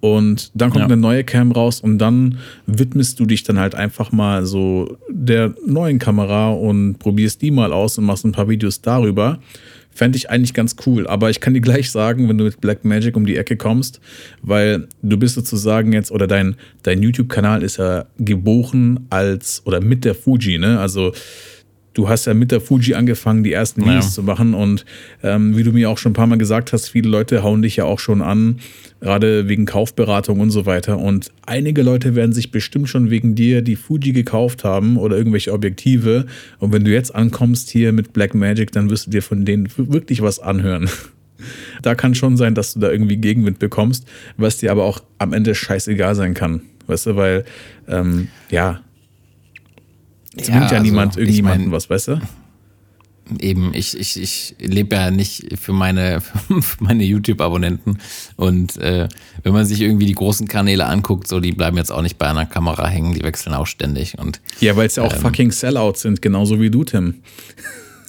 Und 0.00 0.50
dann 0.54 0.70
kommt 0.70 0.80
ja. 0.80 0.86
eine 0.86 0.96
neue 0.96 1.24
Cam 1.24 1.52
raus 1.52 1.80
und 1.80 1.98
dann 1.98 2.38
widmest 2.66 3.20
du 3.20 3.26
dich 3.26 3.42
dann 3.42 3.58
halt 3.58 3.74
einfach 3.74 4.12
mal 4.12 4.46
so 4.46 4.96
der 5.10 5.54
neuen 5.66 5.98
Kamera 5.98 6.50
und 6.50 6.98
probierst 6.98 7.42
die 7.42 7.50
mal 7.50 7.72
aus 7.72 7.98
und 7.98 8.04
machst 8.04 8.24
ein 8.24 8.32
paar 8.32 8.48
Videos 8.48 8.80
darüber. 8.80 9.40
Fände 9.92 10.16
ich 10.16 10.30
eigentlich 10.30 10.54
ganz 10.54 10.76
cool. 10.86 11.06
Aber 11.06 11.28
ich 11.28 11.40
kann 11.40 11.52
dir 11.52 11.60
gleich 11.60 11.90
sagen, 11.90 12.30
wenn 12.30 12.38
du 12.38 12.44
mit 12.44 12.62
Black 12.62 12.84
Magic 12.84 13.14
um 13.14 13.26
die 13.26 13.36
Ecke 13.36 13.56
kommst, 13.58 14.00
weil 14.40 14.88
du 15.02 15.18
bist 15.18 15.34
sozusagen 15.34 15.92
jetzt, 15.92 16.10
oder 16.10 16.26
dein, 16.26 16.56
dein 16.82 17.02
YouTube-Kanal 17.02 17.62
ist 17.62 17.76
ja 17.76 18.06
geboren 18.18 19.06
als, 19.10 19.60
oder 19.66 19.82
mit 19.82 20.06
der 20.06 20.14
Fuji, 20.14 20.58
ne? 20.58 20.78
Also 20.78 21.12
du 21.94 22.08
hast 22.08 22.26
ja 22.26 22.34
mit 22.34 22.52
der 22.52 22.60
Fuji 22.60 22.94
angefangen, 22.94 23.42
die 23.42 23.52
ersten 23.52 23.82
Videos 23.82 24.06
ja. 24.06 24.10
zu 24.10 24.22
machen. 24.22 24.54
Und 24.54 24.84
ähm, 25.22 25.56
wie 25.56 25.62
du 25.62 25.72
mir 25.72 25.90
auch 25.90 25.98
schon 25.98 26.10
ein 26.10 26.14
paar 26.14 26.26
Mal 26.26 26.38
gesagt 26.38 26.72
hast, 26.72 26.88
viele 26.88 27.08
Leute 27.08 27.42
hauen 27.42 27.62
dich 27.62 27.76
ja 27.76 27.84
auch 27.84 27.98
schon 27.98 28.22
an, 28.22 28.60
gerade 29.00 29.48
wegen 29.48 29.66
Kaufberatung 29.66 30.40
und 30.40 30.50
so 30.50 30.66
weiter. 30.66 30.98
Und 30.98 31.32
einige 31.46 31.82
Leute 31.82 32.14
werden 32.14 32.32
sich 32.32 32.50
bestimmt 32.50 32.88
schon 32.88 33.10
wegen 33.10 33.34
dir 33.34 33.62
die 33.62 33.76
Fuji 33.76 34.12
gekauft 34.12 34.64
haben 34.64 34.96
oder 34.96 35.16
irgendwelche 35.16 35.52
Objektive. 35.52 36.26
Und 36.58 36.72
wenn 36.72 36.84
du 36.84 36.92
jetzt 36.92 37.14
ankommst 37.14 37.70
hier 37.70 37.92
mit 37.92 38.12
Black 38.12 38.34
Magic, 38.34 38.72
dann 38.72 38.90
wirst 38.90 39.06
du 39.06 39.10
dir 39.10 39.22
von 39.22 39.44
denen 39.44 39.68
wirklich 39.76 40.22
was 40.22 40.38
anhören. 40.38 40.88
Da 41.80 41.94
kann 41.94 42.14
schon 42.14 42.36
sein, 42.36 42.54
dass 42.54 42.74
du 42.74 42.80
da 42.80 42.90
irgendwie 42.90 43.16
Gegenwind 43.16 43.58
bekommst, 43.58 44.06
was 44.36 44.58
dir 44.58 44.70
aber 44.70 44.84
auch 44.84 45.00
am 45.16 45.32
Ende 45.32 45.54
scheißegal 45.54 46.14
sein 46.14 46.34
kann. 46.34 46.60
Weißt 46.86 47.06
du, 47.06 47.16
weil, 47.16 47.44
ähm, 47.88 48.28
ja, 48.50 48.82
Zwingt 50.44 50.62
ja, 50.62 50.66
ja 50.66 50.78
also, 50.78 50.82
niemand 50.82 51.16
irgendjemanden 51.16 51.60
ich 51.62 51.66
mein, 51.66 51.72
was, 51.72 51.90
weißt 51.90 52.08
du? 52.08 52.20
Eben, 53.38 53.72
ich, 53.74 53.96
ich, 53.96 54.20
ich 54.20 54.56
lebe 54.58 54.96
ja 54.96 55.10
nicht 55.10 55.58
für 55.58 55.72
meine, 55.72 56.20
für 56.60 56.82
meine 56.84 57.04
YouTube-Abonnenten. 57.04 57.98
Und 58.36 58.76
äh, 58.78 59.08
wenn 59.42 59.52
man 59.52 59.66
sich 59.66 59.80
irgendwie 59.80 60.06
die 60.06 60.14
großen 60.14 60.48
Kanäle 60.48 60.86
anguckt, 60.86 61.28
so 61.28 61.38
die 61.38 61.52
bleiben 61.52 61.76
jetzt 61.76 61.92
auch 61.92 62.02
nicht 62.02 62.18
bei 62.18 62.26
einer 62.26 62.46
Kamera 62.46 62.88
hängen, 62.88 63.14
die 63.14 63.22
wechseln 63.22 63.54
auch 63.54 63.66
ständig. 63.66 64.18
Und, 64.18 64.40
ja, 64.60 64.76
weil 64.76 64.86
es 64.86 64.96
ja 64.96 65.04
auch 65.04 65.14
ähm, 65.14 65.20
fucking 65.20 65.52
Sellouts 65.52 66.02
sind, 66.02 66.22
genauso 66.22 66.60
wie 66.60 66.70
du, 66.70 66.84
Tim. 66.84 67.22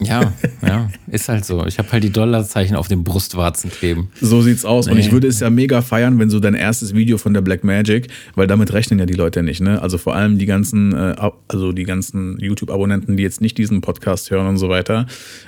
Ja, 0.04 0.34
ja, 0.66 0.89
ist 1.08 1.30
halt 1.30 1.45
so. 1.45 1.64
Ich 1.68 1.78
habe 1.78 1.91
halt 1.91 2.04
die 2.04 2.10
Dollarzeichen 2.10 2.76
auf 2.76 2.88
den 2.88 3.04
Brustwarzen 3.04 3.70
kleben. 3.70 4.10
So 4.20 4.41
sieht's 4.41 4.66
aus. 4.66 4.88
Nee. 4.88 4.93
Und 4.93 4.97
ich 4.97 5.12
würde 5.12 5.28
es 5.28 5.39
ja 5.41 5.49
mega 5.52 5.82
feiern, 5.82 6.18
wenn 6.18 6.32
so 6.32 6.39
dein 6.39 6.56
erstes 6.56 6.95
Video 6.95 7.20
von 7.20 7.36
der 7.36 7.41
Black 7.41 7.64
Magic, 7.64 8.08
weil 8.34 8.47
damit 8.47 8.74
rechnen 8.74 8.97
ja 8.97 9.06
die 9.06 9.14
Leute 9.14 9.43
nicht, 9.43 9.62
ne? 9.62 9.80
Also 9.80 9.99
vor 9.99 10.16
allem 10.16 10.39
die 10.39 10.47
ganzen, 10.47 10.93
äh, 10.93 11.16
also 11.47 11.72
die 11.72 11.84
ganzen 11.84 12.39
YouTube-Abonnenten, 12.39 13.16
die 13.16 13.24
jetzt 13.24 13.41
nicht 13.41 13.60
diesen 13.60 13.82
Podcast 13.82 14.32
hören 14.32 14.47
und 14.47 14.58
so 14.58 14.70
weiter. 14.70 15.06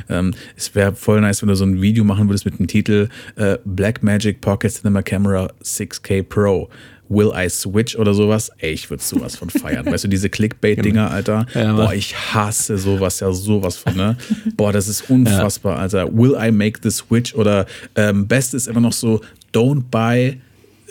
Ähm, 0.08 0.36
es 0.56 0.76
wäre 0.76 0.94
voll 0.94 1.22
nice, 1.22 1.42
wenn 1.42 1.50
du 1.50 1.56
so 1.56 1.66
ein 1.66 1.82
Video 1.82 2.04
machen 2.04 2.30
würdest 2.30 2.46
mit 2.46 2.60
dem 2.60 2.68
Titel 2.68 3.10
äh, 3.36 3.58
Black 3.66 4.04
Magic 4.04 4.40
Pocket 4.40 4.72
Cinema 4.72 5.02
Camera 5.02 5.52
6K 5.64 6.22
Pro. 6.22 6.70
Will 7.10 7.32
I 7.36 7.50
Switch 7.50 7.96
oder 7.98 8.14
sowas. 8.14 8.52
Ey, 8.58 8.72
ich 8.72 8.90
würde 8.90 9.04
sowas 9.04 9.36
von 9.36 9.50
feiern. 9.50 9.86
weißt 9.86 10.06
du, 10.06 10.08
diese 10.08 10.30
Clickbait-Dinger, 10.30 11.12
Alter. 11.12 11.46
Ja, 11.54 11.74
Boah, 11.74 11.94
ich 11.94 12.16
hasse 12.16 12.78
sowas 12.78 13.20
ja 13.20 13.32
sowas 13.32 13.78
von, 13.78 13.96
ne? 13.96 14.18
Boah, 14.56 14.72
das 14.72 14.88
ist 14.88 15.10
unfassbar, 15.10 15.76
ja. 15.76 15.82
Alter. 15.82 16.14
Will 16.18 16.36
I 16.40 16.52
make 16.52 16.80
the 16.82 16.90
switch? 16.90 17.36
Oder 17.36 17.66
ähm, 17.96 18.28
best 18.28 18.54
ist 18.54 18.68
immer 18.68 18.82
noch 18.82 18.94
so, 18.94 19.22
don't 19.54 19.84
buy 19.92 20.40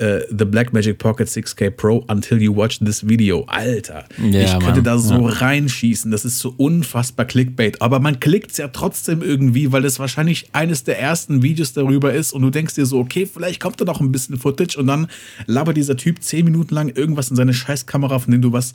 uh, 0.03 0.21
The 0.31 0.45
Blackmagic 0.45 0.99
Pocket 0.99 1.29
6K 1.29 1.71
Pro 1.71 2.05
until 2.09 2.43
you 2.43 2.55
watch 2.55 2.79
this 2.81 3.07
video. 3.07 3.45
Alter, 3.47 4.05
ja, 4.19 4.41
ich 4.43 4.53
könnte 4.53 4.83
Mann. 4.83 4.85
da 4.85 4.99
so 4.99 5.29
ja. 5.29 5.35
reinschießen. 5.35 6.11
Das 6.11 6.25
ist 6.25 6.39
so 6.39 6.55
unfassbar 6.57 7.27
Clickbait. 7.27 7.81
Aber 7.81 8.01
man 8.01 8.21
klickt 8.21 8.51
es 8.51 8.57
ja 8.59 8.69
trotzdem 8.69 9.23
irgendwie, 9.23 9.73
weil 9.73 9.85
es 9.85 9.99
wahrscheinlich 9.99 10.49
eines 10.53 10.85
der 10.85 10.99
ersten 10.99 11.43
Videos 11.43 11.73
darüber 11.73 12.13
ist 12.13 12.33
und 12.33 12.43
du 12.43 12.51
denkst 12.51 12.75
dir 12.75 12.87
so, 12.87 12.99
okay, 12.99 13.27
vielleicht 13.27 13.61
kommt 13.61 13.81
da 13.81 13.85
noch 13.85 14.01
ein 14.01 14.13
bisschen 14.13 14.37
Footage 14.39 14.79
und 14.79 14.89
dann 14.89 15.07
labert 15.47 15.77
dieser 15.77 15.97
Typ 15.97 16.23
zehn 16.23 16.45
Minuten 16.45 16.75
lang 16.75 16.89
irgendwas 16.89 17.31
in 17.31 17.37
seine 17.37 17.55
Scheißkamera, 17.55 18.19
von 18.19 18.33
dem 18.33 18.43
du 18.43 18.53
was 18.53 18.75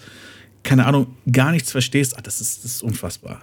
keine 0.64 0.86
Ahnung, 0.86 1.08
gar 1.32 1.52
nichts 1.52 1.72
verstehst, 1.72 2.16
Ach, 2.18 2.22
das, 2.22 2.42
ist, 2.42 2.66
das 2.66 2.76
ist 2.76 2.84
unfassbar. 2.84 3.40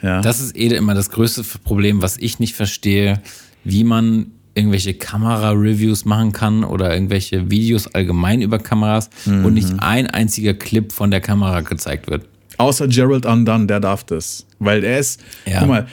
Ja. 0.00 0.22
Das 0.22 0.40
ist 0.40 0.56
eh 0.56 0.68
immer 0.68 0.94
das 0.94 1.10
größte 1.10 1.44
Problem, 1.62 2.00
was 2.00 2.16
ich 2.16 2.38
nicht 2.38 2.54
verstehe, 2.54 3.20
wie 3.62 3.84
man 3.84 4.30
irgendwelche 4.54 4.94
Kamera-Reviews 4.94 6.04
machen 6.04 6.32
kann 6.32 6.64
oder 6.64 6.92
irgendwelche 6.92 7.50
Videos 7.50 7.86
allgemein 7.94 8.42
über 8.42 8.58
Kameras 8.58 9.08
mhm. 9.24 9.44
und 9.44 9.54
nicht 9.54 9.72
ein 9.78 10.08
einziger 10.08 10.54
Clip 10.54 10.92
von 10.92 11.10
der 11.10 11.20
Kamera 11.20 11.60
gezeigt 11.62 12.10
wird. 12.10 12.26
Außer 12.58 12.86
Gerald 12.88 13.26
Undone, 13.26 13.66
der 13.66 13.80
darf 13.80 14.04
das. 14.04 14.46
Weil 14.58 14.84
er 14.84 14.98
ist, 14.98 15.20
ja. 15.46 15.60
guck 15.60 15.68
mal, 15.68 15.86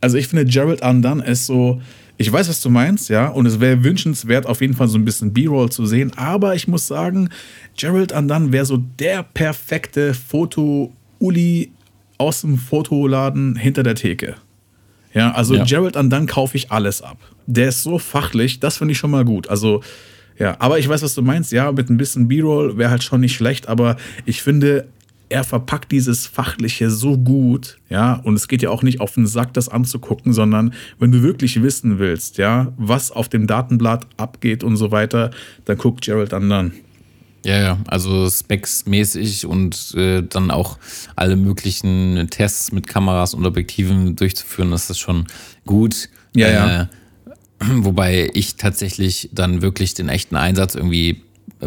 also 0.00 0.18
ich 0.18 0.28
finde 0.28 0.44
Gerald 0.44 0.82
Undone 0.82 1.24
ist 1.24 1.46
so, 1.46 1.80
ich 2.18 2.32
weiß, 2.32 2.48
was 2.48 2.60
du 2.62 2.70
meinst, 2.70 3.08
ja, 3.08 3.28
und 3.28 3.46
es 3.46 3.60
wäre 3.60 3.82
wünschenswert, 3.82 4.46
auf 4.46 4.60
jeden 4.60 4.74
Fall 4.74 4.88
so 4.88 4.98
ein 4.98 5.04
bisschen 5.04 5.32
B-Roll 5.32 5.70
zu 5.70 5.86
sehen, 5.86 6.12
aber 6.16 6.54
ich 6.54 6.68
muss 6.68 6.86
sagen, 6.86 7.30
Gerald 7.76 8.12
Undone 8.12 8.52
wäre 8.52 8.64
so 8.64 8.76
der 8.76 9.22
perfekte 9.22 10.14
Foto-Uli 10.14 11.72
aus 12.18 12.42
dem 12.42 12.56
Fotoladen 12.56 13.56
hinter 13.56 13.82
der 13.82 13.94
Theke. 13.94 14.36
Ja, 15.16 15.32
also 15.32 15.56
ja. 15.56 15.64
Gerald 15.64 15.96
Undone 15.96 16.26
kaufe 16.26 16.56
ich 16.56 16.70
alles 16.70 17.02
ab 17.02 17.18
der 17.46 17.68
ist 17.68 17.82
so 17.82 17.98
fachlich, 17.98 18.60
das 18.60 18.76
finde 18.76 18.92
ich 18.92 18.98
schon 18.98 19.10
mal 19.10 19.24
gut. 19.24 19.48
Also, 19.48 19.82
ja, 20.38 20.56
aber 20.58 20.78
ich 20.78 20.88
weiß, 20.88 21.02
was 21.02 21.14
du 21.14 21.22
meinst. 21.22 21.52
Ja, 21.52 21.72
mit 21.72 21.88
ein 21.88 21.96
bisschen 21.96 22.28
B-Roll 22.28 22.76
wäre 22.76 22.90
halt 22.90 23.02
schon 23.02 23.20
nicht 23.20 23.34
schlecht, 23.34 23.68
aber 23.68 23.96
ich 24.26 24.42
finde, 24.42 24.88
er 25.28 25.44
verpackt 25.44 25.90
dieses 25.90 26.26
Fachliche 26.26 26.90
so 26.90 27.16
gut, 27.16 27.78
ja, 27.88 28.14
und 28.22 28.34
es 28.34 28.46
geht 28.46 28.62
ja 28.62 28.70
auch 28.70 28.82
nicht 28.82 29.00
auf 29.00 29.14
den 29.14 29.26
Sack, 29.26 29.54
das 29.54 29.68
anzugucken, 29.68 30.32
sondern 30.32 30.72
wenn 30.98 31.10
du 31.10 31.22
wirklich 31.22 31.62
wissen 31.62 31.98
willst, 31.98 32.38
ja, 32.38 32.72
was 32.76 33.10
auf 33.10 33.28
dem 33.28 33.46
Datenblatt 33.46 34.06
abgeht 34.18 34.62
und 34.62 34.76
so 34.76 34.92
weiter, 34.92 35.30
dann 35.64 35.78
guck 35.78 36.00
Gerald 36.00 36.32
Andern. 36.32 36.72
Ja, 37.46 37.60
ja, 37.60 37.78
also 37.86 38.28
Specs-mäßig 38.28 39.46
und 39.46 39.94
äh, 39.94 40.24
dann 40.28 40.50
auch 40.50 40.78
alle 41.14 41.36
möglichen 41.36 42.26
Tests 42.28 42.72
mit 42.72 42.88
Kameras 42.88 43.34
und 43.34 43.46
Objektiven 43.46 44.16
durchzuführen, 44.16 44.72
das 44.72 44.90
ist 44.90 44.98
schon 44.98 45.28
gut. 45.64 46.08
Ja, 46.34 46.50
ja. 46.50 46.82
Äh, 46.82 46.86
wobei 47.60 48.30
ich 48.34 48.56
tatsächlich 48.56 49.30
dann 49.32 49.62
wirklich 49.62 49.94
den 49.94 50.08
echten 50.08 50.34
Einsatz 50.34 50.74
irgendwie 50.74 51.22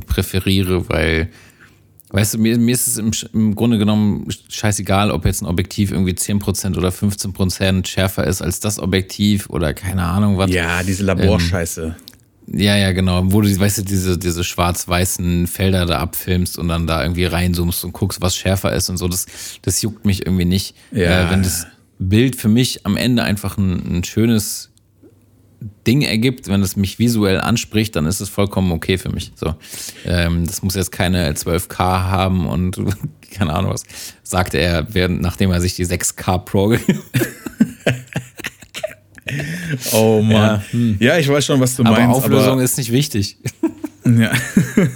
präferiere, 0.06 0.90
weil, 0.90 1.30
weißt 2.10 2.34
du, 2.34 2.40
mir, 2.40 2.58
mir 2.58 2.74
ist 2.74 2.88
es 2.88 2.98
im, 2.98 3.12
im 3.32 3.56
Grunde 3.56 3.78
genommen 3.78 4.28
scheißegal, 4.50 5.12
ob 5.12 5.24
jetzt 5.24 5.42
ein 5.42 5.46
Objektiv 5.46 5.94
irgendwie 5.94 6.12
10% 6.12 6.76
oder 6.76 6.90
15% 6.90 7.88
schärfer 7.88 8.28
ist 8.28 8.42
als 8.42 8.60
das 8.60 8.80
Objektiv 8.80 9.50
oder 9.50 9.74
keine 9.74 10.04
Ahnung 10.04 10.38
was. 10.38 10.52
Ja, 10.52 10.84
diese 10.84 11.06
Laborscheiße. 11.06 11.96
Ja, 12.52 12.76
ja, 12.76 12.92
genau. 12.92 13.22
Wo 13.32 13.42
du, 13.42 13.60
weißt 13.60 13.80
du, 13.80 13.82
diese, 13.84 14.18
diese 14.18 14.44
schwarz-weißen 14.44 15.48
Felder 15.48 15.86
da 15.86 16.00
abfilmst 16.00 16.58
und 16.58 16.68
dann 16.68 16.88
da 16.88 17.04
irgendwie 17.04 17.26
reinzoomst 17.26 17.84
und 17.84 17.94
guckst, 17.94 18.22
was 18.22 18.36
schärfer 18.36 18.74
ist 18.74 18.90
und 18.90 18.98
so. 18.98 19.08
Das, 19.08 19.26
das 19.62 19.82
juckt 19.82 20.06
mich 20.06 20.26
irgendwie 20.26 20.46
nicht. 20.46 20.76
Ja. 20.92 21.28
Äh, 21.28 21.32
wenn 21.32 21.44
das 21.44 21.68
Bild 22.00 22.36
für 22.36 22.48
mich 22.48 22.86
am 22.86 22.98
Ende 22.98 23.24
einfach 23.24 23.58
ein, 23.58 23.98
ein 23.98 24.04
schönes 24.04 24.70
Ding 25.86 26.02
ergibt, 26.02 26.48
wenn 26.48 26.62
es 26.62 26.76
mich 26.76 27.00
visuell 27.00 27.40
anspricht, 27.40 27.96
dann 27.96 28.06
ist 28.06 28.22
es 28.22 28.30
vollkommen 28.30 28.72
okay 28.72 28.98
für 28.98 29.10
mich. 29.10 29.32
So, 29.36 29.56
ähm, 30.06 30.46
das 30.46 30.64
muss 30.64 30.76
jetzt 30.76 30.92
keine 30.92 31.32
12K 31.34 31.78
haben 31.78 32.48
und 32.48 32.80
keine 33.32 33.54
Ahnung 33.54 33.74
was, 33.74 33.84
sagte 34.24 34.58
er, 34.58 34.94
während, 34.94 35.22
nachdem 35.22 35.52
er 35.52 35.62
sich 35.62 35.76
die 35.76 35.86
6K 35.86 36.40
Pro 36.40 36.74
Oh 39.94 40.22
Mann. 40.22 40.62
Ja, 41.00 41.14
Ja, 41.14 41.18
ich 41.20 41.28
weiß 41.28 41.46
schon, 41.46 41.60
was 41.60 41.76
du 41.76 41.84
Aber 41.84 41.98
meinst. 41.98 42.16
Auflösung 42.16 42.54
aber, 42.54 42.64
ist 42.64 42.78
nicht 42.78 42.92
wichtig. 42.92 43.38
Ja. 44.06 44.32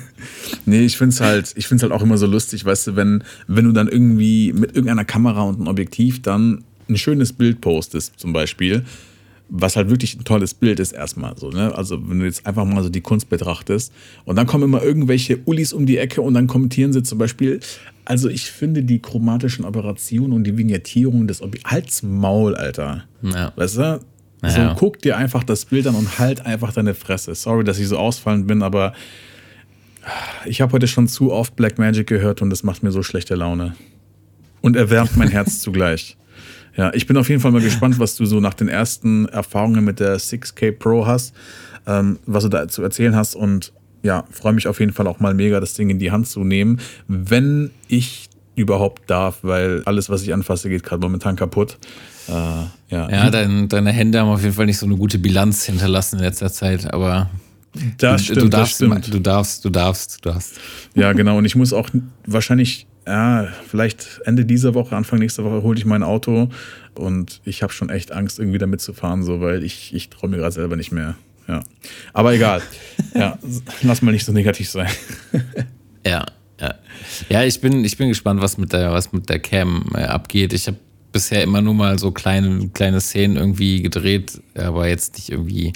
nee, 0.66 0.82
ich 0.82 0.98
find's 0.98 1.22
halt, 1.22 1.54
ich 1.56 1.68
find's 1.68 1.84
halt 1.84 1.92
auch 1.92 2.02
immer 2.02 2.18
so 2.18 2.26
lustig, 2.26 2.66
weißt 2.66 2.88
du, 2.88 2.96
wenn, 2.96 3.24
wenn 3.48 3.66
du 3.66 3.72
dann 3.72 3.88
irgendwie 3.88 4.54
mit 4.54 4.72
irgendeiner 4.72 5.06
Kamera 5.06 5.44
und 5.44 5.58
einem 5.58 5.68
Objektiv 5.68 6.24
dann 6.24 6.64
ein 6.90 6.98
schönes 6.98 7.32
Bild 7.34 7.62
postest, 7.62 8.20
zum 8.20 8.34
Beispiel, 8.34 8.84
was 9.50 9.76
halt 9.76 9.90
wirklich 9.90 10.16
ein 10.16 10.24
tolles 10.24 10.54
Bild 10.54 10.80
ist 10.80 10.94
erstmal 10.94 11.38
so, 11.38 11.50
ne? 11.50 11.76
Also 11.76 12.10
wenn 12.10 12.20
du 12.20 12.26
jetzt 12.26 12.46
einfach 12.48 12.66
mal 12.66 12.82
so 12.82 12.90
die 12.90 13.02
Kunst 13.02 13.30
betrachtest 13.30 13.94
und 14.26 14.36
dann 14.36 14.48
kommen 14.48 14.64
immer 14.64 14.82
irgendwelche 14.82 15.40
Ullis 15.46 15.74
um 15.74 15.86
die 15.86 15.98
Ecke 15.98 16.22
und 16.22 16.34
dann 16.34 16.48
kommentieren 16.48 16.92
sie 16.92 17.04
zum 17.04 17.20
Beispiel, 17.20 17.60
also 18.06 18.30
ich 18.30 18.50
finde 18.50 18.84
die 18.84 19.00
chromatischen 19.00 19.66
Operationen 19.66 20.34
und 20.34 20.44
die 20.46 20.58
Vignettierung 20.58 21.28
des 21.28 21.42
Objekts, 21.42 21.70
halt's 21.70 22.04
Maul, 22.04 22.56
Alter. 22.56 23.04
Ja. 23.22 23.54
Weißt 23.56 23.78
du? 23.78 24.00
So, 24.46 24.60
Ja. 24.60 24.76
guck 24.78 25.00
dir 25.02 25.18
einfach 25.18 25.44
das 25.44 25.66
Bild 25.66 25.88
an 25.88 25.96
und 25.96 26.20
halt 26.20 26.46
einfach 26.46 26.74
deine 26.74 26.94
Fresse. 26.94 27.34
Sorry, 27.36 27.64
dass 27.64 27.80
ich 27.80 27.88
so 27.88 27.98
ausfallend 27.98 28.46
bin, 28.48 28.62
aber 28.62 28.94
ich 30.46 30.60
habe 30.62 30.74
heute 30.74 30.88
schon 30.88 31.08
zu 31.08 31.32
oft 31.32 31.56
Black 31.56 31.78
Magic 31.80 32.08
gehört 32.08 32.42
und 32.42 32.50
das 32.50 32.64
macht 32.64 32.84
mir 32.84 32.92
so 32.92 33.04
schlechte 33.04 33.36
Laune. 33.36 33.76
Und 34.62 34.76
erwärmt 34.76 35.16
mein 35.16 35.30
Herz 35.30 35.60
zugleich. 35.62 36.18
Ja, 36.76 36.92
ich 36.94 37.06
bin 37.08 37.16
auf 37.18 37.30
jeden 37.30 37.40
Fall 37.40 37.52
mal 37.52 37.62
gespannt, 37.62 38.00
was 38.00 38.16
du 38.16 38.26
so 38.26 38.40
nach 38.40 38.54
den 38.56 38.68
ersten 38.68 39.28
Erfahrungen 39.28 39.84
mit 39.86 40.00
der 40.00 40.18
6K 40.20 40.72
Pro 40.72 41.06
hast, 41.06 41.34
ähm, 41.86 42.20
was 42.26 42.44
du 42.44 42.50
da 42.50 42.68
zu 42.68 42.82
erzählen 42.82 43.16
hast 43.16 43.36
und 43.36 43.72
ja, 44.02 44.26
freue 44.32 44.54
mich 44.54 44.68
auf 44.68 44.80
jeden 44.82 44.92
Fall 44.92 45.08
auch 45.08 45.20
mal 45.22 45.34
mega, 45.34 45.60
das 45.62 45.76
Ding 45.76 45.90
in 45.90 46.00
die 46.00 46.12
Hand 46.12 46.28
zu 46.28 46.44
nehmen, 46.44 46.80
wenn 47.08 47.70
ich 47.88 48.28
überhaupt 48.56 49.10
darf, 49.10 49.40
weil 49.44 49.82
alles, 49.86 50.10
was 50.10 50.24
ich 50.24 50.34
anfasse, 50.34 50.68
geht 50.68 50.84
gerade 50.84 51.02
momentan 51.02 51.36
kaputt. 51.36 51.78
Äh, 52.28 52.32
ja, 52.32 53.10
Ja, 53.10 53.30
dein, 53.30 53.68
deine 53.70 53.92
Hände 53.92 54.20
haben 54.20 54.30
auf 54.30 54.42
jeden 54.42 54.54
Fall 54.54 54.66
nicht 54.66 54.78
so 54.78 54.86
eine 54.86 54.96
gute 54.96 55.20
Bilanz 55.20 55.66
hinterlassen 55.66 56.18
in 56.18 56.26
letzter 56.26 56.52
Zeit, 56.52 56.94
aber 56.94 57.30
das 57.98 58.22
du, 58.22 58.24
stimmt, 58.26 58.42
du, 58.42 58.50
das 58.50 58.60
darfst, 58.60 58.76
stimmt. 58.76 59.14
du 59.14 59.20
darfst, 59.20 59.66
du 59.66 59.70
darfst, 59.70 60.26
du 60.26 60.30
darfst. 60.30 60.60
Ja, 60.94 61.14
genau. 61.14 61.38
Und 61.38 61.46
ich 61.46 61.56
muss 61.56 61.74
auch 61.74 61.90
wahrscheinlich, 62.26 62.86
ja, 63.08 63.48
vielleicht 63.68 64.22
Ende 64.26 64.46
dieser 64.46 64.74
Woche, 64.74 64.96
Anfang 64.96 65.20
nächster 65.20 65.44
Woche 65.44 65.64
hole 65.64 65.78
ich 65.78 65.86
mein 65.86 66.04
Auto 66.04 66.50
und 66.96 67.42
ich 67.46 67.64
habe 67.64 67.74
schon 67.74 67.90
echt 67.90 68.12
Angst, 68.12 68.40
irgendwie 68.40 68.60
damit 68.60 68.82
zu 68.82 68.94
fahren, 68.94 69.24
so, 69.24 69.42
weil 69.42 69.64
ich, 69.64 69.94
ich 69.94 70.10
traue 70.10 70.30
mir 70.30 70.38
gerade 70.38 70.54
selber 70.54 70.76
nicht 70.76 70.92
mehr. 70.92 71.16
Ja. 71.48 71.62
Aber 72.14 72.34
egal. 72.34 72.62
ja, 73.16 73.38
lass 73.82 74.02
mal 74.02 74.12
nicht 74.12 74.26
so 74.26 74.32
negativ 74.32 74.70
sein. 74.70 74.90
Ja, 76.06 76.26
ja. 76.62 76.76
Ja, 77.30 77.44
ich 77.44 77.60
bin, 77.60 77.84
ich 77.84 77.98
bin 77.98 78.08
gespannt, 78.08 78.42
was 78.42 78.58
mit 78.58 78.72
der, 78.72 78.92
was 78.92 79.12
mit 79.12 79.28
der 79.30 79.40
Cam 79.40 79.86
äh, 79.96 80.04
abgeht. 80.04 80.54
Ich 80.54 80.68
habe 80.68 80.78
bisher 81.14 81.44
immer 81.44 81.62
nur 81.62 81.74
mal 81.74 81.98
so 81.98 82.12
kleine, 82.12 82.70
kleine 82.70 83.00
Szenen 83.00 83.38
irgendwie 83.38 83.82
gedreht, 83.82 84.42
aber 84.56 84.90
jetzt 84.90 85.16
nicht 85.16 85.30
irgendwie 85.30 85.72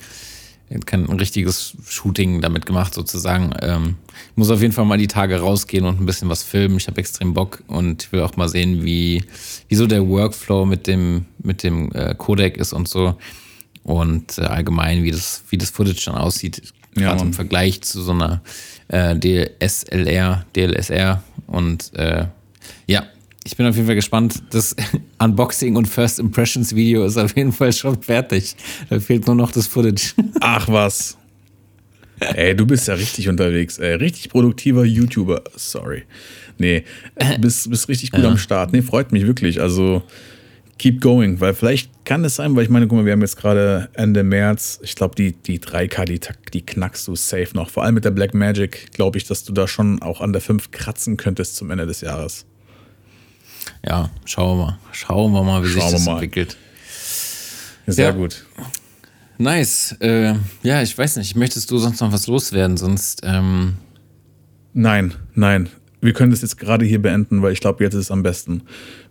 kein 0.85 1.05
richtiges 1.05 1.77
Shooting 1.87 2.41
damit 2.41 2.65
gemacht, 2.65 2.93
sozusagen. 2.93 3.51
Ähm, 3.61 3.95
muss 4.35 4.49
auf 4.49 4.61
jeden 4.61 4.73
Fall 4.73 4.83
mal 4.83 4.97
die 4.97 5.07
Tage 5.07 5.39
rausgehen 5.39 5.85
und 5.85 6.01
ein 6.01 6.05
bisschen 6.05 6.27
was 6.27 6.43
filmen. 6.43 6.75
Ich 6.77 6.87
habe 6.87 6.99
extrem 6.99 7.33
Bock 7.33 7.63
und 7.67 8.11
will 8.11 8.21
auch 8.21 8.35
mal 8.35 8.49
sehen, 8.49 8.83
wie, 8.83 9.23
wie 9.69 9.75
so 9.75 9.87
der 9.87 10.05
Workflow 10.05 10.65
mit 10.65 10.87
dem, 10.87 11.25
mit 11.41 11.63
dem 11.63 11.91
äh, 11.93 12.13
Codec 12.15 12.57
ist 12.57 12.73
und 12.73 12.89
so. 12.89 13.15
Und 13.83 14.37
äh, 14.37 14.41
allgemein, 14.41 15.03
wie 15.03 15.11
das, 15.11 15.43
wie 15.49 15.57
das 15.57 15.69
Footage 15.69 16.03
dann 16.05 16.15
aussieht, 16.15 16.61
Ja, 16.95 17.09
gerade 17.09 17.21
im 17.21 17.33
Vergleich 17.33 17.81
zu 17.83 18.01
so 18.01 18.11
einer 18.11 18.41
äh, 18.89 19.15
DSLR, 19.17 20.45
DLSR. 20.53 21.23
Und 21.47 21.93
äh, 21.95 22.25
ja, 22.87 23.05
ich 23.47 23.55
bin 23.55 23.65
auf 23.65 23.75
jeden 23.75 23.87
Fall 23.87 23.95
gespannt. 23.95 24.43
Das 24.49 24.75
Unboxing 25.19 25.77
und 25.77 25.87
First 25.87 26.19
Impressions 26.19 26.75
Video 26.75 27.05
ist 27.05 27.17
auf 27.17 27.35
jeden 27.37 27.53
Fall 27.53 27.71
schon 27.71 28.01
fertig. 28.01 28.57
Da 28.89 28.99
fehlt 28.99 29.25
nur 29.25 29.35
noch 29.35 29.51
das 29.51 29.67
Footage. 29.67 30.13
Ach 30.41 30.67
was. 30.67 31.17
Ey, 32.19 32.53
du 32.55 32.65
bist 32.65 32.89
ja 32.89 32.95
richtig 32.95 33.29
unterwegs. 33.29 33.77
Ey. 33.77 33.95
Richtig 33.95 34.29
produktiver 34.29 34.83
YouTuber. 34.83 35.43
Sorry. 35.55 36.03
Nee, 36.57 36.83
bist, 37.39 37.69
bist 37.69 37.87
richtig 37.87 38.11
gut 38.11 38.25
am 38.25 38.37
Start. 38.37 38.73
Nee, 38.73 38.81
freut 38.81 39.13
mich 39.13 39.25
wirklich. 39.25 39.61
Also, 39.61 40.01
keep 40.77 40.99
going, 40.99 41.39
weil 41.39 41.53
vielleicht 41.53 41.89
kann 42.03 42.25
es 42.25 42.35
sein, 42.35 42.55
weil 42.55 42.63
ich 42.63 42.69
meine, 42.69 42.87
guck 42.87 42.97
mal, 42.97 43.05
wir 43.05 43.13
haben 43.13 43.21
jetzt 43.21 43.37
gerade 43.37 43.89
Ende 43.93 44.23
März. 44.23 44.79
Ich 44.83 44.95
glaube, 44.95 45.15
die, 45.15 45.33
die 45.33 45.59
3K, 45.59 46.05
die, 46.05 46.19
die 46.53 46.65
knackst 46.65 47.07
du 47.07 47.15
safe 47.15 47.49
noch. 47.53 47.69
Vor 47.69 47.83
allem 47.83 47.95
mit 47.95 48.03
der 48.03 48.11
Black 48.11 48.33
Magic 48.33 48.91
glaube 48.91 49.19
ich, 49.19 49.25
dass 49.25 49.45
du 49.45 49.53
da 49.53 49.67
schon 49.67 50.01
auch 50.01 50.19
an 50.19 50.33
der 50.33 50.41
5 50.41 50.71
kratzen 50.71 51.15
könntest 51.15 51.55
zum 51.55 51.71
Ende 51.71 51.85
des 51.85 52.01
Jahres. 52.01 52.45
Ja, 53.85 54.09
schauen 54.25 54.57
wir 54.59 54.65
mal. 54.65 54.77
Schauen 54.91 55.31
wir 55.31 55.43
mal, 55.43 55.63
wie 55.63 55.67
sich 55.67 55.77
Schauen 55.81 55.91
wir 55.91 55.97
das 55.97 56.07
entwickelt. 56.07 56.57
Sehr 57.87 58.09
Ja. 58.09 58.11
gut. 58.11 58.45
Nice. 59.37 59.95
Äh, 59.99 60.33
ja, 60.63 60.81
ich 60.81 60.97
weiß 60.97 61.17
nicht. 61.17 61.35
Möchtest 61.35 61.69
du 61.71 61.77
sonst 61.77 62.01
noch 62.01 62.11
was 62.11 62.27
loswerden? 62.27 62.77
Sonst, 62.77 63.21
ähm, 63.23 63.75
Nein, 64.73 65.13
nein. 65.33 65.69
Wir 66.01 66.13
können 66.13 66.29
das 66.29 66.41
jetzt 66.43 66.57
gerade 66.59 66.85
hier 66.85 67.01
beenden, 67.01 67.41
weil 67.41 67.51
ich 67.53 67.59
glaube, 67.59 67.83
jetzt 67.83 67.95
ist 67.95 68.01
es 68.01 68.11
am 68.11 68.21
besten. 68.21 68.61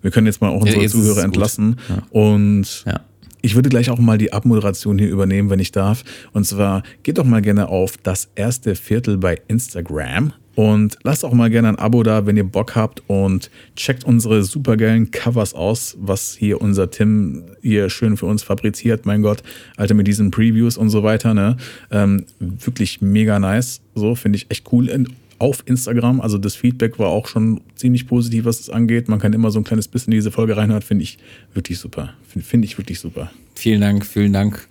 Wir 0.03 0.13
können 0.13 0.27
jetzt 0.29 0.41
mal 0.41 0.51
auch 0.51 0.61
unsere 0.61 0.85
ist 0.85 0.93
Zuhörer 0.93 1.25
entlassen. 1.25 1.81
Und 2.11 2.85
ja. 2.87 3.01
ich 3.43 3.57
würde 3.57 3.69
gleich 3.69 3.91
auch 3.91 3.99
mal 3.99 4.17
die 4.17 4.33
Abmoderation 4.33 4.97
hier 4.97 5.09
übernehmen, 5.09 5.51
wenn 5.51 5.59
ich 5.59 5.73
darf. 5.73 6.05
Und 6.33 6.47
zwar 6.47 6.85
geht 7.03 7.19
doch 7.19 7.25
mal 7.25 7.43
gerne 7.43 7.69
auf 7.69 7.97
das 7.97 8.29
erste 8.37 8.77
Viertel 8.77 9.19
bei 9.19 9.41
Instagram 9.49 10.33
und 10.57 10.97
lasst 11.05 11.25
auch 11.25 11.35
mal 11.35 11.51
gerne 11.51 11.69
ein 11.69 11.79
Abo 11.79 12.03
da, 12.03 12.27
wenn 12.27 12.37
ihr 12.37 12.45
Bock 12.45 12.75
habt 12.75 13.03
und 13.07 13.51
checkt 13.77 14.05
unsere 14.05 14.43
supergeilen 14.43 15.11
Covers 15.11 15.55
aus, 15.55 15.97
was 16.01 16.35
hier 16.35 16.61
unser 16.61 16.91
Tim 16.91 17.45
hier 17.61 17.91
schön 17.91 18.17
für 18.17 18.27
uns 18.27 18.43
fabriziert. 18.43 19.05
Mein 19.05 19.21
Gott, 19.23 19.43
Alter, 19.77 19.95
mit 19.95 20.07
diesen 20.07 20.31
Previews 20.31 20.79
und 20.79 20.89
so 20.89 21.03
weiter, 21.03 21.35
ne? 21.35 21.59
Ähm, 21.91 22.25
wirklich 22.41 23.03
mega 23.03 23.39
nice. 23.39 23.83
So, 23.95 24.15
finde 24.15 24.37
ich 24.37 24.51
echt 24.51 24.73
cool. 24.73 24.89
In, 24.89 25.09
auf 25.39 25.63
Instagram, 25.67 26.21
also 26.21 26.39
das 26.39 26.55
Feedback 26.55 26.99
war 26.99 27.09
auch 27.09 27.27
schon 27.27 27.61
ziemlich 27.75 28.07
positiv, 28.07 28.45
was 28.45 28.61
es 28.61 28.71
angeht. 28.71 29.09
Man 29.09 29.19
kann 29.19 29.33
immer 29.33 29.51
so 29.51 29.59
ein 29.59 29.65
kleines 29.65 29.89
bisschen 29.89 30.13
in 30.13 30.19
diese 30.19 30.31
Folge 30.31 30.57
reinhören, 30.57 30.83
finde 30.83 31.05
ich 31.05 31.19
wirklich 31.55 31.79
super. 31.79 32.15
Finde 32.27 32.47
find 32.47 32.65
ich 32.65 32.79
wirklich 32.79 33.01
super. 33.01 33.31
Vielen 33.55 33.81
Dank, 33.81 34.05
vielen 34.05 34.33
Dank. 34.33 34.67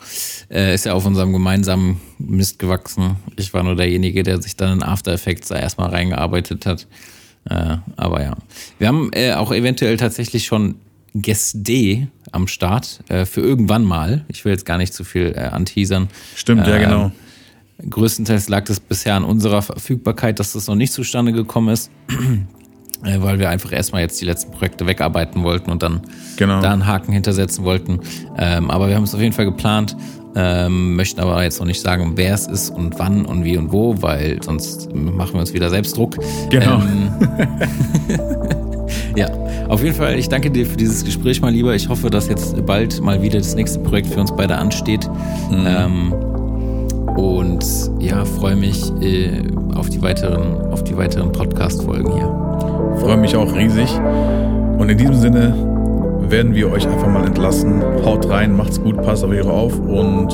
Äh, 0.50 0.76
ist 0.76 0.86
ja 0.86 0.94
auf 0.94 1.06
unserem 1.06 1.34
gemeinsamen 1.34 2.00
Mist 2.20 2.60
gewachsen. 2.60 3.18
Ich 3.36 3.54
war 3.54 3.64
nur 3.64 3.76
derjenige, 3.76 4.24
der 4.24 4.42
sich 4.42 4.56
dann 4.56 4.78
in 4.78 4.84
After 4.84 5.14
Effects 5.14 5.50
da 5.50 5.58
erstmal 5.58 5.90
reingearbeitet 5.90 6.66
hat. 6.66 6.88
Äh, 7.50 7.78
aber 7.96 8.24
ja. 8.24 8.36
Wir 8.80 8.88
haben 8.88 9.12
äh, 9.14 9.34
auch 9.34 9.52
eventuell 9.52 9.98
tatsächlich 9.98 10.46
schon 10.46 10.76
Gäste 11.14 12.08
am 12.32 12.48
Start 12.48 13.00
äh, 13.08 13.26
für 13.26 13.42
irgendwann 13.42 13.84
mal. 13.84 14.26
Ich 14.28 14.46
will 14.46 14.52
jetzt 14.52 14.66
gar 14.66 14.78
nicht 14.78 14.94
zu 14.94 15.04
viel 15.04 15.34
äh, 15.36 15.40
anteasern. 15.40 16.10
Stimmt, 16.36 16.68
ja, 16.68 16.76
Ähm, 16.76 16.82
genau. 16.82 17.12
Größtenteils 17.90 18.48
lag 18.50 18.64
das 18.66 18.80
bisher 18.80 19.16
an 19.16 19.24
unserer 19.24 19.62
Verfügbarkeit, 19.62 20.40
dass 20.40 20.54
das 20.54 20.68
noch 20.68 20.76
nicht 20.76 20.94
zustande 20.94 21.34
gekommen 21.34 21.70
ist, 21.70 21.92
äh, 23.04 23.18
weil 23.22 23.38
wir 23.40 23.50
einfach 23.50 23.72
erstmal 23.72 24.02
jetzt 24.02 24.20
die 24.22 24.26
letzten 24.26 24.52
Projekte 24.52 24.88
wegarbeiten 24.88 25.44
wollten 25.44 25.72
und 25.72 25.84
dann 25.84 26.02
Genau. 26.38 26.62
da 26.62 26.72
einen 26.72 26.86
Haken 26.88 27.12
hintersetzen 27.12 27.64
wollten. 27.66 28.00
Ähm, 28.38 28.72
aber 28.72 28.88
wir 28.88 28.96
haben 28.96 29.04
es 29.04 29.14
auf 29.14 29.22
jeden 29.22 29.34
Fall 29.34 29.46
geplant, 29.46 29.96
ähm, 30.38 30.96
möchten 30.96 31.20
aber 31.20 31.44
jetzt 31.44 31.60
noch 31.60 31.66
nicht 31.66 31.82
sagen, 31.82 32.14
wer 32.16 32.34
es 32.34 32.48
ist 32.48 32.70
und 32.70 32.98
wann 33.00 33.26
und 33.26 33.44
wie 33.44 33.58
und 33.58 33.72
wo, 33.72 34.02
weil 34.02 34.42
sonst 34.44 34.94
machen 34.94 35.34
wir 35.34 35.40
uns 35.42 35.54
wieder 35.54 35.70
selbst 35.70 35.98
Druck. 35.98 36.18
Genau. 36.50 36.82
Ähm, 36.82 37.10
ja, 39.16 39.30
auf 39.68 39.84
jeden 39.84 39.96
Fall, 39.96 40.18
ich 40.18 40.30
danke 40.30 40.52
dir 40.52 40.66
für 40.66 40.78
dieses 40.78 41.04
Gespräch 41.06 41.42
mal 41.42 41.52
lieber. 41.52 41.74
Ich 41.76 41.90
hoffe, 41.90 42.10
dass 42.10 42.28
jetzt 42.28 42.66
bald 42.66 43.02
mal 43.02 43.22
wieder 43.22 43.38
das 43.38 43.56
nächste 43.56 43.80
Projekt 43.80 44.08
für 44.08 44.20
uns 44.20 44.34
beide 44.36 44.56
ansteht. 44.58 45.10
Ähm, 45.52 46.14
Und 47.16 47.66
ja, 48.00 48.26
freue 48.26 48.56
mich 48.56 48.92
äh, 49.02 49.44
auf 49.76 49.90
die 49.90 50.02
weiteren, 50.02 50.72
auf 50.72 50.84
die 50.84 50.98
weiteren 50.98 51.32
Podcast-Folgen 51.32 52.12
hier. 52.14 52.98
Freue 52.98 53.18
mich 53.18 53.36
auch 53.36 53.54
riesig. 53.56 53.90
Und 54.78 54.90
in 54.90 54.98
diesem 54.98 55.16
Sinne 55.16 55.54
werden 56.30 56.54
wir 56.56 56.72
euch 56.72 56.88
einfach 56.88 57.08
mal 57.08 57.26
entlassen. 57.26 57.82
Haut 58.04 58.30
rein, 58.30 58.56
macht's 58.56 58.82
gut, 58.82 59.02
passt 59.02 59.24
auf 59.24 59.30
euch 59.30 59.46
auf 59.46 59.80
und 59.80 60.30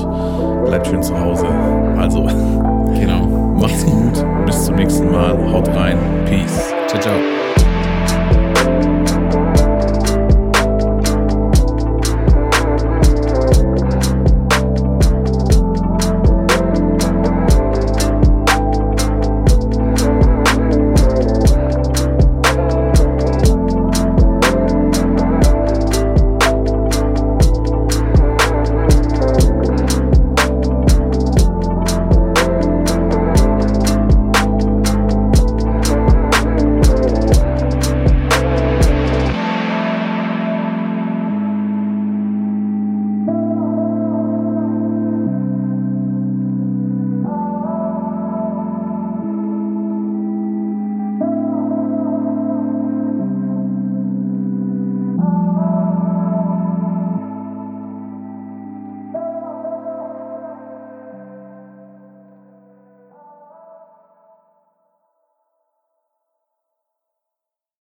bleibt 0.66 0.88
schön 0.88 1.04
zu 1.04 1.20
Hause. 1.20 1.46
Also, 1.98 2.28
Genau. 3.00 3.28
macht's 3.60 3.86
gut. 3.86 4.26
Bis 4.46 4.66
zum 4.66 4.76
nächsten 4.76 5.12
Mal. 5.12 5.38
Haut 5.52 5.68
rein. 5.70 5.98
Peace. 6.26 6.74
Ciao, 6.88 7.02
ciao. 7.02 7.41